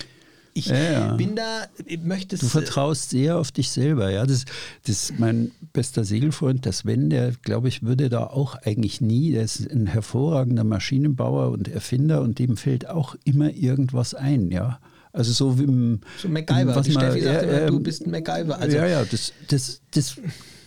ich 0.55 0.66
Ja, 0.66 1.14
bin 1.14 1.36
da, 1.36 1.66
ich 1.86 2.01
möchte. 2.03 2.36
Du 2.36 2.46
vertraust 2.46 3.11
sehr 3.11 3.38
auf 3.38 3.53
dich 3.53 3.70
selber. 3.70 4.11
Ja, 4.11 4.26
das, 4.26 4.44
das 4.84 5.11
ist 5.11 5.18
mein 5.18 5.53
bester 5.72 6.05
Segelfreund, 6.05 6.64
der 6.64 6.72
Sven, 6.72 7.11
der, 7.11 7.32
glaube 7.42 7.68
ich, 7.68 7.82
würde 7.82 8.09
da 8.09 8.24
auch 8.26 8.57
eigentlich 8.57 9.01
nie, 9.01 9.32
der 9.32 9.42
ist 9.44 9.70
ein 9.70 9.86
hervorragender 9.86 10.64
Maschinenbauer 10.64 11.51
und 11.51 11.68
Erfinder 11.68 12.20
und 12.22 12.38
dem 12.38 12.57
fällt 12.57 12.88
auch 12.88 13.14
immer 13.24 13.53
irgendwas 13.53 14.14
ein, 14.14 14.51
ja. 14.51 14.80
Also 15.12 15.32
so 15.32 15.59
wie 15.59 15.64
im, 15.64 16.01
So 16.18 16.28
MacGyver. 16.28 16.74
was 16.76 16.88
man- 16.88 17.05
Steffi 17.05 17.20
sagt 17.22 17.42
ja, 17.42 17.48
immer, 17.48 17.66
du 17.66 17.76
ähm, 17.76 17.82
bist 17.82 18.07
ein 18.07 18.11
MacGyver. 18.11 18.59
Also, 18.61 18.76
ja, 18.76 18.86
ja, 18.86 19.05
das, 19.05 19.32
das, 19.48 19.80
das 19.92 20.16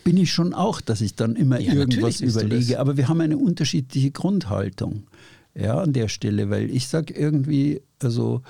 bin 0.04 0.18
ich 0.18 0.32
schon 0.32 0.52
auch, 0.52 0.82
dass 0.82 1.00
ich 1.00 1.14
dann 1.14 1.34
immer 1.34 1.58
Ja, 1.60 1.72
irgendwas 1.72 2.20
überlege. 2.20 2.78
Aber 2.78 2.96
wir 2.98 3.08
haben 3.08 3.20
eine 3.22 3.38
unterschiedliche 3.38 4.10
Grundhaltung 4.10 5.04
ja, 5.54 5.78
an 5.80 5.92
der 5.94 6.08
Stelle, 6.08 6.50
weil 6.50 6.68
ich 6.70 6.88
sage 6.88 7.14
irgendwie, 7.14 7.80
also 8.02 8.42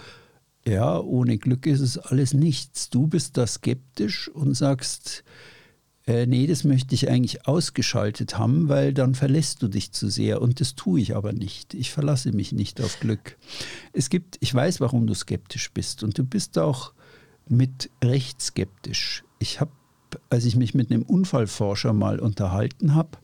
ja, 0.67 0.99
ohne 0.99 1.39
Glück 1.39 1.67
ist 1.67 1.81
es 1.81 1.99
alles 1.99 2.33
nichts. 2.33 2.89
Du 2.91 3.07
bist 3.07 3.37
da 3.37 3.47
skeptisch 3.47 4.29
und 4.29 4.55
sagst, 4.55 5.25
äh, 6.07 6.27
nee, 6.27 6.47
das 6.47 6.65
möchte 6.65 6.95
ich 6.95 7.09
eigentlich 7.09 7.47
ausgeschaltet 7.47 8.39
haben, 8.39 8.69
weil 8.69 8.93
dann 8.93 9.15
verlässt 9.15 9.63
du 9.63 9.69
dich 9.69 9.93
zu 9.93 10.09
sehr. 10.09 10.43
Und 10.43 10.61
das 10.61 10.75
tue 10.75 11.01
ich 11.01 11.17
aber 11.17 11.33
nicht. 11.33 11.75
Ich 11.75 11.91
verlasse 11.91 12.33
mich 12.33 12.53
nicht 12.53 12.81
auf 12.81 13.01
Glück. 13.01 13.37
Es 13.93 14.11
gibt, 14.11 14.37
ich 14.41 14.55
weiß, 14.55 14.81
warum 14.81 15.07
du 15.07 15.15
skeptisch 15.15 15.71
bist. 15.73 16.03
Und 16.03 16.19
du 16.19 16.25
bist 16.25 16.59
auch 16.59 16.93
mit 17.49 17.91
Recht 18.03 18.41
skeptisch. 18.43 19.25
Ich 19.39 19.61
habe, 19.61 19.73
als 20.31 20.45
ich 20.45 20.57
mich 20.57 20.75
mit 20.75 20.91
einem 20.91 21.03
Unfallforscher 21.03 21.93
mal 21.93 22.21
unterhalten 22.21 22.95
habe, 22.95 23.19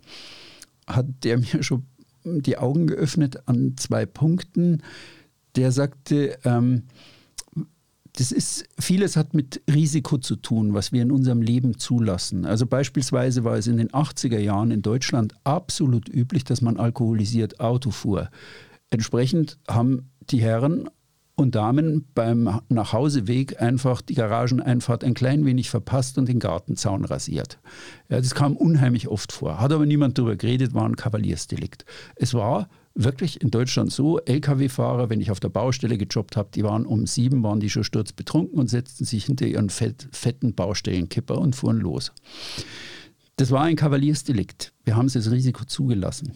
hat 0.86 1.06
der 1.22 1.38
mir 1.38 1.62
schon 1.62 1.84
die 2.24 2.58
Augen 2.58 2.86
geöffnet 2.86 3.46
an 3.46 3.76
zwei 3.76 4.06
Punkten. 4.06 4.82
Der 5.56 5.72
sagte, 5.72 6.38
ähm, 6.44 6.84
das 8.20 8.32
ist, 8.32 8.68
vieles 8.78 9.16
hat 9.16 9.32
mit 9.32 9.62
Risiko 9.66 10.18
zu 10.18 10.36
tun, 10.36 10.74
was 10.74 10.92
wir 10.92 11.00
in 11.00 11.10
unserem 11.10 11.40
Leben 11.40 11.78
zulassen. 11.78 12.44
Also 12.44 12.66
beispielsweise 12.66 13.44
war 13.44 13.56
es 13.56 13.66
in 13.66 13.78
den 13.78 13.88
80er 13.88 14.38
Jahren 14.38 14.72
in 14.72 14.82
Deutschland 14.82 15.34
absolut 15.42 16.06
üblich, 16.06 16.44
dass 16.44 16.60
man 16.60 16.76
alkoholisiert 16.76 17.60
Auto 17.60 17.90
fuhr. 17.90 18.28
Entsprechend 18.90 19.56
haben 19.66 20.10
die 20.30 20.42
Herren 20.42 20.90
und 21.40 21.54
Damen 21.54 22.06
beim 22.14 22.60
Nachhauseweg 22.68 23.60
einfach 23.62 24.02
die 24.02 24.14
Garageneinfahrt 24.14 25.02
ein 25.02 25.14
klein 25.14 25.46
wenig 25.46 25.70
verpasst 25.70 26.18
und 26.18 26.28
den 26.28 26.38
Gartenzaun 26.38 27.04
rasiert. 27.04 27.58
Ja, 28.10 28.18
das 28.18 28.34
kam 28.34 28.56
unheimlich 28.56 29.08
oft 29.08 29.32
vor. 29.32 29.58
Hat 29.58 29.72
aber 29.72 29.86
niemand 29.86 30.18
darüber 30.18 30.36
geredet, 30.36 30.74
war 30.74 30.84
ein 30.84 30.96
Kavaliersdelikt. 30.96 31.86
Es 32.16 32.34
war 32.34 32.68
wirklich 32.94 33.40
in 33.40 33.50
Deutschland 33.50 33.90
so, 33.90 34.20
Lkw-Fahrer, 34.20 35.08
wenn 35.08 35.20
ich 35.20 35.30
auf 35.30 35.40
der 35.40 35.48
Baustelle 35.48 35.96
gejobbt 35.96 36.36
habe, 36.36 36.50
die 36.54 36.62
waren 36.62 36.84
um 36.84 37.06
sieben, 37.06 37.42
waren 37.42 37.60
die 37.60 37.70
schon 37.70 37.84
sturzbetrunken 37.84 38.58
und 38.58 38.68
setzten 38.68 39.06
sich 39.06 39.24
hinter 39.24 39.46
ihren 39.46 39.70
fett, 39.70 40.08
fetten 40.12 40.54
Baustellenkipper 40.54 41.38
und 41.38 41.56
fuhren 41.56 41.78
los. 41.78 42.12
Das 43.36 43.50
war 43.50 43.62
ein 43.62 43.76
Kavaliersdelikt. 43.76 44.74
Wir 44.84 44.96
haben 44.96 45.06
es 45.06 45.16
als 45.16 45.30
Risiko 45.30 45.64
zugelassen. 45.64 46.32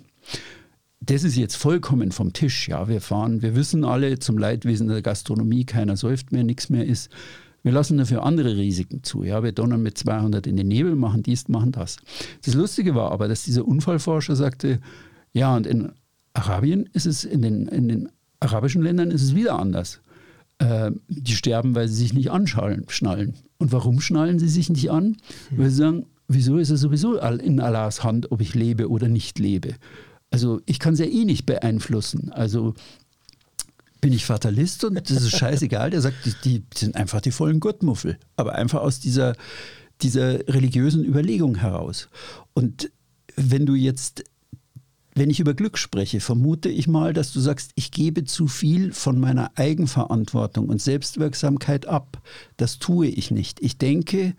Das 1.06 1.24
ist 1.24 1.36
jetzt 1.36 1.56
vollkommen 1.56 2.12
vom 2.12 2.32
Tisch. 2.32 2.68
Ja, 2.68 2.88
wir 2.88 3.00
fahren, 3.00 3.42
wir 3.42 3.54
wissen 3.56 3.84
alle 3.84 4.18
zum 4.18 4.38
Leidwesen 4.38 4.88
der 4.88 5.02
Gastronomie, 5.02 5.64
keiner 5.64 5.96
säuft 5.96 6.32
mehr, 6.32 6.44
nichts 6.44 6.70
mehr 6.70 6.86
ist. 6.86 7.10
Wir 7.62 7.72
lassen 7.72 7.98
dafür 7.98 8.22
andere 8.22 8.56
Risiken 8.56 9.02
zu. 9.02 9.22
Ja, 9.22 9.42
wir 9.42 9.52
donnern 9.52 9.82
mit 9.82 9.98
200 9.98 10.46
in 10.46 10.56
den 10.56 10.68
Nebel, 10.68 10.94
machen 10.96 11.22
dies, 11.22 11.48
machen 11.48 11.72
das. 11.72 11.96
Das 12.44 12.54
Lustige 12.54 12.94
war 12.94 13.10
aber, 13.10 13.28
dass 13.28 13.44
dieser 13.44 13.66
Unfallforscher 13.66 14.36
sagte, 14.36 14.80
ja, 15.32 15.54
und 15.56 15.66
in 15.66 15.92
Arabien 16.32 16.88
ist 16.92 17.06
es, 17.06 17.24
in 17.24 17.42
den, 17.42 17.66
in 17.68 17.88
den 17.88 18.08
arabischen 18.40 18.82
Ländern 18.82 19.10
ist 19.10 19.22
es 19.22 19.34
wieder 19.34 19.58
anders. 19.58 20.00
Äh, 20.58 20.92
die 21.08 21.34
sterben, 21.34 21.74
weil 21.74 21.88
sie 21.88 21.96
sich 21.96 22.14
nicht 22.14 22.30
anschnallen. 22.30 22.84
Schnallen. 22.88 23.34
Und 23.58 23.72
warum 23.72 24.00
schnallen 24.00 24.38
sie 24.38 24.48
sich 24.48 24.70
nicht 24.70 24.90
an? 24.90 25.16
Weil 25.50 25.70
sie 25.70 25.76
sagen, 25.76 26.06
wieso 26.28 26.58
ist 26.58 26.70
es 26.70 26.80
sowieso 26.80 27.16
in 27.16 27.60
Allahs 27.60 28.04
Hand, 28.04 28.30
ob 28.30 28.40
ich 28.40 28.54
lebe 28.54 28.88
oder 28.88 29.08
nicht 29.08 29.38
lebe? 29.38 29.74
Also 30.34 30.60
ich 30.66 30.80
kann 30.80 30.94
es 30.94 30.98
ja 30.98 31.06
eh 31.06 31.24
nicht 31.24 31.46
beeinflussen. 31.46 32.32
Also 32.32 32.74
bin 34.00 34.12
ich 34.12 34.26
Fatalist 34.26 34.82
und 34.82 34.96
das 34.96 35.22
ist 35.22 35.38
scheißegal. 35.38 35.90
Der 35.90 36.00
sagt, 36.00 36.16
die, 36.24 36.34
die 36.44 36.64
sind 36.74 36.96
einfach 36.96 37.20
die 37.20 37.30
vollen 37.30 37.60
Gurtmuffel. 37.60 38.18
Aber 38.34 38.56
einfach 38.56 38.80
aus 38.80 38.98
dieser, 38.98 39.36
dieser 40.02 40.40
religiösen 40.48 41.04
Überlegung 41.04 41.54
heraus. 41.54 42.08
Und 42.52 42.90
wenn 43.36 43.64
du 43.64 43.76
jetzt, 43.76 44.24
wenn 45.14 45.30
ich 45.30 45.38
über 45.38 45.54
Glück 45.54 45.78
spreche, 45.78 46.18
vermute 46.18 46.68
ich 46.68 46.88
mal, 46.88 47.12
dass 47.12 47.32
du 47.32 47.38
sagst, 47.38 47.70
ich 47.76 47.92
gebe 47.92 48.24
zu 48.24 48.48
viel 48.48 48.92
von 48.92 49.20
meiner 49.20 49.52
Eigenverantwortung 49.54 50.68
und 50.68 50.82
Selbstwirksamkeit 50.82 51.86
ab. 51.86 52.20
Das 52.56 52.80
tue 52.80 53.06
ich 53.06 53.30
nicht. 53.30 53.60
Ich 53.60 53.78
denke, 53.78 54.34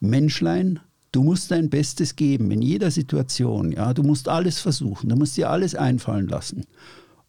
Menschlein, 0.00 0.80
du 1.12 1.22
musst 1.22 1.50
dein 1.50 1.70
Bestes 1.70 2.16
geben 2.16 2.50
in 2.50 2.62
jeder 2.62 2.90
Situation. 2.90 3.72
Ja? 3.72 3.94
Du 3.94 4.02
musst 4.02 4.28
alles 4.28 4.58
versuchen, 4.58 5.10
du 5.10 5.16
musst 5.16 5.36
dir 5.36 5.50
alles 5.50 5.74
einfallen 5.74 6.28
lassen. 6.28 6.64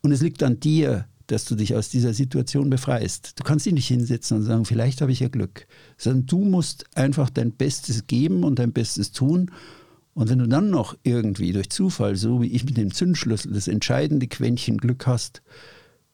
Und 0.02 0.12
es 0.12 0.22
liegt 0.22 0.42
an 0.42 0.60
dir, 0.60 1.06
dass 1.28 1.46
du 1.46 1.56
dich 1.56 1.76
aus 1.76 1.90
dieser 1.90 2.14
Situation 2.14 2.70
befreist. 2.70 3.40
Du 3.40 3.44
kannst 3.44 3.66
dich 3.66 3.74
nicht 3.74 3.88
hinsetzen 3.88 4.38
und 4.38 4.44
sagen, 4.44 4.66
vielleicht 4.66 5.02
habe 5.02 5.12
ich 5.12 5.22
ja 5.22 5.30
Glück, 5.30 5.68
sondern 5.98 6.26
du 6.26 6.44
musst 6.44 6.86
einfach 6.96 7.30
dein 7.30 7.52
Bestes 7.52 8.08
geben 8.08 8.44
und 8.44 8.60
dein 8.60 8.74
Bestes 8.74 9.12
tun. 9.12 9.52
Und 10.14 10.30
wenn 10.30 10.40
du 10.40 10.48
dann 10.48 10.70
noch 10.70 10.98
irgendwie 11.04 11.54
durch 11.54 11.70
Zufall, 11.70 12.16
so 12.16 12.42
wie 12.42 12.52
ich 12.52 12.66
mit 12.66 12.78
dem 12.78 12.94
Zündschlüssel, 12.94 13.54
das 13.54 13.68
entscheidende 13.68 14.28
Quäntchen 14.28 14.78
Glück 14.78 15.08
hast, 15.08 15.42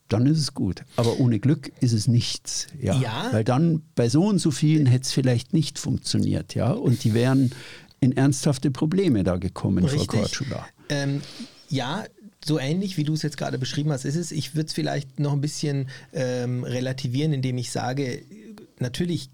dann 0.09 0.25
ist 0.25 0.39
es 0.39 0.53
gut. 0.53 0.83
Aber 0.95 1.19
ohne 1.19 1.39
Glück 1.39 1.71
ist 1.79 1.93
es 1.93 2.07
nichts. 2.07 2.67
Ja. 2.79 2.99
Ja. 2.99 3.29
Weil 3.31 3.43
dann 3.43 3.83
bei 3.95 4.09
so 4.09 4.25
und 4.25 4.39
so 4.39 4.51
vielen 4.51 4.85
hätte 4.85 5.03
es 5.03 5.11
vielleicht 5.11 5.53
nicht 5.53 5.79
funktioniert. 5.79 6.55
Ja. 6.55 6.71
Und 6.71 7.03
die 7.03 7.13
wären 7.13 7.51
in 7.99 8.15
ernsthafte 8.15 8.71
Probleme 8.71 9.23
da 9.23 9.37
gekommen, 9.37 9.87
Frau 9.87 9.91
Richtig. 9.93 10.07
Kortschula. 10.07 10.65
Ähm, 10.89 11.21
ja, 11.69 12.05
so 12.43 12.59
ähnlich 12.59 12.97
wie 12.97 13.03
du 13.03 13.13
es 13.13 13.21
jetzt 13.21 13.37
gerade 13.37 13.57
beschrieben 13.57 13.91
hast, 13.91 14.05
ist 14.05 14.15
es. 14.15 14.31
Ich 14.31 14.55
würde 14.55 14.67
es 14.67 14.73
vielleicht 14.73 15.19
noch 15.19 15.33
ein 15.33 15.41
bisschen 15.41 15.89
ähm, 16.13 16.63
relativieren, 16.63 17.33
indem 17.33 17.57
ich 17.57 17.71
sage, 17.71 18.23
natürlich 18.79 19.29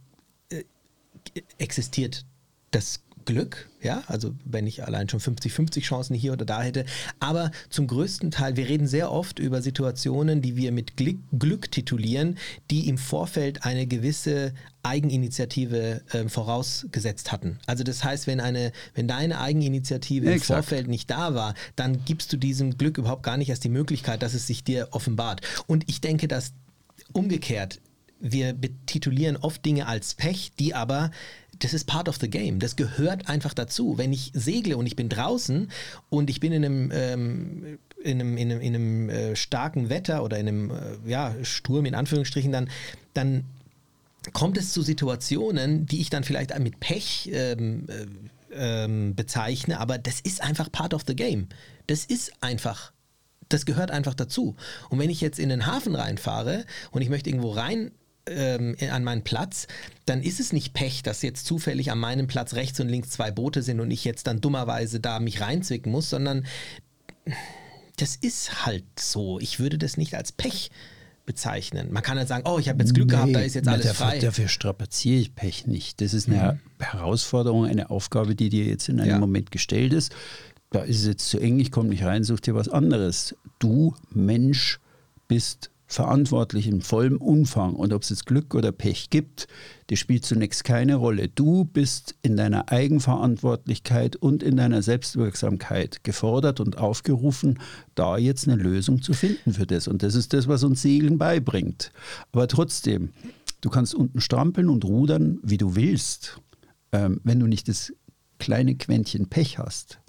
äh, 0.50 0.64
existiert 1.58 2.26
das 2.72 3.05
Glück, 3.26 3.70
ja, 3.82 4.04
also 4.08 4.34
wenn 4.46 4.68
ich 4.68 4.84
allein 4.84 5.10
schon 5.10 5.20
50-50 5.20 5.82
Chancen 5.82 6.16
hier 6.16 6.34
oder 6.34 6.46
da 6.46 6.62
hätte, 6.62 6.86
aber 7.20 7.52
zum 7.70 7.88
größten 7.88 8.32
Teil, 8.32 8.56
wir 8.58 8.68
reden 8.68 8.88
sehr 8.88 9.12
oft 9.12 9.40
über 9.40 9.62
Situationen, 9.62 10.42
die 10.42 10.56
wir 10.56 10.72
mit 10.72 10.98
Glück, 10.98 11.18
Glück 11.38 11.72
titulieren, 11.72 12.38
die 12.72 12.88
im 12.88 12.98
Vorfeld 12.98 13.66
eine 13.66 13.88
gewisse 13.88 14.54
Eigeninitiative 14.84 16.02
äh, 16.12 16.30
vorausgesetzt 16.30 17.32
hatten. 17.32 17.60
Also 17.66 17.84
das 17.84 18.04
heißt, 18.04 18.28
wenn 18.28 18.40
eine, 18.40 18.72
wenn 18.94 19.08
deine 19.08 19.40
Eigeninitiative 19.40 20.28
im 20.28 20.34
Exakt. 20.34 20.66
Vorfeld 20.66 20.88
nicht 20.88 21.10
da 21.10 21.34
war, 21.34 21.56
dann 21.76 22.06
gibst 22.06 22.32
du 22.32 22.38
diesem 22.38 22.78
Glück 22.78 22.98
überhaupt 22.98 23.24
gar 23.24 23.38
nicht 23.38 23.50
erst 23.50 23.64
die 23.64 23.70
Möglichkeit, 23.70 24.22
dass 24.22 24.34
es 24.34 24.48
sich 24.48 24.64
dir 24.64 24.90
offenbart. 24.92 25.42
Und 25.68 25.84
ich 25.88 26.02
denke, 26.02 26.28
dass 26.28 26.54
umgekehrt, 27.14 27.82
wir 28.20 28.54
betitulieren 28.54 29.38
oft 29.38 29.66
Dinge 29.66 29.88
als 29.88 30.16
Pech, 30.16 30.52
die 30.58 30.74
aber 30.74 31.12
das 31.60 31.74
ist 31.74 31.86
part 31.86 32.10
of 32.10 32.18
the 32.20 32.30
game. 32.30 32.60
Das 32.60 32.76
gehört 32.76 33.28
einfach 33.30 33.54
dazu. 33.54 33.98
Wenn 33.98 34.14
ich 34.14 34.32
segle 34.34 34.78
und 34.78 34.86
ich 34.86 34.96
bin 34.96 35.10
draußen 35.10 35.70
und 36.10 36.30
ich 36.30 36.40
bin 36.40 36.52
in 36.52 36.66
einem, 36.66 36.92
ähm, 36.94 37.80
in 38.04 38.22
einem, 38.22 38.38
in 38.38 38.52
einem, 38.52 38.62
in 38.62 38.76
einem 38.76 39.10
äh, 39.10 39.36
starken 39.36 39.90
Wetter 39.90 40.24
oder 40.24 40.38
in 40.38 40.48
einem 40.48 40.72
äh, 40.72 41.10
ja, 41.10 41.34
Sturm 41.44 41.86
in 41.86 41.96
Anführungsstrichen, 41.96 42.52
dann, 42.52 42.70
dann 43.14 43.46
kommt 44.34 44.58
es 44.58 44.74
zu 44.74 44.82
Situationen, 44.82 45.86
die 45.86 46.02
ich 46.02 46.10
dann 46.10 46.24
vielleicht 46.24 46.58
mit 46.60 46.80
Pech 46.80 47.30
ähm, 47.32 47.88
äh, 47.88 48.06
ähm, 48.56 49.16
bezeichne, 49.16 49.80
aber 49.80 49.98
das 49.98 50.20
ist 50.22 50.42
einfach 50.42 50.72
part 50.72 50.94
of 50.94 51.04
the 51.06 51.16
game. 51.16 51.48
Das 51.88 52.06
ist 52.06 52.32
einfach, 52.42 52.92
das 53.50 53.66
gehört 53.66 53.92
einfach 53.92 54.14
dazu. 54.14 54.56
Und 54.90 55.00
wenn 55.00 55.10
ich 55.10 55.22
jetzt 55.22 55.40
in 55.40 55.50
den 55.50 55.66
Hafen 55.66 55.96
reinfahre 55.96 56.66
und 56.92 57.02
ich 57.02 57.10
möchte 57.10 57.30
irgendwo 57.30 57.52
rein 57.52 57.92
ähm, 58.28 58.76
an 58.92 59.04
meinen 59.04 59.24
Platz, 59.24 59.68
dann 60.06 60.22
ist 60.22 60.40
es 60.40 60.54
nicht 60.54 60.74
Pech, 60.74 61.04
dass 61.04 61.22
jetzt 61.22 61.46
zufällig 61.46 61.92
an 61.92 62.00
meinem 62.00 62.28
Platz 62.28 62.54
rechts 62.54 62.80
und 62.80 62.90
links 62.90 63.10
zwei 63.12 63.32
Boote 63.32 63.62
sind 63.62 63.80
und 63.80 63.92
ich 63.92 64.04
jetzt 64.06 64.28
dann 64.28 64.42
dummerweise 64.42 65.00
da 65.00 65.20
mich 65.20 65.42
reinzwicken 65.42 65.92
muss, 65.92 66.10
sondern 66.10 66.46
das 67.98 68.16
ist 68.16 68.66
halt 68.66 68.84
so. 69.00 69.40
Ich 69.40 69.60
würde 69.60 69.78
das 69.78 69.98
nicht 69.98 70.16
als 70.16 70.32
Pech 70.32 70.72
bezeichnen. 71.26 71.92
Man 71.92 72.04
kann 72.04 72.18
halt 72.18 72.28
sagen, 72.28 72.48
oh, 72.48 72.60
ich 72.60 72.70
habe 72.70 72.84
jetzt 72.84 72.94
Glück 72.94 73.10
gehabt, 73.10 73.34
da 73.34 73.40
ist 73.40 73.56
jetzt 73.56 73.68
alles 73.68 73.88
dafür, 73.88 74.06
frei. 74.06 74.20
Dafür 74.20 74.48
strapaziere 74.48 75.20
ich 75.20 75.34
Pech 75.34 75.66
nicht. 75.66 76.02
Das 76.02 76.14
ist 76.14 76.28
eine 76.28 76.60
Herausforderung, 76.80 77.66
eine 77.66 77.90
Aufgabe, 77.90 78.36
die 78.36 78.50
dir 78.50 78.66
jetzt 78.66 78.90
in 78.90 79.00
einem 79.00 79.10
Ja. 79.10 79.20
Moment 79.20 79.52
gestellt 79.52 79.94
ist. 79.94 80.14
Da 80.72 80.82
ist 80.82 81.00
es 81.00 81.06
jetzt 81.08 81.30
zu 81.30 81.40
eng, 81.40 81.60
ich 81.60 81.72
komme 81.72 81.90
nicht 81.90 82.04
rein, 82.04 82.24
such 82.24 82.42
dir 82.42 82.54
was 82.54 82.70
anderes. 82.70 83.36
Du, 83.60 83.96
Mensch, 84.12 84.80
bist 85.28 85.72
verantwortlich 85.88 86.68
im 86.68 86.82
vollen 86.82 87.18
Umfang. 87.18 87.74
Und 87.74 87.94
ob 87.94 88.04
es 88.04 88.10
jetzt 88.10 88.26
Glück 88.26 88.56
oder 88.56 88.72
Pech 88.72 89.10
gibt, 89.10 89.48
das 89.88 90.00
spielt 90.00 90.26
zunächst 90.26 90.64
keine 90.64 90.96
Rolle. 90.96 91.30
Du 91.30 91.66
bist 91.66 92.16
in 92.22 92.38
deiner 92.38 92.72
Eigenverantwortlichkeit 92.72 94.16
und 94.16 94.42
in 94.42 94.58
deiner 94.58 94.82
Selbstwirksamkeit 94.82 96.04
gefordert 96.04 96.60
und 96.60 96.78
aufgerufen, 96.78 97.60
da 97.94 98.18
jetzt 98.18 98.48
eine 98.48 98.62
Lösung 98.62 99.02
zu 99.02 99.14
finden 99.14 99.54
für 99.54 99.68
das. 99.68 99.88
Und 99.88 100.02
das 100.02 100.16
ist 100.16 100.34
das, 100.34 100.48
was 100.48 100.64
uns 100.64 100.82
Segeln 100.82 101.18
beibringt. 101.18 101.92
Aber 102.32 102.48
trotzdem, 102.48 103.12
du 103.62 103.70
kannst 103.70 103.94
unten 103.94 104.22
strampeln 104.22 104.70
und 104.70 104.86
rudern, 104.86 105.40
wie 105.44 105.58
du 105.58 105.76
willst. 105.76 106.42
Ähm, 106.92 107.22
wenn 107.24 107.40
du 107.40 107.48
nicht 107.48 107.68
das 107.68 107.94
kleine 108.40 108.76
Quäntchen 108.76 109.28
Pech 109.28 109.60
hast 109.60 110.00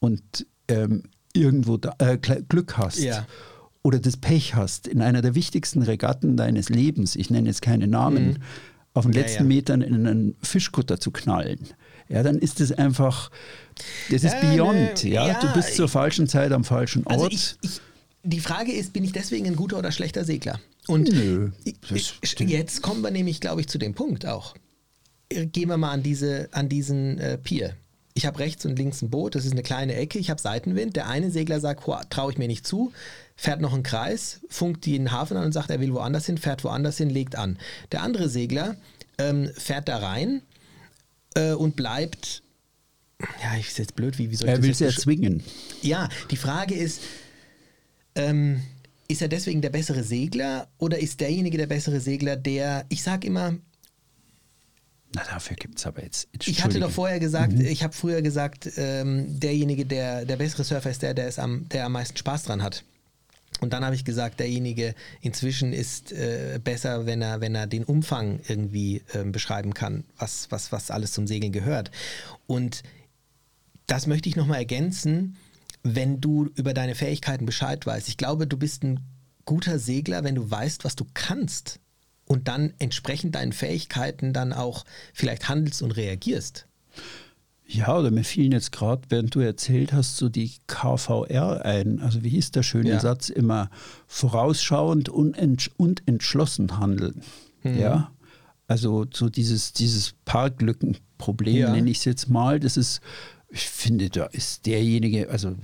und 0.00 0.46
ähm, 0.68 1.04
irgendwo 1.32 1.76
da, 1.76 1.94
äh, 1.98 2.18
Glück 2.18 2.76
hast 2.76 2.98
Ja. 2.98 3.26
Oder 3.82 3.98
das 3.98 4.16
Pech 4.16 4.54
hast, 4.54 4.86
in 4.86 5.00
einer 5.02 5.22
der 5.22 5.34
wichtigsten 5.34 5.82
Regatten 5.82 6.36
deines 6.36 6.68
Lebens, 6.68 7.16
ich 7.16 7.30
nenne 7.30 7.48
jetzt 7.48 7.62
keine 7.62 7.86
Namen, 7.88 8.38
auf 8.94 9.04
den 9.04 9.10
Mhm. 9.10 9.16
Ja, 9.16 9.20
letzten 9.22 9.42
ja. 9.44 9.48
Metern 9.48 9.82
in 9.82 10.06
einen 10.06 10.36
Fischkutter 10.42 11.00
zu 11.00 11.10
knallen. 11.10 11.58
Ja, 12.08 12.22
dann 12.22 12.38
ist 12.38 12.60
es 12.60 12.72
einfach, 12.72 13.30
das 14.10 14.22
ist 14.22 14.34
Ja, 14.34 14.40
beyond. 14.54 15.02
ne, 15.04 15.10
ja? 15.10 15.26
ja, 15.28 15.40
du 15.40 15.52
bist 15.54 15.76
zur 15.76 15.88
falschen 15.88 16.28
Zeit 16.28 16.52
am 16.52 16.62
falschen 16.64 17.04
Ort. 17.06 17.14
Also 17.14 17.28
ich, 17.30 17.56
ich, 17.62 17.80
die 18.22 18.40
Frage 18.40 18.72
ist, 18.72 18.92
bin 18.92 19.02
ich 19.02 19.12
deswegen 19.12 19.46
ein 19.46 19.56
guter 19.56 19.78
oder 19.78 19.90
schlechter 19.92 20.24
Segler? 20.24 20.60
Und 20.88 21.10
Nö, 21.12 21.50
das 21.88 22.14
jetzt 22.38 22.82
kommen 22.82 23.00
wir 23.02 23.10
nämlich, 23.10 23.40
glaube 23.40 23.60
ich, 23.62 23.68
zu 23.68 23.78
dem 23.78 23.94
Punkt 23.94 24.26
auch. 24.26 24.54
Äh, 25.30 25.46
Gehen 25.46 25.68
wir 25.68 25.76
mal 25.76 25.92
an, 25.92 26.02
diese, 26.02 26.48
an 26.52 26.68
diesen 26.68 27.18
äh, 27.18 27.38
Pier. 27.38 27.74
Ich 28.14 28.26
habe 28.26 28.40
rechts 28.40 28.66
und 28.66 28.78
links 28.78 29.00
ein 29.00 29.08
Boot, 29.08 29.34
das 29.34 29.46
ist 29.46 29.52
eine 29.52 29.62
kleine 29.62 29.94
Ecke, 29.94 30.18
ich 30.18 30.28
habe 30.28 30.40
Seitenwind. 30.40 30.96
Der 30.96 31.08
eine 31.08 31.30
Segler 31.30 31.60
sagt, 31.60 31.82
traue 32.10 32.30
ich 32.30 32.36
mir 32.36 32.46
nicht 32.48 32.66
zu, 32.66 32.92
fährt 33.36 33.60
noch 33.60 33.72
einen 33.72 33.82
Kreis, 33.82 34.40
funkt 34.48 34.86
den 34.86 35.12
Hafen 35.12 35.36
an 35.36 35.46
und 35.46 35.52
sagt, 35.52 35.70
er 35.70 35.80
will 35.80 35.92
woanders 35.92 36.26
hin, 36.26 36.38
fährt 36.38 36.64
woanders 36.64 36.98
hin, 36.98 37.10
legt 37.10 37.36
an. 37.36 37.58
Der 37.90 38.02
andere 38.02 38.28
Segler 38.28 38.76
ähm, 39.18 39.50
fährt 39.56 39.88
da 39.88 39.98
rein 39.98 40.42
äh, 41.34 41.52
und 41.52 41.76
bleibt, 41.76 42.42
ja, 43.42 43.56
ich 43.58 43.68
ist 43.68 43.78
jetzt 43.78 43.96
blöd, 43.96 44.18
wie, 44.18 44.30
wie 44.30 44.36
soll 44.36 44.48
ich 44.48 44.50
er 44.50 44.56
das 44.56 44.62
will 44.62 44.70
jetzt 44.70 44.80
es 44.80 44.96
erzwingen. 44.96 45.42
ja, 45.82 46.08
die 46.30 46.36
Frage 46.36 46.74
ist, 46.74 47.00
ähm, 48.14 48.62
ist 49.08 49.22
er 49.22 49.28
deswegen 49.28 49.60
der 49.60 49.70
bessere 49.70 50.02
Segler 50.02 50.68
oder 50.78 50.98
ist 50.98 51.20
derjenige 51.20 51.58
der 51.58 51.66
bessere 51.66 52.00
Segler, 52.00 52.36
der, 52.36 52.86
ich 52.88 53.02
sage 53.02 53.26
immer, 53.26 53.54
Na, 55.14 55.22
dafür 55.24 55.56
gibt 55.56 55.78
es 55.78 55.86
aber 55.86 56.02
jetzt. 56.02 56.28
ich 56.44 56.62
hatte 56.64 56.80
doch 56.80 56.90
vorher 56.90 57.20
gesagt, 57.20 57.54
ich 57.54 57.82
habe 57.82 57.92
früher 57.92 58.22
gesagt, 58.22 58.70
ähm, 58.76 59.38
derjenige, 59.40 59.84
der 59.84 60.24
der 60.24 60.36
bessere 60.36 60.64
Surfer 60.64 60.90
ist 60.90 61.02
der, 61.02 61.14
der, 61.14 61.26
es 61.26 61.38
am, 61.38 61.68
der 61.68 61.86
am 61.86 61.92
meisten 61.92 62.16
Spaß 62.16 62.44
dran 62.44 62.62
hat. 62.62 62.84
Und 63.62 63.72
dann 63.72 63.84
habe 63.84 63.94
ich 63.94 64.04
gesagt, 64.04 64.40
derjenige 64.40 64.96
inzwischen 65.20 65.72
ist 65.72 66.10
äh, 66.10 66.58
besser, 66.62 67.06
wenn 67.06 67.22
er, 67.22 67.40
wenn 67.40 67.54
er 67.54 67.68
den 67.68 67.84
Umfang 67.84 68.40
irgendwie 68.48 69.02
ähm, 69.14 69.30
beschreiben 69.30 69.72
kann, 69.72 70.02
was, 70.18 70.50
was, 70.50 70.72
was 70.72 70.90
alles 70.90 71.12
zum 71.12 71.28
Segeln 71.28 71.52
gehört. 71.52 71.92
Und 72.48 72.82
das 73.86 74.08
möchte 74.08 74.28
ich 74.28 74.34
nochmal 74.34 74.58
ergänzen, 74.58 75.36
wenn 75.84 76.20
du 76.20 76.50
über 76.56 76.74
deine 76.74 76.96
Fähigkeiten 76.96 77.46
Bescheid 77.46 77.86
weißt. 77.86 78.08
Ich 78.08 78.16
glaube, 78.16 78.48
du 78.48 78.56
bist 78.56 78.82
ein 78.82 78.98
guter 79.44 79.78
Segler, 79.78 80.24
wenn 80.24 80.34
du 80.34 80.50
weißt, 80.50 80.82
was 80.82 80.96
du 80.96 81.06
kannst 81.14 81.78
und 82.26 82.48
dann 82.48 82.74
entsprechend 82.80 83.36
deinen 83.36 83.52
Fähigkeiten 83.52 84.32
dann 84.32 84.52
auch 84.52 84.84
vielleicht 85.14 85.48
handelst 85.48 85.82
und 85.82 85.92
reagierst. 85.92 86.66
Ja, 87.66 87.96
oder 87.98 88.10
mir 88.10 88.24
fielen 88.24 88.52
jetzt 88.52 88.72
gerade, 88.72 89.02
während 89.08 89.34
du 89.34 89.40
erzählt 89.40 89.92
hast, 89.92 90.16
so 90.16 90.28
die 90.28 90.50
KVR 90.66 91.64
ein. 91.64 92.00
Also 92.00 92.22
wie 92.22 92.28
hieß 92.30 92.50
der 92.50 92.62
schöne 92.62 92.90
Ja. 92.90 93.00
Satz 93.00 93.28
immer? 93.30 93.70
Vorausschauend 94.06 95.08
und, 95.08 95.34
entsch 95.38 95.70
und 95.76 96.06
entschlossen 96.06 96.78
handeln. 96.78 97.22
Mhm. 97.62 97.78
Ja. 97.78 98.12
Also 98.68 99.06
so 99.12 99.28
dieses, 99.28 99.72
dieses 99.72 100.14
Parklückenproblem, 100.24 101.56
Ja. 101.56 101.72
nenne 101.72 101.90
ich 101.90 101.98
es 101.98 102.04
jetzt 102.04 102.28
mal, 102.28 102.60
das 102.60 102.76
ist, 102.76 103.00
ich 103.48 103.68
finde, 103.68 104.10
da 104.10 104.26
ist 104.26 104.66
derjenige, 104.66 105.30
also 105.30 105.54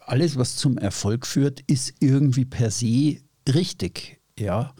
alles, 0.00 0.36
was 0.36 0.56
zum 0.56 0.78
Erfolg 0.78 1.26
führt, 1.26 1.60
ist 1.66 1.94
irgendwie 2.00 2.44
per 2.44 2.70
se 2.70 3.18
richtig. 3.48 4.18
Ja. 4.38 4.74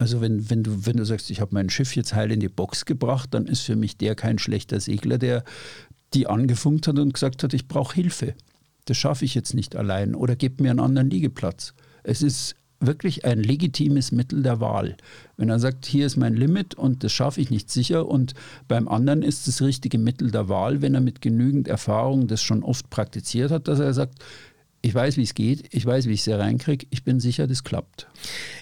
Also 0.00 0.22
wenn, 0.22 0.48
wenn, 0.48 0.62
du, 0.62 0.86
wenn 0.86 0.96
du 0.96 1.04
sagst, 1.04 1.28
ich 1.30 1.42
habe 1.42 1.52
mein 1.52 1.68
Schiff 1.68 1.94
jetzt 1.94 2.14
heil 2.14 2.32
in 2.32 2.40
die 2.40 2.48
Box 2.48 2.86
gebracht, 2.86 3.34
dann 3.34 3.46
ist 3.46 3.60
für 3.60 3.76
mich 3.76 3.98
der 3.98 4.14
kein 4.14 4.38
schlechter 4.38 4.80
Segler, 4.80 5.18
der 5.18 5.44
die 6.14 6.26
angefunkt 6.26 6.88
hat 6.88 6.98
und 6.98 7.12
gesagt 7.12 7.42
hat, 7.42 7.52
ich 7.52 7.68
brauche 7.68 7.96
Hilfe. 7.96 8.34
Das 8.86 8.96
schaffe 8.96 9.26
ich 9.26 9.34
jetzt 9.34 9.52
nicht 9.52 9.76
allein 9.76 10.14
oder 10.14 10.36
gebt 10.36 10.62
mir 10.62 10.70
einen 10.70 10.80
anderen 10.80 11.10
Liegeplatz. 11.10 11.74
Es 12.02 12.22
ist 12.22 12.56
wirklich 12.80 13.26
ein 13.26 13.42
legitimes 13.42 14.10
Mittel 14.10 14.42
der 14.42 14.58
Wahl. 14.58 14.96
Wenn 15.36 15.50
er 15.50 15.58
sagt, 15.58 15.84
hier 15.84 16.06
ist 16.06 16.16
mein 16.16 16.34
Limit 16.34 16.74
und 16.74 17.04
das 17.04 17.12
schaffe 17.12 17.42
ich 17.42 17.50
nicht 17.50 17.70
sicher 17.70 18.08
und 18.08 18.32
beim 18.68 18.88
anderen 18.88 19.20
ist 19.20 19.48
das 19.48 19.60
richtige 19.60 19.98
Mittel 19.98 20.30
der 20.30 20.48
Wahl, 20.48 20.80
wenn 20.80 20.94
er 20.94 21.02
mit 21.02 21.20
genügend 21.20 21.68
Erfahrung 21.68 22.26
das 22.26 22.40
schon 22.40 22.62
oft 22.62 22.88
praktiziert 22.88 23.50
hat, 23.50 23.68
dass 23.68 23.80
er 23.80 23.92
sagt, 23.92 24.24
ich 24.82 24.94
weiß, 24.94 25.16
wie 25.16 25.22
es 25.22 25.34
geht, 25.34 25.74
ich 25.74 25.84
weiß, 25.84 26.06
wie 26.06 26.12
ich 26.12 26.26
es 26.26 26.28
reinkriege, 26.28 26.86
ich 26.90 27.04
bin 27.04 27.20
sicher, 27.20 27.46
das 27.46 27.64
klappt. 27.64 28.08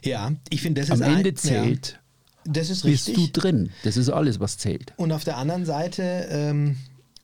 Ja, 0.04 0.32
ich 0.50 0.60
finde, 0.62 0.80
das 0.80 0.90
Am 0.90 1.00
ist 1.00 1.06
ein- 1.06 1.16
Ende 1.18 1.34
zählt, 1.34 1.98
Ja, 2.46 2.52
das 2.52 2.70
ist 2.70 2.82
bist 2.82 3.08
richtig. 3.08 3.32
du 3.32 3.40
drin. 3.40 3.70
Das 3.84 3.96
ist 3.96 4.08
alles, 4.08 4.40
was 4.40 4.58
zählt. 4.58 4.92
Und 4.96 5.12
auf 5.12 5.24
der 5.24 5.36
anderen 5.36 5.64
Seite, 5.66 6.26
ähm, 6.30 6.76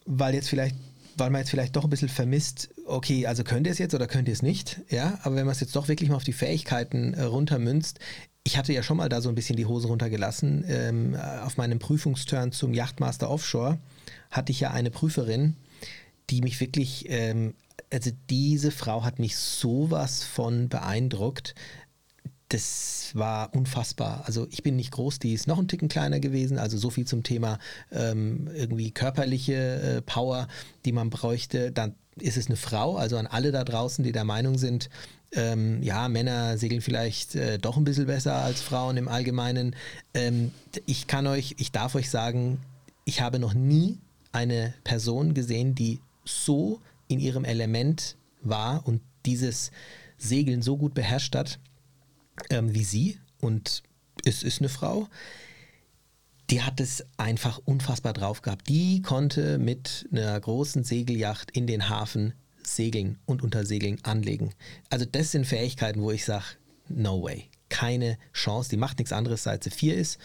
weil 0.06 0.34
jetzt 0.34 0.48
vielleicht, 0.48 0.76
weil 1.16 1.30
man 1.30 1.40
jetzt 1.40 1.50
vielleicht 1.50 1.74
doch 1.76 1.84
ein 1.84 1.90
bisschen 1.90 2.08
vermisst, 2.08 2.70
okay, 2.86 3.26
also 3.26 3.44
könnt 3.44 3.66
ihr 3.66 3.72
es 3.72 3.78
jetzt 3.78 3.94
oder 3.94 4.06
könnt 4.06 4.28
ihr 4.28 4.34
es 4.34 4.42
nicht, 4.42 4.80
ja, 4.90 5.18
aber 5.22 5.36
wenn 5.36 5.46
man 5.46 5.52
es 5.52 5.60
jetzt 5.60 5.74
doch 5.76 5.88
wirklich 5.88 6.08
mal 6.10 6.16
auf 6.16 6.24
die 6.24 6.32
Fähigkeiten 6.32 7.14
äh, 7.14 7.22
runtermünzt, 7.22 7.98
ich 8.46 8.58
hatte 8.58 8.72
ja 8.74 8.82
schon 8.82 8.98
mal 8.98 9.08
da 9.08 9.20
so 9.22 9.30
ein 9.30 9.34
bisschen 9.34 9.56
die 9.56 9.64
Hose 9.64 9.86
runtergelassen. 9.88 10.64
Ähm, 10.68 11.14
äh, 11.14 11.18
auf 11.18 11.56
meinem 11.56 11.78
Prüfungsturn 11.78 12.52
zum 12.52 12.74
Yachtmaster 12.74 13.30
Offshore 13.30 13.78
hatte 14.30 14.52
ich 14.52 14.60
ja 14.60 14.70
eine 14.72 14.90
Prüferin, 14.90 15.56
die 16.28 16.42
mich 16.42 16.60
wirklich, 16.60 17.06
ähm, 17.08 17.54
also 17.94 18.10
diese 18.28 18.70
Frau 18.70 19.04
hat 19.04 19.18
mich 19.18 19.36
sowas 19.36 20.24
von 20.24 20.68
beeindruckt 20.68 21.54
das 22.48 23.10
war 23.14 23.52
unfassbar. 23.54 24.22
Also 24.26 24.46
ich 24.50 24.62
bin 24.62 24.76
nicht 24.76 24.92
groß, 24.92 25.18
die 25.18 25.32
ist 25.32 25.48
noch 25.48 25.58
ein 25.58 25.66
Ticken 25.66 25.88
kleiner 25.88 26.20
gewesen. 26.20 26.58
Also 26.58 26.76
so 26.76 26.90
viel 26.90 27.06
zum 27.06 27.22
Thema 27.22 27.58
ähm, 27.90 28.48
irgendwie 28.54 28.92
körperliche 28.92 29.54
äh, 29.54 30.02
Power, 30.02 30.46
die 30.84 30.92
man 30.92 31.10
bräuchte. 31.10 31.72
Dann 31.72 31.94
ist 32.20 32.36
es 32.36 32.46
eine 32.46 32.56
Frau, 32.56 32.96
also 32.96 33.16
an 33.16 33.26
alle 33.26 33.50
da 33.50 33.64
draußen, 33.64 34.04
die 34.04 34.12
der 34.12 34.24
Meinung 34.24 34.56
sind, 34.56 34.88
ähm, 35.32 35.82
ja, 35.82 36.08
Männer 36.08 36.56
segeln 36.56 36.80
vielleicht 36.80 37.34
äh, 37.34 37.58
doch 37.58 37.76
ein 37.76 37.82
bisschen 37.82 38.06
besser 38.06 38.36
als 38.36 38.60
Frauen 38.60 38.96
im 38.96 39.08
Allgemeinen. 39.08 39.74
Ähm, 40.12 40.52
ich 40.86 41.08
kann 41.08 41.26
euch, 41.26 41.56
ich 41.58 41.72
darf 41.72 41.96
euch 41.96 42.08
sagen, 42.08 42.60
ich 43.04 43.20
habe 43.20 43.40
noch 43.40 43.54
nie 43.54 43.98
eine 44.30 44.74
Person 44.84 45.34
gesehen, 45.34 45.74
die 45.74 45.98
so 46.24 46.80
in 47.14 47.20
ihrem 47.20 47.44
Element 47.44 48.16
war 48.42 48.86
und 48.86 49.00
dieses 49.24 49.70
Segeln 50.18 50.62
so 50.62 50.76
gut 50.76 50.94
beherrscht 50.94 51.34
hat 51.34 51.58
ähm, 52.50 52.74
wie 52.74 52.84
sie. 52.84 53.18
Und 53.40 53.82
es 54.24 54.42
ist 54.42 54.60
eine 54.60 54.68
Frau, 54.68 55.08
die 56.50 56.62
hat 56.62 56.80
es 56.80 57.04
einfach 57.16 57.60
unfassbar 57.64 58.12
drauf 58.12 58.42
gehabt. 58.42 58.68
Die 58.68 59.02
konnte 59.02 59.58
mit 59.58 60.08
einer 60.12 60.38
großen 60.38 60.84
Segelyacht 60.84 61.50
in 61.50 61.66
den 61.66 61.88
Hafen 61.88 62.34
segeln 62.62 63.18
und 63.26 63.42
unter 63.42 63.64
Segeln 63.66 63.98
anlegen. 64.04 64.50
Also 64.90 65.04
das 65.04 65.32
sind 65.32 65.46
Fähigkeiten, 65.46 66.00
wo 66.00 66.10
ich 66.10 66.24
sage, 66.24 66.44
no 66.88 67.22
way. 67.22 67.48
Keine 67.74 68.18
Chance. 68.32 68.70
Die 68.70 68.76
macht 68.76 68.98
nichts 68.98 69.12
anderes, 69.12 69.42
seit 69.42 69.64
sie 69.64 69.70
vier 69.70 69.96
ist 69.96 70.18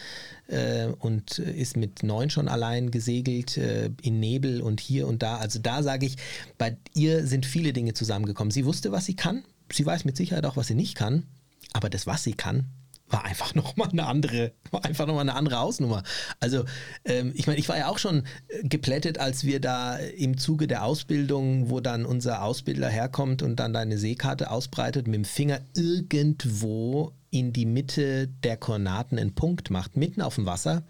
äh, 0.48 0.86
und 1.00 1.40
ist 1.40 1.78
mit 1.78 2.04
neun 2.04 2.30
schon 2.30 2.48
allein 2.48 2.92
gesegelt 2.92 3.58
äh, 3.58 3.90
in 4.04 4.20
Nebel 4.20 4.62
und 4.62 4.80
hier 4.80 5.08
und 5.08 5.24
da. 5.24 5.38
Also 5.38 5.58
da 5.58 5.82
sage 5.82 6.06
ich, 6.06 6.18
bei 6.60 6.78
ihr 6.94 7.26
sind 7.26 7.48
viele 7.48 7.74
Dinge 7.74 7.96
zusammengekommen. 7.96 8.52
Sie 8.52 8.66
wusste, 8.66 8.92
was 8.92 9.06
sie 9.06 9.16
kann. 9.16 9.44
Sie 9.72 9.84
weiß 9.84 10.06
mit 10.06 10.16
Sicherheit 10.16 10.46
auch, 10.46 10.58
was 10.58 10.68
sie 10.68 10.76
nicht 10.76 10.94
kann. 10.94 11.26
Aber 11.74 11.90
das, 11.90 12.06
was 12.06 12.24
sie 12.24 12.34
kann, 12.34 12.68
war 13.08 13.26
einfach 13.26 13.56
nochmal 13.56 13.90
eine 13.90 14.06
andere, 14.06 14.54
war 14.70 14.86
einfach 14.86 15.08
noch 15.08 15.16
mal 15.16 15.22
eine 15.22 15.36
andere 15.36 15.58
Hausnummer. 15.58 16.04
Also, 16.40 16.66
ähm, 17.06 17.32
ich 17.36 17.48
meine, 17.48 17.60
ich 17.60 17.68
war 17.68 17.78
ja 17.78 17.88
auch 17.88 17.98
schon 17.98 18.24
äh, 18.48 18.68
geplättet, 18.68 19.18
als 19.18 19.44
wir 19.44 19.60
da 19.60 19.98
im 19.98 20.38
Zuge 20.38 20.68
der 20.68 20.84
Ausbildung, 20.84 21.70
wo 21.70 21.80
dann 21.80 22.06
unser 22.06 22.44
Ausbilder 22.44 22.90
herkommt 22.90 23.42
und 23.42 23.58
dann 23.58 23.74
deine 23.74 23.98
Seekarte 23.98 24.52
ausbreitet, 24.52 25.08
mit 25.08 25.16
dem 25.16 25.26
Finger 25.26 25.62
irgendwo 25.76 27.14
in 27.32 27.54
die 27.54 27.66
Mitte 27.66 28.28
der 28.44 28.58
Koordinaten 28.58 29.20
einen 29.20 29.36
Punkt 29.36 29.70
macht, 29.70 29.98
mitten 29.98 30.22
auf 30.22 30.36
dem 30.36 30.46
Wasser 30.46 30.84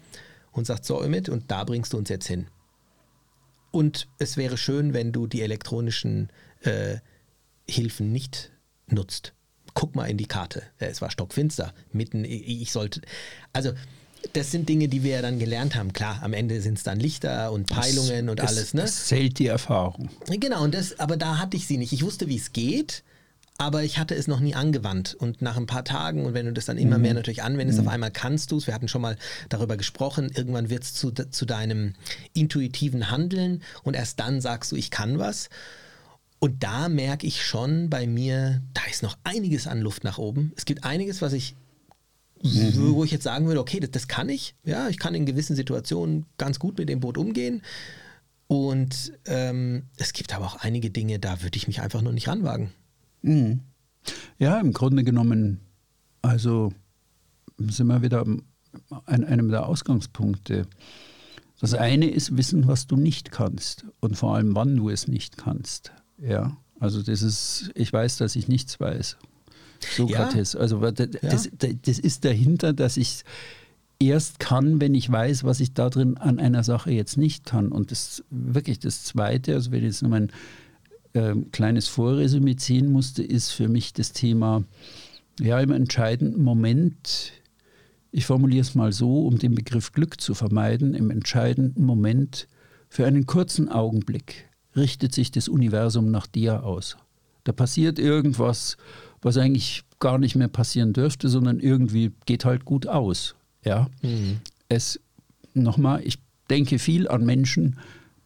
und 0.52 0.66
sagt, 0.66 0.84
so 0.84 1.00
mit, 1.00 1.28
und 1.28 1.50
da 1.50 1.64
bringst 1.64 1.92
du 1.92 1.98
uns 1.98 2.08
jetzt 2.08 2.26
hin. 2.26 2.46
Und 3.70 4.08
es 4.18 4.36
wäre 4.36 4.56
schön, 4.56 4.94
wenn 4.94 5.12
du 5.12 5.26
die 5.26 5.42
elektronischen 5.42 6.30
äh, 6.62 6.96
Hilfen 7.68 8.10
nicht 8.10 8.50
nutzt. 8.88 9.32
guck 9.74 9.94
mal 9.94 10.06
in 10.06 10.16
die 10.16 10.26
Karte. 10.26 10.64
Es 10.78 11.00
war 11.00 11.10
stockfinster. 11.10 11.72
Mitten, 11.92 12.24
ich 12.24 12.72
sollte. 12.72 13.02
Also, 13.52 13.72
das 14.32 14.50
sind 14.50 14.68
Dinge, 14.68 14.88
die 14.88 15.02
wir 15.04 15.12
ja 15.12 15.22
dann 15.22 15.38
gelernt 15.38 15.76
haben. 15.76 15.92
Klar, 15.92 16.20
am 16.22 16.32
Ende 16.32 16.60
sind 16.60 16.78
es 16.78 16.82
dann 16.82 16.98
Lichter 16.98 17.52
und 17.52 17.68
Peilungen 17.68 18.28
und 18.28 18.40
es, 18.40 18.48
alles, 18.48 18.74
ne? 18.74 18.82
Es 18.82 19.06
zählt 19.06 19.38
die 19.38 19.46
Erfahrung. 19.46 20.10
Genau, 20.28 20.64
und 20.64 20.74
das, 20.74 20.98
aber 20.98 21.16
da 21.16 21.38
hatte 21.38 21.56
ich 21.56 21.66
sie 21.66 21.78
nicht. 21.78 21.92
Ich 21.92 22.02
wusste, 22.02 22.28
wie 22.28 22.36
es 22.36 22.52
geht, 22.52 23.04
aber 23.60 23.84
ich 23.84 23.98
hatte 23.98 24.14
es 24.14 24.26
noch 24.26 24.40
nie 24.40 24.54
angewandt. 24.54 25.12
Und 25.12 25.42
nach 25.42 25.58
ein 25.58 25.66
paar 25.66 25.84
Tagen, 25.84 26.24
und 26.24 26.32
wenn 26.32 26.46
du 26.46 26.52
das 26.54 26.64
dann 26.64 26.78
immer 26.78 26.96
mehr 26.96 27.12
natürlich 27.12 27.42
anwendest, 27.42 27.78
auf 27.78 27.88
einmal 27.88 28.10
kannst 28.10 28.52
du 28.52 28.56
es. 28.56 28.66
Wir 28.66 28.72
hatten 28.72 28.88
schon 28.88 29.02
mal 29.02 29.18
darüber 29.50 29.76
gesprochen, 29.76 30.30
irgendwann 30.34 30.70
wird 30.70 30.82
es 30.82 30.94
zu, 30.94 31.10
zu 31.10 31.44
deinem 31.44 31.92
intuitiven 32.32 33.10
Handeln 33.10 33.62
und 33.82 33.94
erst 33.94 34.18
dann 34.18 34.40
sagst 34.40 34.72
du, 34.72 34.76
ich 34.76 34.90
kann 34.90 35.18
was. 35.18 35.50
Und 36.38 36.62
da 36.62 36.88
merke 36.88 37.26
ich 37.26 37.44
schon 37.44 37.90
bei 37.90 38.06
mir, 38.06 38.62
da 38.72 38.80
ist 38.90 39.02
noch 39.02 39.18
einiges 39.24 39.66
an 39.66 39.82
Luft 39.82 40.04
nach 40.04 40.16
oben. 40.16 40.54
Es 40.56 40.64
gibt 40.64 40.84
einiges, 40.84 41.20
was 41.20 41.34
ich, 41.34 41.54
Mhm. 42.42 42.94
wo 42.94 43.04
ich 43.04 43.10
jetzt 43.10 43.24
sagen 43.24 43.46
würde, 43.46 43.60
okay, 43.60 43.78
das, 43.80 43.90
das 43.90 44.08
kann 44.08 44.30
ich. 44.30 44.54
Ja, 44.64 44.88
ich 44.88 44.98
kann 44.98 45.14
in 45.14 45.26
gewissen 45.26 45.54
Situationen 45.54 46.24
ganz 46.38 46.58
gut 46.58 46.78
mit 46.78 46.88
dem 46.88 47.00
Boot 47.00 47.18
umgehen. 47.18 47.60
Und 48.46 49.12
ähm, 49.26 49.82
es 49.98 50.14
gibt 50.14 50.34
aber 50.34 50.46
auch 50.46 50.56
einige 50.56 50.88
Dinge, 50.88 51.18
da 51.18 51.42
würde 51.42 51.58
ich 51.58 51.68
mich 51.68 51.82
einfach 51.82 52.00
nur 52.00 52.14
nicht 52.14 52.26
ranwagen. 52.28 52.72
Mhm. 53.22 53.60
Ja, 54.38 54.58
im 54.58 54.72
Grunde 54.72 55.04
genommen, 55.04 55.60
also 56.22 56.72
sind 57.58 57.86
wir 57.88 58.02
wieder 58.02 58.24
an 59.06 59.24
einem 59.24 59.50
der 59.50 59.66
Ausgangspunkte. 59.66 60.66
Das 61.60 61.74
eine 61.74 62.08
ist 62.08 62.36
wissen, 62.36 62.66
was 62.66 62.86
du 62.86 62.96
nicht 62.96 63.32
kannst 63.32 63.84
und 64.00 64.16
vor 64.16 64.36
allem, 64.36 64.54
wann 64.54 64.76
du 64.76 64.88
es 64.88 65.08
nicht 65.08 65.36
kannst. 65.36 65.92
Ja, 66.18 66.56
also 66.78 67.02
das 67.02 67.20
ist, 67.20 67.70
ich 67.74 67.92
weiß, 67.92 68.16
dass 68.16 68.36
ich 68.36 68.48
nichts 68.48 68.80
weiß. 68.80 69.18
Sokrates. 69.96 70.56
Also 70.56 70.80
das, 70.90 71.08
das, 71.22 71.50
das 71.82 71.98
ist 71.98 72.24
dahinter, 72.24 72.72
dass 72.72 72.96
ich 72.96 73.24
erst 73.98 74.38
kann, 74.38 74.80
wenn 74.80 74.94
ich 74.94 75.10
weiß, 75.10 75.44
was 75.44 75.60
ich 75.60 75.74
da 75.74 75.90
drin 75.90 76.16
an 76.16 76.38
einer 76.38 76.64
Sache 76.64 76.90
jetzt 76.90 77.18
nicht 77.18 77.44
kann. 77.44 77.68
Und 77.68 77.90
das 77.90 78.24
wirklich 78.30 78.78
das 78.78 79.04
Zweite, 79.04 79.54
also 79.54 79.70
wenn 79.70 79.80
ich 79.80 79.86
jetzt 79.86 80.02
nochmal 80.02 80.22
ein 80.22 80.32
äh, 81.12 81.34
kleines 81.52 81.88
Vorresümee 81.88 82.56
ziehen 82.56 82.90
musste, 82.90 83.22
ist 83.22 83.50
für 83.50 83.68
mich 83.68 83.92
das 83.92 84.12
Thema, 84.12 84.64
ja, 85.40 85.60
im 85.60 85.72
entscheidenden 85.72 86.42
Moment, 86.42 87.32
ich 88.12 88.26
formuliere 88.26 88.62
es 88.62 88.74
mal 88.74 88.92
so, 88.92 89.26
um 89.26 89.38
den 89.38 89.54
Begriff 89.54 89.92
Glück 89.92 90.20
zu 90.20 90.34
vermeiden, 90.34 90.94
im 90.94 91.10
entscheidenden 91.10 91.84
Moment, 91.84 92.48
für 92.88 93.06
einen 93.06 93.26
kurzen 93.26 93.68
Augenblick 93.68 94.48
richtet 94.76 95.14
sich 95.14 95.30
das 95.30 95.48
Universum 95.48 96.10
nach 96.10 96.26
dir 96.26 96.64
aus. 96.64 96.96
Da 97.44 97.52
passiert 97.52 97.98
irgendwas, 97.98 98.76
was 99.22 99.36
eigentlich 99.36 99.84
gar 99.98 100.18
nicht 100.18 100.34
mehr 100.34 100.48
passieren 100.48 100.92
dürfte, 100.92 101.28
sondern 101.28 101.60
irgendwie 101.60 102.12
geht 102.26 102.44
halt 102.44 102.64
gut 102.64 102.86
aus. 102.86 103.34
Ja, 103.64 103.88
mhm. 104.02 104.40
es 104.68 105.00
nochmal, 105.54 106.02
ich 106.04 106.18
denke 106.48 106.78
viel 106.78 107.08
an 107.08 107.24
Menschen, 107.24 107.78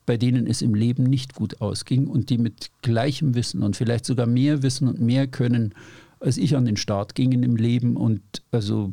bei 0.07 0.17
denen 0.17 0.47
es 0.47 0.63
im 0.63 0.75
Leben 0.75 1.05
nicht 1.05 1.35
gut 1.35 1.61
ausging 1.61 2.07
und 2.07 2.31
die 2.31 2.39
mit 2.39 2.71
gleichem 2.83 3.35
Wissen 3.35 3.63
und 3.63 3.77
vielleicht 3.77 4.05
sogar 4.05 4.27
mehr 4.27 4.63
Wissen 4.63 4.89
und 4.89 5.01
mehr 5.01 5.27
können, 5.27 5.75
als 6.21 6.37
ich 6.37 6.57
an 6.57 6.65
den 6.65 6.77
Start 6.77 7.15
gingen 7.15 7.43
im 7.43 7.57
Leben 7.57 7.97
und 7.97 8.23
also 8.51 8.93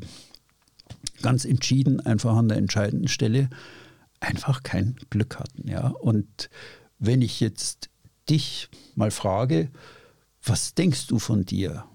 ganz 1.22 1.45
entschieden 1.45 1.99
einfach 1.99 2.36
an 2.36 2.47
der 2.47 2.57
entscheidenden 2.57 3.07
Stelle 3.07 3.49
einfach 4.20 4.64
kein 4.64 4.95
Glück 5.09 5.39
hatten. 5.39 5.68
Ja, 5.68 5.88
und 5.88 6.49
wenn 6.99 7.22
ich 7.22 7.39
jetzt 7.39 7.89
dich 8.30 8.70
mal 8.95 9.12
frage, 9.12 9.70
was 10.43 10.74
denkst 10.74 11.07
du 11.07 11.20
von 11.20 11.45
dir? 11.45 11.86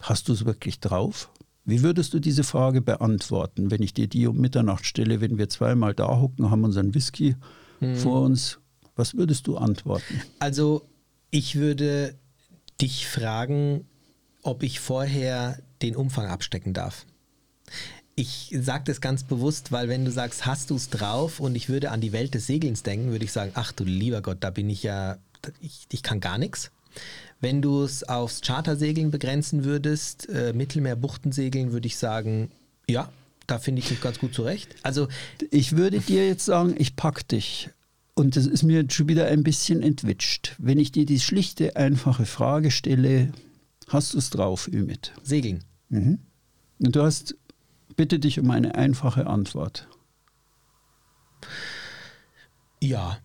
Hast 0.00 0.28
du 0.28 0.32
es 0.32 0.44
wirklich 0.44 0.80
drauf? 0.80 1.30
Wie 1.64 1.82
würdest 1.82 2.14
du 2.14 2.20
diese 2.20 2.42
Frage 2.42 2.80
beantworten, 2.80 3.70
wenn 3.70 3.82
ich 3.82 3.92
dir 3.92 4.08
die 4.08 4.26
um 4.26 4.38
Mitternacht 4.38 4.86
stelle, 4.86 5.20
wenn 5.20 5.38
wir 5.38 5.48
zweimal 5.48 5.94
da 5.94 6.08
hocken, 6.18 6.50
haben 6.50 6.64
unseren 6.64 6.94
Whisky 6.94 7.36
hm. 7.80 7.96
vor 7.96 8.22
uns? 8.22 8.58
Was 8.96 9.14
würdest 9.14 9.46
du 9.46 9.56
antworten? 9.56 10.22
Also, 10.38 10.82
ich 11.30 11.56
würde 11.56 12.14
dich 12.80 13.06
fragen, 13.06 13.86
ob 14.42 14.62
ich 14.62 14.80
vorher 14.80 15.58
den 15.82 15.96
Umfang 15.96 16.26
abstecken 16.26 16.72
darf. 16.72 17.06
Ich 18.14 18.54
sage 18.60 18.84
das 18.86 19.00
ganz 19.00 19.24
bewusst, 19.24 19.72
weil 19.72 19.88
wenn 19.88 20.04
du 20.04 20.10
sagst, 20.10 20.44
hast 20.44 20.70
du 20.70 20.76
es 20.76 20.90
drauf 20.90 21.40
und 21.40 21.54
ich 21.54 21.68
würde 21.68 21.90
an 21.90 22.00
die 22.00 22.12
Welt 22.12 22.34
des 22.34 22.46
Segelns 22.46 22.82
denken, 22.82 23.10
würde 23.10 23.24
ich 23.24 23.32
sagen, 23.32 23.52
ach 23.54 23.72
du 23.72 23.84
lieber 23.84 24.20
Gott, 24.20 24.38
da 24.40 24.50
bin 24.50 24.68
ich 24.68 24.82
ja, 24.82 25.16
ich, 25.60 25.86
ich 25.90 26.02
kann 26.02 26.20
gar 26.20 26.36
nichts. 26.36 26.70
Wenn 27.40 27.62
du 27.62 27.82
es 27.82 28.02
aufs 28.06 28.42
Chartersegeln 28.42 29.10
begrenzen 29.10 29.64
würdest, 29.64 30.28
äh, 30.28 30.52
Mittelmeer-Buchtensegeln, 30.52 31.72
würde 31.72 31.86
ich 31.86 31.96
sagen, 31.96 32.50
ja, 32.88 33.10
da 33.50 33.58
finde 33.58 33.80
ich 33.80 33.90
mich 33.90 34.00
ganz 34.00 34.18
gut 34.18 34.34
zurecht. 34.34 34.74
Also 34.82 35.08
ich 35.50 35.76
würde 35.76 36.00
dir 36.00 36.26
jetzt 36.26 36.44
sagen, 36.44 36.74
ich 36.78 36.96
pack 36.96 37.26
dich. 37.28 37.70
Und 38.14 38.36
das 38.36 38.46
ist 38.46 38.62
mir 38.62 38.84
schon 38.90 39.08
wieder 39.08 39.26
ein 39.26 39.42
bisschen 39.42 39.82
entwitscht. 39.82 40.54
Wenn 40.58 40.78
ich 40.78 40.92
dir 40.92 41.06
die 41.06 41.20
schlichte, 41.20 41.76
einfache 41.76 42.26
Frage 42.26 42.70
stelle, 42.70 43.32
hast 43.88 44.14
du 44.14 44.18
es 44.18 44.30
drauf, 44.30 44.68
Ümit? 44.68 45.12
Segeln. 45.22 45.64
Mhm. 45.88 46.18
Und 46.78 46.96
du 46.96 47.02
hast, 47.02 47.34
bitte 47.96 48.18
dich 48.18 48.38
um 48.38 48.50
eine 48.50 48.74
einfache 48.74 49.26
Antwort. 49.26 49.88
Ja, 52.82 53.18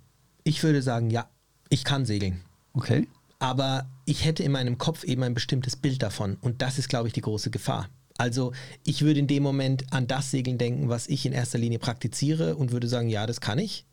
ich 0.44 0.64
würde 0.64 0.82
sagen, 0.82 1.10
ja, 1.10 1.30
ich 1.70 1.84
kann 1.84 2.06
segeln. 2.06 2.42
Okay 2.74 3.08
aber 3.40 3.88
ich 4.06 4.26
hätte 4.26 4.44
in 4.44 4.52
meinem 4.52 4.78
Kopf 4.78 5.04
eben 5.04 5.24
ein 5.24 5.34
bestimmtes 5.34 5.76
Bild 5.76 6.02
davon 6.02 6.38
und 6.42 6.62
das 6.62 6.80
ist, 6.80 6.90
glaube 6.90 7.08
ich, 7.08 7.14
die 7.14 7.22
große 7.22 7.52
Gefahr. 7.52 7.90
Also 8.18 8.54
ich 8.84 9.02
würde 9.02 9.20
in 9.20 9.28
dem 9.28 9.44
Moment 9.44 9.92
an 9.92 10.08
das 10.08 10.32
Segeln 10.32 10.58
denken, 10.58 10.90
was 10.90 11.08
ich 11.08 11.26
in 11.26 11.34
erster 11.34 11.58
Linie 11.58 11.80
praktiziere 11.80 12.56
und 12.56 12.72
würde 12.72 12.88
sagen, 12.88 13.10
ja, 13.10 13.26
das 13.26 13.42
kann 13.42 13.60
ich. 13.60 13.86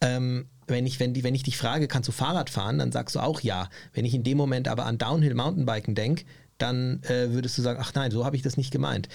Ähm, 0.00 0.46
wenn 0.68 0.86
ich, 0.86 1.00
wenn, 1.00 1.14
die, 1.14 1.24
wenn 1.24 1.34
ich 1.34 1.42
dich 1.42 1.56
frage, 1.56 1.88
kannst 1.88 2.08
du 2.08 2.12
Fahrrad 2.12 2.50
fahren, 2.50 2.78
dann 2.78 2.92
sagst 2.92 3.16
du 3.16 3.20
auch 3.20 3.40
ja. 3.40 3.68
Wenn 3.92 4.04
ich 4.04 4.14
in 4.14 4.22
dem 4.22 4.38
Moment 4.38 4.68
aber 4.68 4.86
an 4.86 4.98
Downhill 4.98 5.34
Mountainbiken 5.34 5.94
denke, 5.94 6.24
dann 6.58 7.02
äh, 7.04 7.32
würdest 7.32 7.56
du 7.58 7.62
sagen, 7.62 7.78
ach 7.82 7.94
nein, 7.94 8.10
so 8.10 8.24
habe 8.24 8.36
ich 8.36 8.42
das 8.42 8.56
nicht 8.56 8.70
gemeint. 8.70 9.08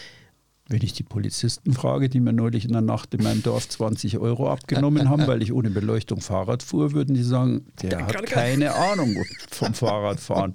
Wenn 0.70 0.82
ich 0.82 0.94
die 0.94 1.04
Polizisten 1.04 1.74
frage, 1.74 2.08
die 2.08 2.22
mir 2.22 2.32
neulich 2.32 2.64
in 2.64 2.72
der 2.72 2.82
Nacht 2.82 3.14
in 3.14 3.22
meinem 3.22 3.44
Dorf 3.44 3.68
20 3.68 4.18
Euro 4.20 4.50
abgenommen 4.50 5.10
haben, 5.10 5.28
weil 5.28 5.44
ich 5.44 5.52
ohne 5.52 5.70
Beleuchtung 5.70 6.22
Fahrrad 6.22 6.64
fuhr, 6.64 6.94
würden 6.94 7.16
die 7.16 7.24
sagen, 7.24 7.66
der 7.82 8.08
hat 8.08 8.26
keine 8.28 8.74
Ahnung 8.74 9.14
vom 9.50 9.74
Fahrradfahren. 9.74 10.54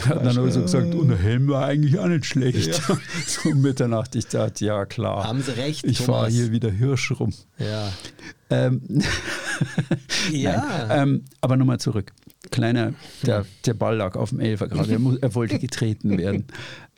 Der 0.00 0.06
hat 0.14 0.26
dann 0.26 0.36
nur 0.36 0.50
so 0.50 0.60
gesagt, 0.60 0.94
und 0.94 1.08
der 1.08 1.18
Helm 1.18 1.48
war 1.48 1.64
eigentlich 1.64 1.98
auch 1.98 2.08
nicht 2.08 2.26
schlecht. 2.26 2.78
Ja. 2.88 2.98
So 3.26 3.50
um 3.50 3.60
Mitternacht, 3.62 4.14
ich 4.16 4.26
dachte, 4.26 4.64
ja 4.64 4.84
klar. 4.84 5.24
Haben 5.24 5.42
Sie 5.42 5.52
recht, 5.52 5.84
Ich 5.84 5.98
fahre 5.98 6.28
hier 6.28 6.50
wieder 6.50 6.70
Hirsch 6.70 7.10
rum. 7.18 7.32
Ja. 7.58 7.90
Ähm, 8.50 8.82
ja. 10.32 10.88
Ähm, 11.02 11.24
aber 11.40 11.56
nochmal 11.56 11.78
zurück. 11.80 12.12
Kleiner, 12.50 12.94
der, 13.24 13.44
der 13.66 13.74
Ball 13.74 13.96
lag 13.96 14.14
auf 14.16 14.30
dem 14.30 14.40
Elfer 14.40 14.68
gerade, 14.68 14.92
er, 14.92 15.22
er 15.22 15.34
wollte 15.34 15.58
getreten 15.58 16.16
werden. 16.16 16.46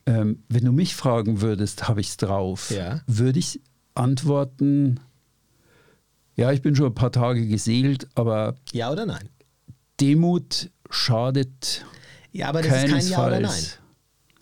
Ähm, 0.07 0.42
wenn 0.48 0.64
du 0.64 0.72
mich 0.72 0.96
fragen 0.96 1.40
würdest, 1.40 1.88
habe 1.88 2.01
ich 2.01 2.09
es 2.09 2.16
drauf, 2.16 2.70
ja. 2.70 3.01
würde 3.07 3.38
ich 3.38 3.61
antworten, 3.94 5.01
ja, 6.36 6.53
ich 6.53 6.62
bin 6.62 6.74
schon 6.74 6.86
ein 6.86 6.94
paar 6.94 7.12
Tage 7.12 7.46
gesegelt, 7.46 8.09
aber 8.14 8.55
ja 8.72 8.90
oder 8.90 9.05
nein? 9.07 9.28
Demut 10.01 10.70
schadet. 10.88 11.84
Ja, 12.32 12.48
aber 12.48 12.62
das 12.62 12.84
ist 12.84 12.90
kein 12.90 13.09
Ja 13.09 13.26
oder 13.26 13.40
Nein. 13.40 13.64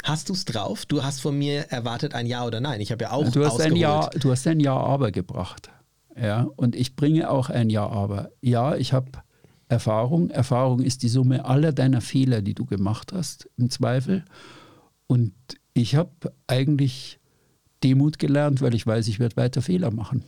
Hast 0.04 0.28
du 0.28 0.32
es 0.32 0.44
drauf? 0.44 0.86
Du 0.86 1.02
hast 1.02 1.20
von 1.20 1.36
mir 1.36 1.62
erwartet 1.70 2.14
ein 2.14 2.26
Ja 2.26 2.46
oder 2.46 2.60
Nein. 2.60 2.80
Ich 2.80 2.92
habe 2.92 3.04
ja 3.04 3.10
auch 3.10 3.28
du 3.28 3.44
hast 3.44 3.60
ein 3.60 3.76
Ja, 3.76 4.08
Du 4.08 4.30
hast 4.30 4.46
ein 4.46 4.60
Ja, 4.60 4.76
aber 4.76 5.10
gebracht. 5.10 5.70
Ja, 6.20 6.48
und 6.56 6.76
ich 6.76 6.96
bringe 6.96 7.30
auch 7.30 7.50
ein 7.50 7.70
Ja, 7.70 7.86
aber. 7.88 8.30
Ja, 8.40 8.76
ich 8.76 8.92
habe 8.92 9.10
Erfahrung. 9.68 10.30
Erfahrung 10.30 10.80
ist 10.80 11.02
die 11.02 11.08
Summe 11.08 11.44
aller 11.44 11.72
deiner 11.72 12.00
Fehler, 12.00 12.42
die 12.42 12.54
du 12.54 12.64
gemacht 12.64 13.12
hast, 13.12 13.48
im 13.56 13.70
Zweifel. 13.70 14.24
Und 15.08 15.34
ich 15.74 15.96
habe 15.96 16.32
eigentlich 16.46 17.18
Demut 17.82 18.18
gelernt, 18.20 18.60
weil 18.60 18.74
ich 18.74 18.86
weiß, 18.86 19.08
ich 19.08 19.18
werde 19.18 19.36
weiter 19.36 19.62
Fehler 19.62 19.90
machen. 19.90 20.24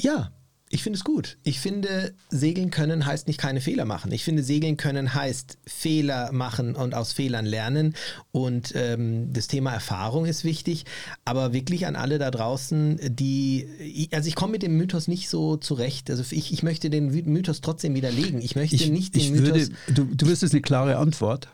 Ja, 0.00 0.32
ich 0.72 0.84
finde 0.84 0.98
es 0.98 1.04
gut. 1.04 1.36
Ich 1.42 1.58
finde, 1.58 2.14
segeln 2.30 2.70
können 2.70 3.04
heißt 3.04 3.26
nicht 3.26 3.40
keine 3.40 3.60
Fehler 3.60 3.84
machen. 3.84 4.12
Ich 4.12 4.22
finde, 4.22 4.44
segeln 4.44 4.76
können 4.76 5.14
heißt 5.14 5.58
Fehler 5.66 6.30
machen 6.30 6.76
und 6.76 6.94
aus 6.94 7.12
Fehlern 7.12 7.44
lernen. 7.44 7.94
Und 8.30 8.72
ähm, 8.76 9.32
das 9.32 9.48
Thema 9.48 9.72
Erfahrung 9.72 10.26
ist 10.26 10.44
wichtig. 10.44 10.84
Aber 11.24 11.52
wirklich 11.52 11.88
an 11.88 11.96
alle 11.96 12.18
da 12.18 12.30
draußen, 12.30 13.00
die, 13.02 14.08
also 14.12 14.28
ich 14.28 14.36
komme 14.36 14.52
mit 14.52 14.62
dem 14.62 14.76
Mythos 14.76 15.08
nicht 15.08 15.28
so 15.28 15.56
zurecht. 15.56 16.08
Also 16.08 16.22
ich, 16.30 16.52
ich 16.52 16.62
möchte 16.62 16.88
den 16.88 17.08
Mythos 17.08 17.60
trotzdem 17.60 17.96
widerlegen. 17.96 18.40
Ich 18.40 18.54
möchte 18.54 18.76
ich, 18.76 18.88
nicht 18.90 19.16
den 19.16 19.22
ich 19.22 19.30
Mythos. 19.32 19.48
Würde, 19.48 19.70
du, 19.88 20.04
du 20.04 20.26
wirst 20.28 20.44
es 20.44 20.52
eine 20.52 20.62
klare 20.62 20.98
Antwort. 20.98 21.48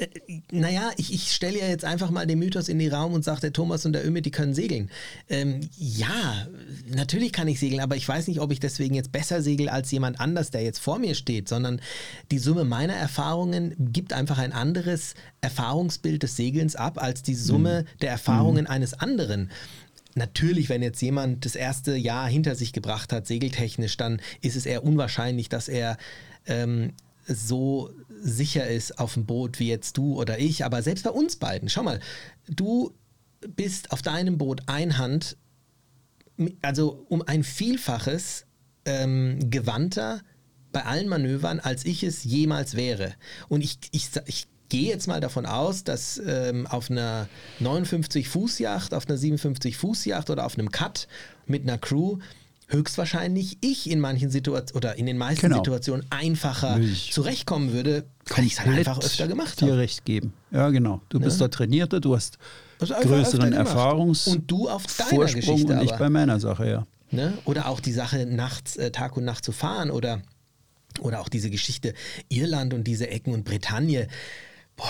Äh, 0.00 0.40
naja, 0.50 0.90
ich, 0.96 1.12
ich 1.12 1.32
stelle 1.32 1.58
ja 1.58 1.66
jetzt 1.66 1.84
einfach 1.84 2.10
mal 2.10 2.26
den 2.26 2.38
Mythos 2.38 2.68
in 2.68 2.78
den 2.78 2.92
Raum 2.92 3.12
und 3.12 3.24
sage, 3.24 3.40
der 3.40 3.52
Thomas 3.52 3.84
und 3.84 3.92
der 3.92 4.06
Ümit, 4.06 4.26
die 4.26 4.30
können 4.30 4.54
segeln. 4.54 4.90
Ähm, 5.28 5.60
ja, 5.76 6.46
natürlich 6.88 7.32
kann 7.32 7.48
ich 7.48 7.60
segeln, 7.60 7.80
aber 7.80 7.96
ich 7.96 8.08
weiß 8.08 8.28
nicht, 8.28 8.40
ob 8.40 8.50
ich 8.50 8.60
deswegen 8.60 8.94
jetzt 8.94 9.12
besser 9.12 9.42
segel 9.42 9.68
als 9.68 9.90
jemand 9.90 10.20
anders, 10.20 10.50
der 10.50 10.62
jetzt 10.62 10.78
vor 10.78 10.98
mir 10.98 11.14
steht, 11.14 11.48
sondern 11.48 11.80
die 12.30 12.38
Summe 12.38 12.64
meiner 12.64 12.94
Erfahrungen 12.94 13.74
gibt 13.78 14.12
einfach 14.12 14.38
ein 14.38 14.52
anderes 14.52 15.14
Erfahrungsbild 15.40 16.22
des 16.22 16.36
Segelns 16.36 16.76
ab 16.76 17.02
als 17.02 17.22
die 17.22 17.34
Summe 17.34 17.82
mhm. 17.82 17.98
der 18.00 18.10
Erfahrungen 18.10 18.64
mhm. 18.64 18.70
eines 18.70 18.94
anderen. 18.94 19.50
Natürlich, 20.14 20.68
wenn 20.68 20.82
jetzt 20.82 21.00
jemand 21.02 21.44
das 21.44 21.54
erste 21.54 21.94
Jahr 21.94 22.28
hinter 22.28 22.54
sich 22.54 22.72
gebracht 22.72 23.12
hat, 23.12 23.26
segeltechnisch, 23.26 23.96
dann 23.96 24.20
ist 24.40 24.56
es 24.56 24.66
eher 24.66 24.82
unwahrscheinlich, 24.82 25.48
dass 25.48 25.68
er 25.68 25.98
ähm, 26.46 26.92
so 27.30 27.90
sicher 28.22 28.66
ist 28.66 28.98
auf 28.98 29.14
dem 29.14 29.26
Boot 29.26 29.58
wie 29.58 29.68
jetzt 29.68 29.96
du 29.96 30.18
oder 30.20 30.38
ich. 30.38 30.64
Aber 30.64 30.82
selbst 30.82 31.04
bei 31.04 31.10
uns 31.10 31.36
beiden, 31.36 31.68
schau 31.68 31.82
mal, 31.82 32.00
du 32.48 32.92
bist 33.56 33.92
auf 33.92 34.02
deinem 34.02 34.38
Boot 34.38 34.62
Einhand, 34.66 35.36
also 36.62 37.06
um 37.08 37.22
ein 37.22 37.44
Vielfaches 37.44 38.46
ähm, 38.84 39.50
gewandter 39.50 40.20
bei 40.72 40.84
allen 40.84 41.08
Manövern, 41.08 41.60
als 41.60 41.84
ich 41.84 42.02
es 42.02 42.24
jemals 42.24 42.74
wäre. 42.74 43.14
Und 43.48 43.62
ich, 43.62 43.78
ich, 43.92 44.10
ich 44.26 44.46
gehe 44.68 44.88
jetzt 44.88 45.08
mal 45.08 45.20
davon 45.20 45.46
aus, 45.46 45.84
dass 45.84 46.20
ähm, 46.24 46.66
auf 46.66 46.90
einer 46.90 47.28
59-Fuß-Yacht, 47.60 48.94
auf 48.94 49.08
einer 49.08 49.18
57-Fuß-Yacht 49.18 50.30
oder 50.30 50.46
auf 50.46 50.56
einem 50.56 50.70
Cut 50.70 51.08
mit 51.46 51.62
einer 51.62 51.78
Crew 51.78 52.18
höchstwahrscheinlich 52.70 53.58
ich 53.60 53.90
in 53.90 54.00
manchen 54.00 54.30
Situationen 54.30 54.76
oder 54.76 54.96
in 54.96 55.06
den 55.06 55.18
meisten 55.18 55.42
genau. 55.42 55.56
Situationen 55.56 56.06
einfacher 56.10 56.78
ich 56.78 57.12
zurechtkommen 57.12 57.72
würde, 57.72 58.04
weil 58.34 58.44
ich 58.44 58.54
es 58.54 58.64
halt 58.64 58.78
einfach 58.78 59.02
öfter 59.02 59.28
gemacht 59.28 59.60
habe. 59.60 59.72
dir 59.72 59.78
recht 59.78 60.04
geben. 60.04 60.32
Ja, 60.50 60.70
genau. 60.70 61.00
Du 61.08 61.18
ne? 61.18 61.24
bist 61.24 61.40
da 61.40 61.48
trainierter, 61.48 62.00
du 62.00 62.14
hast 62.14 62.38
also 62.78 62.94
größeren 62.94 63.52
Erfahrungs 63.52 64.26
und 64.26 64.50
du 64.50 64.68
auf 64.68 64.86
deiner 64.86 65.10
Vorsprung 65.10 65.40
Geschichte 65.40 65.72
und 65.74 65.82
ich 65.82 65.92
bei 65.92 66.08
meiner 66.08 66.40
Sache, 66.40 66.68
ja. 66.68 66.86
Ne? 67.10 67.36
Oder 67.44 67.68
auch 67.68 67.80
die 67.80 67.92
Sache 67.92 68.24
nachts, 68.26 68.76
äh, 68.76 68.92
Tag 68.92 69.16
und 69.16 69.24
Nacht 69.24 69.44
zu 69.44 69.52
fahren 69.52 69.90
oder, 69.90 70.22
oder 71.00 71.20
auch 71.20 71.28
diese 71.28 71.50
Geschichte 71.50 71.94
Irland 72.28 72.72
und 72.72 72.84
diese 72.84 73.08
Ecken 73.08 73.34
und 73.34 73.44
Bretagne. 73.44 74.06
Boah, 74.76 74.86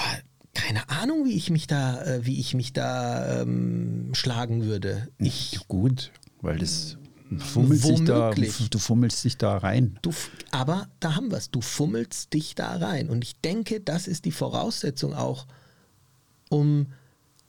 keine 0.54 0.88
Ahnung, 0.90 1.24
wie 1.24 1.34
ich 1.34 1.50
mich 1.50 1.66
da, 1.66 2.02
äh, 2.04 2.26
wie 2.26 2.38
ich 2.38 2.54
mich 2.54 2.74
da 2.74 3.40
ähm, 3.40 4.10
schlagen 4.12 4.64
würde. 4.64 5.08
Ich, 5.18 5.58
Gut, 5.66 6.12
weil 6.42 6.58
das 6.58 6.98
Fummelst 7.38 7.88
dich 7.88 8.04
da, 8.04 8.32
du 8.32 8.78
fummelst 8.78 9.24
dich 9.24 9.36
da 9.36 9.58
rein. 9.58 9.98
Du, 10.02 10.12
aber 10.50 10.88
da 10.98 11.14
haben 11.14 11.30
wir 11.30 11.38
es. 11.38 11.50
Du 11.50 11.60
fummelst 11.60 12.32
dich 12.32 12.56
da 12.56 12.76
rein. 12.76 13.08
Und 13.08 13.22
ich 13.22 13.40
denke, 13.40 13.80
das 13.80 14.08
ist 14.08 14.24
die 14.24 14.32
Voraussetzung 14.32 15.14
auch, 15.14 15.46
um 16.48 16.86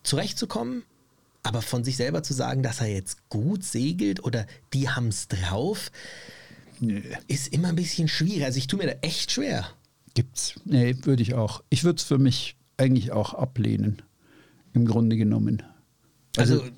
zurechtzukommen, 0.03 0.83
aber 1.43 1.63
von 1.63 1.83
sich 1.83 1.97
selber 1.97 2.21
zu 2.21 2.33
sagen, 2.33 2.61
dass 2.61 2.79
er 2.79 2.87
jetzt 2.87 3.27
gut 3.29 3.63
segelt 3.63 4.23
oder 4.23 4.45
die 4.73 4.89
haben 4.89 5.07
es 5.07 5.27
drauf, 5.27 5.91
nee. 6.79 7.01
ist 7.27 7.47
immer 7.47 7.69
ein 7.69 7.75
bisschen 7.75 8.07
schwierig. 8.07 8.45
Also 8.45 8.59
ich 8.59 8.67
tue 8.67 8.77
mir 8.77 8.87
da 8.87 8.93
echt 9.01 9.31
schwer. 9.31 9.67
Gibt's. 10.13 10.59
Nee, 10.65 10.95
würde 11.03 11.23
ich 11.23 11.33
auch. 11.33 11.63
Ich 11.69 11.83
würde 11.83 11.97
es 11.97 12.03
für 12.03 12.19
mich 12.19 12.55
eigentlich 12.77 13.11
auch 13.11 13.33
ablehnen. 13.33 14.01
Im 14.73 14.85
Grunde 14.85 15.17
genommen. 15.17 15.63
Also, 16.37 16.61
also 16.61 16.71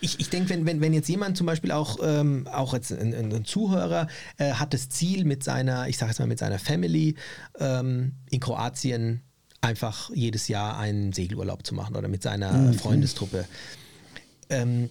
ich, 0.00 0.20
ich 0.20 0.30
denke, 0.30 0.50
wenn, 0.50 0.66
wenn, 0.66 0.80
wenn 0.80 0.92
jetzt 0.92 1.08
jemand 1.08 1.36
zum 1.36 1.46
Beispiel 1.46 1.72
auch, 1.72 1.98
ähm, 2.02 2.46
auch 2.48 2.74
jetzt 2.74 2.92
ein, 2.92 3.14
ein 3.14 3.44
Zuhörer 3.44 4.08
äh, 4.36 4.52
hat 4.52 4.74
das 4.74 4.88
Ziel 4.88 5.24
mit 5.24 5.42
seiner, 5.42 5.88
ich 5.88 5.98
sage 5.98 6.10
jetzt 6.10 6.18
mal 6.18 6.26
mit 6.26 6.38
seiner 6.38 6.58
Family 6.58 7.16
ähm, 7.58 8.12
in 8.30 8.40
Kroatien 8.40 9.22
einfach 9.60 10.10
jedes 10.14 10.48
Jahr 10.48 10.78
einen 10.78 11.12
Segelurlaub 11.12 11.66
zu 11.66 11.74
machen 11.74 11.96
oder 11.96 12.08
mit 12.08 12.22
seiner 12.22 12.52
mhm. 12.52 12.74
Freundestruppe, 12.74 13.44
ähm, 14.50 14.88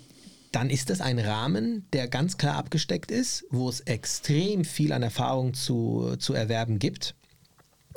dann 0.51 0.69
ist 0.69 0.89
das 0.89 1.01
ein 1.01 1.19
Rahmen, 1.19 1.85
der 1.93 2.07
ganz 2.07 2.37
klar 2.37 2.55
abgesteckt 2.55 3.11
ist, 3.11 3.45
wo 3.49 3.69
es 3.69 3.81
extrem 3.81 4.65
viel 4.65 4.91
an 4.93 5.03
Erfahrung 5.03 5.53
zu, 5.53 6.15
zu 6.19 6.33
erwerben 6.33 6.79
gibt. 6.79 7.15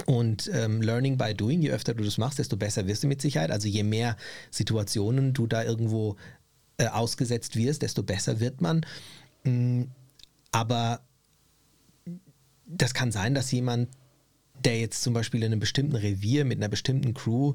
Und 0.07 0.51
ähm, 0.55 0.81
Learning 0.81 1.19
by 1.19 1.35
Doing, 1.35 1.61
je 1.61 1.71
öfter 1.71 1.95
du 1.95 2.05
das 2.05 2.19
machst, 2.19 2.39
desto 2.39 2.57
besser 2.57 2.87
wirst 2.87 3.03
du 3.03 3.07
mit 3.07 3.21
Sicherheit. 3.21 3.51
Also 3.51 3.69
je 3.69 3.83
mehr 3.83 4.17
Situationen 4.51 5.35
du 5.35 5.47
da 5.47 5.63
irgendwo 5.63 6.17
äh, 6.81 6.87
ausgesetzt 6.87 7.57
wirst, 7.57 7.83
desto 7.83 8.03
besser 8.03 8.41
wird 8.41 8.63
man. 8.63 8.87
Mm, 9.45 9.83
aber 10.51 11.01
das 12.67 12.95
kann 12.95 13.13
sein, 13.13 13.35
dass 13.35 13.53
jemand, 13.53 13.89
der 14.65 14.81
jetzt 14.81 15.03
zum 15.03 15.13
Beispiel 15.13 15.41
in 15.43 15.53
einem 15.53 15.61
bestimmten 15.61 15.95
Revier 15.95 16.47
mit 16.47 16.59
einer 16.59 16.69
bestimmten 16.69 17.13
Crew 17.13 17.53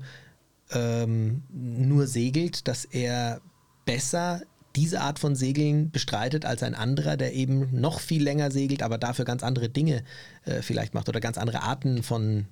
ähm, 0.72 1.42
nur 1.50 2.06
segelt, 2.06 2.68
dass 2.68 2.86
er 2.86 3.42
besser 3.86 4.42
diese 4.76 5.02
Art 5.02 5.18
von 5.18 5.36
Segeln 5.36 5.90
bestreitet 5.90 6.46
als 6.46 6.62
ein 6.62 6.76
anderer, 6.76 7.18
der 7.18 7.34
eben 7.34 7.70
noch 7.72 8.02
viel 8.02 8.22
länger 8.22 8.52
segelt, 8.52 8.84
aber 8.84 9.00
dafür 9.00 9.26
ganz 9.26 9.42
andere 9.42 9.70
Dinge 9.70 10.04
äh, 10.44 10.62
vielleicht 10.62 10.94
macht 10.94 11.10
oder 11.10 11.20
ganz 11.20 11.40
andere 11.40 11.64
Arten 11.64 12.04
von 12.04 12.46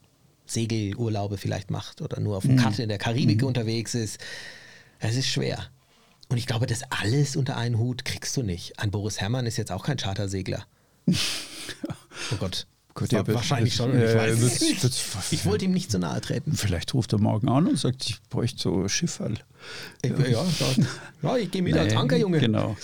Segelurlaube 0.47 1.37
vielleicht 1.37 1.69
macht 1.69 2.01
oder 2.01 2.19
nur 2.19 2.37
auf 2.37 2.43
dem 2.43 2.55
mhm. 2.55 2.61
Cut 2.61 2.79
in 2.79 2.89
der 2.89 2.97
Karibik 2.97 3.41
mhm. 3.41 3.49
unterwegs 3.49 3.93
ist. 3.93 4.19
Es 4.99 5.15
ist 5.15 5.27
schwer. 5.27 5.69
Und 6.33 6.39
ich 6.39 6.47
glaube, 6.47 6.65
das 6.65 6.81
alles 6.89 7.35
unter 7.35 7.57
einen 7.57 7.77
Hut 7.77 8.05
kriegst 8.05 8.35
du 8.37 8.41
nicht. 8.41 8.79
Ein 8.79 8.89
Boris 8.89 9.21
Herrmann 9.21 9.45
ist 9.45 9.57
jetzt 9.57 9.71
auch 9.71 9.85
kein 9.85 9.97
Chartersegler. 9.97 10.65
oh 11.07 12.35
Gott. 12.39 12.65
Gut, 12.95 13.11
ja, 13.11 13.27
wahrscheinlich 13.27 13.75
schon. 13.75 13.95
Ich, 13.95 14.15
weiß 14.15 14.41
das, 14.41 14.61
nicht. 14.61 14.83
Das, 14.83 15.31
ich 15.31 15.45
wollte 15.45 15.65
ihm 15.65 15.73
nicht 15.73 15.91
zu 15.91 15.99
nahe 15.99 16.19
treten. 16.21 16.53
Vielleicht 16.53 16.91
ruft 16.95 17.13
er 17.13 17.19
morgen 17.19 17.49
an 17.49 17.67
und 17.67 17.77
sagt, 17.77 18.09
ich 18.09 18.19
bräuchte 18.31 18.59
so 18.59 18.87
Schifferl. 18.87 19.35
Ja, 20.03 20.17
ja, 20.25 20.43
ja, 21.21 21.37
ich 21.37 21.51
gehe 21.51 21.61
mit 21.61 21.77
als 21.77 21.95
Anker, 21.95 22.17
Junge. 22.17 22.39
Genau. 22.39 22.75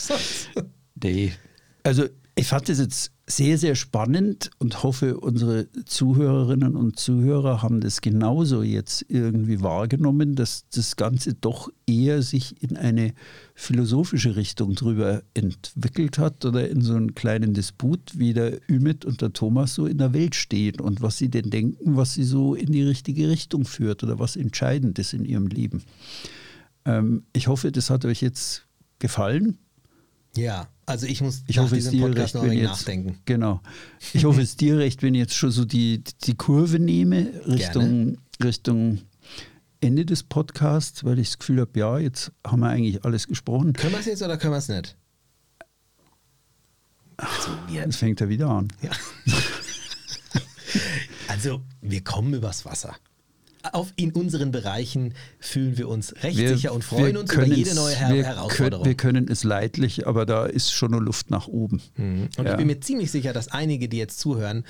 nee. 1.04 1.34
Also 1.82 2.06
ich 2.36 2.46
fand 2.46 2.70
das 2.70 2.78
jetzt 2.78 3.12
sehr, 3.32 3.60
sehr 3.60 3.76
spannend 3.76 4.50
und 4.58 4.82
hoffe, 4.82 5.20
unsere 5.20 5.68
Zuhörerinnen 5.86 6.76
und 6.76 6.98
Zuhörer 6.98 7.62
haben 7.62 7.80
das 7.80 8.02
genauso 8.02 8.64
jetzt 8.64 9.06
irgendwie 9.08 9.62
wahrgenommen, 9.62 10.36
dass 10.36 10.68
das 10.70 10.96
Ganze 10.96 11.36
doch 11.36 11.70
eher 11.86 12.24
sich 12.24 12.62
in 12.64 12.76
eine 12.76 13.14
philosophische 13.54 14.36
Richtung 14.36 14.74
drüber 14.74 15.22
entwickelt 15.36 16.18
hat 16.18 16.44
oder 16.44 16.70
in 16.70 16.82
so 16.82 16.96
einen 16.96 17.14
kleinen 17.14 17.54
Disput, 17.54 18.18
wie 18.18 18.34
der 18.34 18.62
Ümit 18.68 19.06
und 19.06 19.22
der 19.22 19.32
Thomas 19.32 19.76
so 19.76 19.86
in 19.86 20.00
der 20.00 20.14
Welt 20.14 20.34
stehen 20.34 20.80
und 20.80 21.04
was 21.04 21.20
sie 21.20 21.30
denn 21.30 21.52
denken, 21.52 21.98
was 21.98 22.16
sie 22.16 22.24
so 22.24 22.56
in 22.56 22.72
die 22.72 22.84
richtige 22.84 23.30
Richtung 23.30 23.66
führt 23.66 24.04
oder 24.04 24.18
was 24.18 24.38
entscheidend 24.38 24.98
ist 24.98 25.14
in 25.14 25.24
ihrem 25.24 25.46
Leben. 25.46 25.84
Ähm, 26.86 27.26
ich 27.34 27.48
hoffe, 27.48 27.72
das 27.72 27.92
hat 27.92 28.06
euch 28.06 28.22
jetzt 28.22 28.66
gefallen. 28.98 29.60
Ja, 30.36 30.68
also 30.90 31.06
ich 31.06 31.22
muss 31.22 31.44
ich 31.46 31.60
hoffe, 31.60 31.78
es 31.78 31.90
dir 31.92 32.16
recht, 32.16 32.34
wenn 32.34 32.52
jetzt, 32.52 32.64
nachdenken. 32.64 33.20
Genau. 33.26 33.62
Ich 34.14 34.26
hoffe, 34.26 34.42
es 34.42 34.56
dir 34.56 34.80
recht, 34.80 35.04
wenn 35.04 35.14
ich 35.14 35.20
jetzt 35.20 35.36
schon 35.36 35.52
so 35.52 35.64
die, 35.64 36.04
die 36.24 36.34
Kurve 36.34 36.80
nehme 36.80 37.32
Richtung, 37.46 38.18
Richtung 38.44 39.00
Ende 39.82 40.04
des 40.04 40.24
Podcasts, 40.24 41.04
weil 41.04 41.20
ich 41.20 41.30
das 41.30 41.38
Gefühl 41.38 41.62
habe, 41.62 41.80
ja, 41.80 42.00
jetzt 42.00 42.32
haben 42.46 42.62
wir 42.62 42.70
eigentlich 42.70 43.06
alles 43.06 43.28
gesprochen. 43.28 43.74
Können 43.74 43.94
wir 43.94 44.00
es 44.00 44.08
jetzt 44.08 44.24
oder 44.24 44.38
können 44.38 44.54
wir 44.54 44.58
es 44.58 44.68
nicht? 44.68 44.98
Also 47.18 47.52
es 47.86 47.96
fängt 47.98 48.20
ja 48.20 48.28
wieder 48.28 48.50
an. 48.50 48.70
Ja. 48.82 48.90
also 51.28 51.62
wir 51.82 52.04
kommen 52.04 52.34
übers 52.34 52.66
Wasser 52.66 52.96
auf, 53.74 53.92
in 53.96 54.12
unseren 54.12 54.52
Bereichen 54.52 55.14
fühlen 55.40 55.78
wir 55.78 55.90
uns 55.90 56.14
rechtssicher 56.24 56.74
und 56.74 56.84
freuen 56.84 57.18
uns 57.18 57.34
über 57.34 57.46
jede 57.46 57.76
neue 57.76 57.96
Her 57.96 58.14
wir 58.14 58.24
Herausforderung. 58.24 58.84
Können, 58.84 58.86
wir 58.86 58.96
können 58.96 59.28
es 59.30 59.44
leidlich, 59.44 60.08
aber 60.08 60.26
da 60.26 60.46
ist 60.46 60.72
schon 60.72 60.92
nur 60.92 61.02
Luft 61.02 61.30
nach 61.30 61.48
oben. 61.48 61.82
Mhm. 61.98 62.30
Und 62.38 62.46
ja. 62.46 62.52
ich 62.52 62.58
bin 62.58 62.68
mir 62.68 62.80
ziemlich 62.80 63.12
sicher, 63.12 63.34
dass 63.34 63.50
einige, 63.50 63.90
die 63.90 63.98
jetzt 63.98 64.20
zuhören, 64.20 64.66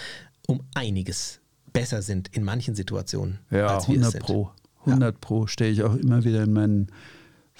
um 0.47 0.61
einiges 0.73 1.39
besser 1.71 2.01
sind 2.01 2.29
in 2.35 2.43
manchen 2.43 2.75
Situationen. 2.75 3.39
Ja, 3.51 3.75
als 3.75 3.87
wir 3.87 3.99
100 3.99 4.19
Pro. 4.19 4.51
100 4.85 5.13
ja. 5.13 5.17
Pro 5.21 5.47
stelle 5.47 5.71
ich 5.71 5.83
auch 5.83 5.95
immer 5.95 6.23
wieder 6.23 6.43
in 6.43 6.53
meinen 6.53 6.87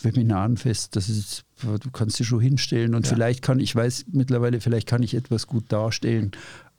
Webinaren 0.01 0.57
fest. 0.57 0.95
Das 0.95 1.09
ist, 1.09 1.43
du 1.61 1.91
kannst 1.91 2.19
dich 2.19 2.27
schon 2.27 2.39
hinstellen 2.39 2.95
und 2.95 3.05
ja. 3.05 3.13
vielleicht 3.13 3.41
kann 3.41 3.59
ich 3.59 3.75
weiß 3.75 4.05
mittlerweile, 4.11 4.61
vielleicht 4.61 4.87
kann 4.87 5.03
ich 5.03 5.13
etwas 5.13 5.47
gut 5.47 5.71
darstellen, 5.71 6.31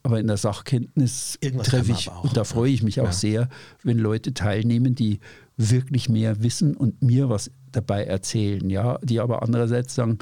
aber 0.03 0.19
in 0.19 0.27
der 0.27 0.37
Sachkenntnis 0.37 1.37
treffe 1.63 1.91
ich, 1.91 2.09
auch, 2.09 2.23
und 2.23 2.35
da 2.35 2.43
freue 2.43 2.71
ich 2.71 2.83
mich 2.83 3.01
auch 3.01 3.05
ja. 3.05 3.13
sehr, 3.13 3.49
wenn 3.83 3.99
Leute 3.99 4.33
teilnehmen, 4.33 4.95
die 4.95 5.19
wirklich 5.57 6.09
mehr 6.09 6.41
wissen 6.41 6.75
und 6.75 7.01
mir 7.01 7.29
was 7.29 7.51
dabei 7.71 8.05
erzählen, 8.05 8.69
ja, 8.69 8.97
die 9.03 9.19
aber 9.19 9.43
andererseits 9.43 9.95
sagen, 9.95 10.19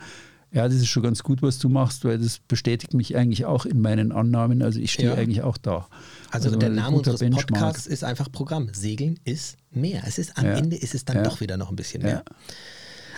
ja, 0.52 0.68
das 0.68 0.78
ist 0.78 0.88
schon 0.88 1.04
ganz 1.04 1.22
gut, 1.22 1.42
was 1.44 1.60
du 1.60 1.70
machst, 1.70 2.06
weil 2.06 2.18
das 2.18 2.40
bestätigt 2.40 2.94
mich 2.94 3.16
eigentlich 3.16 3.46
auch 3.46 3.66
in 3.66 3.80
meinen 3.82 4.12
Annahmen. 4.12 4.64
Also 4.64 4.80
ich 4.80 4.92
stehe 4.92 5.10
ja. 5.10 5.16
eigentlich 5.16 5.44
auch 5.44 5.58
da. 5.58 5.88
Also, 6.32 6.48
also 6.48 6.60
der 6.60 6.70
Name 6.70 6.98
unseres 6.98 7.20
Benchmark. 7.20 7.48
Podcasts 7.48 7.86
ist 7.86 8.04
einfach 8.04 8.32
Programm. 8.32 8.70
Segeln 8.74 9.20
ist 9.26 9.58
mehr. 9.70 10.02
Es 10.08 10.18
ist 10.18 10.38
am 10.38 10.46
ja. 10.46 10.54
Ende 10.54 10.76
ist 10.76 10.96
es 10.96 11.06
dann 11.06 11.24
doch 11.24 11.40
wieder 11.40 11.58
noch 11.58 11.70
ein 11.70 11.76
bisschen 11.76 12.02
mehr. 12.02 12.24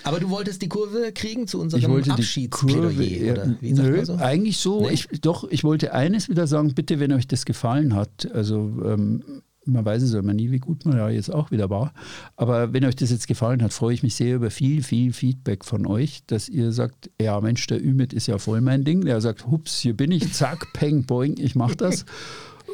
Aber 0.04 0.20
du 0.20 0.30
wolltest 0.30 0.62
die 0.62 0.70
Kurve 0.70 1.12
kriegen 1.14 1.48
zu 1.48 1.60
unserem 1.60 1.82
ich 1.84 1.90
wollte 1.90 2.12
Abschiedsplädoyer, 2.12 3.34
oder 3.34 3.56
wie 3.62 3.74
sagt 3.74 3.90
nö, 3.90 4.06
so? 4.06 4.16
Eigentlich 4.16 4.58
so. 4.58 4.82
Nee? 4.82 4.94
Ich, 4.94 5.08
doch, 5.22 5.50
ich 5.50 5.64
wollte 5.64 5.94
eines 5.94 6.30
wieder 6.30 6.48
sagen, 6.48 6.74
bitte, 6.74 7.00
wenn 7.00 7.12
euch 7.14 7.28
das 7.28 7.46
gefallen 7.46 7.96
hat, 7.96 8.30
also 8.34 8.72
ähm, 8.86 9.24
man 9.66 9.86
weiß 9.86 10.02
es 10.02 10.14
immer 10.14 10.34
nie, 10.34 10.50
wie 10.52 10.60
gut 10.60 10.86
man 10.86 10.98
ja 10.98 11.10
jetzt 11.10 11.32
auch 11.32 11.52
wieder 11.52 11.70
war. 11.70 11.94
Aber 12.36 12.74
wenn 12.74 12.84
euch 12.86 12.96
das 12.96 13.12
jetzt 13.12 13.28
gefallen 13.28 13.62
hat, 13.62 13.74
freue 13.74 13.94
ich 13.94 14.02
mich 14.02 14.16
sehr 14.16 14.36
über 14.38 14.50
viel, 14.50 14.82
viel 14.82 15.14
Feedback 15.14 15.66
von 15.66 15.86
euch, 15.86 16.24
dass 16.26 16.50
ihr 16.50 16.72
sagt, 16.72 17.12
ja 17.22 17.40
Mensch, 17.42 17.68
der 17.68 17.84
Ümit 17.84 18.12
ist 18.14 18.28
ja 18.28 18.40
voll 18.40 18.62
mein 18.62 18.84
Ding. 18.84 19.06
Der 19.06 19.22
sagt, 19.22 19.48
hups, 19.48 19.80
hier 19.80 19.96
bin 19.96 20.12
ich, 20.12 20.34
zack, 20.34 20.66
peng, 20.74 21.06
boing, 21.06 21.38
ich 21.38 21.56
mach 21.56 21.76
das. 21.76 22.06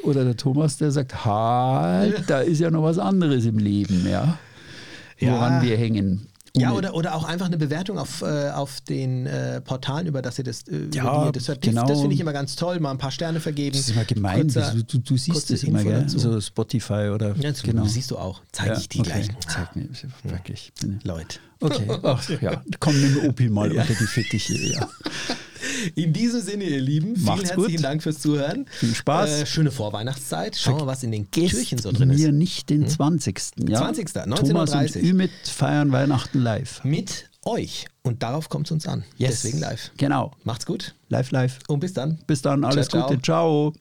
Oder 0.04 0.24
der 0.24 0.38
Thomas, 0.38 0.78
der 0.78 0.92
sagt, 0.92 1.26
halt, 1.26 2.24
da 2.30 2.40
ist 2.40 2.60
ja 2.60 2.72
noch 2.72 2.84
was 2.84 3.00
anderes 3.00 3.46
im 3.46 3.58
Leben, 3.58 4.08
ja, 4.10 4.38
woran 5.20 5.54
Ja. 5.56 5.62
wir 5.64 5.78
hängen. 5.78 6.28
Ja, 6.62 6.72
oder, 6.74 6.94
oder 6.94 7.16
auch 7.16 7.24
einfach 7.24 7.46
eine 7.48 7.58
Bewertung 7.58 7.98
auf, 8.00 8.22
äh, 8.22 8.50
auf 8.52 8.82
den 8.82 9.26
äh, 9.26 9.62
Portalen, 9.62 10.08
über 10.08 10.22
das 10.22 10.38
ihr 10.38 10.44
das, 10.44 10.64
äh, 10.68 10.88
Ja, 10.94 11.32
das 11.32 11.48
hört. 11.48 11.62
genau. 11.62 11.86
Das 11.88 12.00
finde 12.00 12.14
ich 12.16 12.20
immer 12.22 12.34
ganz 12.34 12.56
toll, 12.56 12.80
mal 12.80 12.92
ein 12.92 12.98
paar 12.98 13.12
Sterne 13.12 13.40
vergeben. 13.40 13.76
Das 13.78 13.88
ist 13.88 13.96
immer 13.96 14.06
gemein, 14.06 14.48
Kurzer- 14.48 14.72
du, 14.74 14.84
du, 14.84 14.98
du 15.00 15.18
siehst 15.18 15.50
das 15.50 15.64
immer, 15.64 15.84
gell? 15.84 16.08
So 16.10 16.40
Spotify 16.42 17.10
oder 17.14 17.36
Ja, 17.36 17.52
das 17.52 17.64
genau. 17.64 17.86
siehst 17.86 18.12
du 18.12 18.18
auch. 18.18 18.42
Zeige 18.52 18.72
Ja, 18.74 18.78
ich 18.80 18.90
die 18.90 19.00
okay. 19.00 19.10
gleich. 19.12 19.28
Zeig 19.48 19.76
mir, 19.76 19.88
wirklich. 20.24 20.72
Leute. 21.04 21.40
Okay, 21.60 21.88
ach 22.04 22.30
ja, 22.42 22.62
komm, 22.80 23.00
nimm 23.02 23.30
Opi 23.30 23.50
mal 23.50 23.72
unter 23.72 23.86
die 23.86 24.06
Fittiche. 24.08 24.54
Ja. 24.74 24.88
In 25.96 26.14
diesem 26.14 26.42
Sinne, 26.42 26.64
ihr 26.66 26.82
Lieben, 26.82 27.16
vielen 27.16 27.26
Macht's 27.26 27.50
herzlichen 27.50 27.76
gut. 27.78 27.84
Dank 27.84 28.04
fürs 28.04 28.20
Zuhören. 28.20 28.66
Viel 28.70 28.96
Spaß. 28.96 29.42
Äh, 29.42 29.46
schöne 29.46 29.72
Vorweihnachtszeit. 29.72 30.56
Schauen 30.56 30.80
wir, 30.80 30.88
was 30.88 31.04
in 31.04 31.12
den 31.12 31.30
Türchen 31.32 31.78
so 31.78 31.92
drin 31.92 32.10
ist. 32.10 32.20
Hm? 32.20 32.26
mir 32.26 32.32
nicht 32.32 32.70
den 32.70 32.88
20. 32.88 33.40
Ja? 33.68 33.80
20., 33.80 34.14
Thomas 34.14 34.74
19.30 34.74 34.96
und 34.96 35.04
Ümit 35.04 35.32
feiern 35.44 35.92
Weihnachten 35.92 36.40
live. 36.40 36.84
Mit 36.84 37.30
euch. 37.46 37.88
Und 38.04 38.24
darauf 38.24 38.50
kommt 38.50 38.68
es 38.68 38.72
uns 38.72 38.88
an. 38.88 39.04
Yes. 39.18 39.42
Deswegen 39.42 39.60
live. 39.60 39.92
Genau. 39.98 40.32
Macht's 40.44 40.66
gut 40.66 40.96
Live, 41.10 41.32
live. 41.32 41.60
und 41.68 41.80
bis 41.80 41.94
dann. 41.94 42.20
Bis 42.28 42.42
dann, 42.42 42.64
alles 42.64 42.88
Ciao, 42.88 43.02
ciao. 43.02 43.10
Gute. 43.10 43.22
Ciao. 43.22 43.74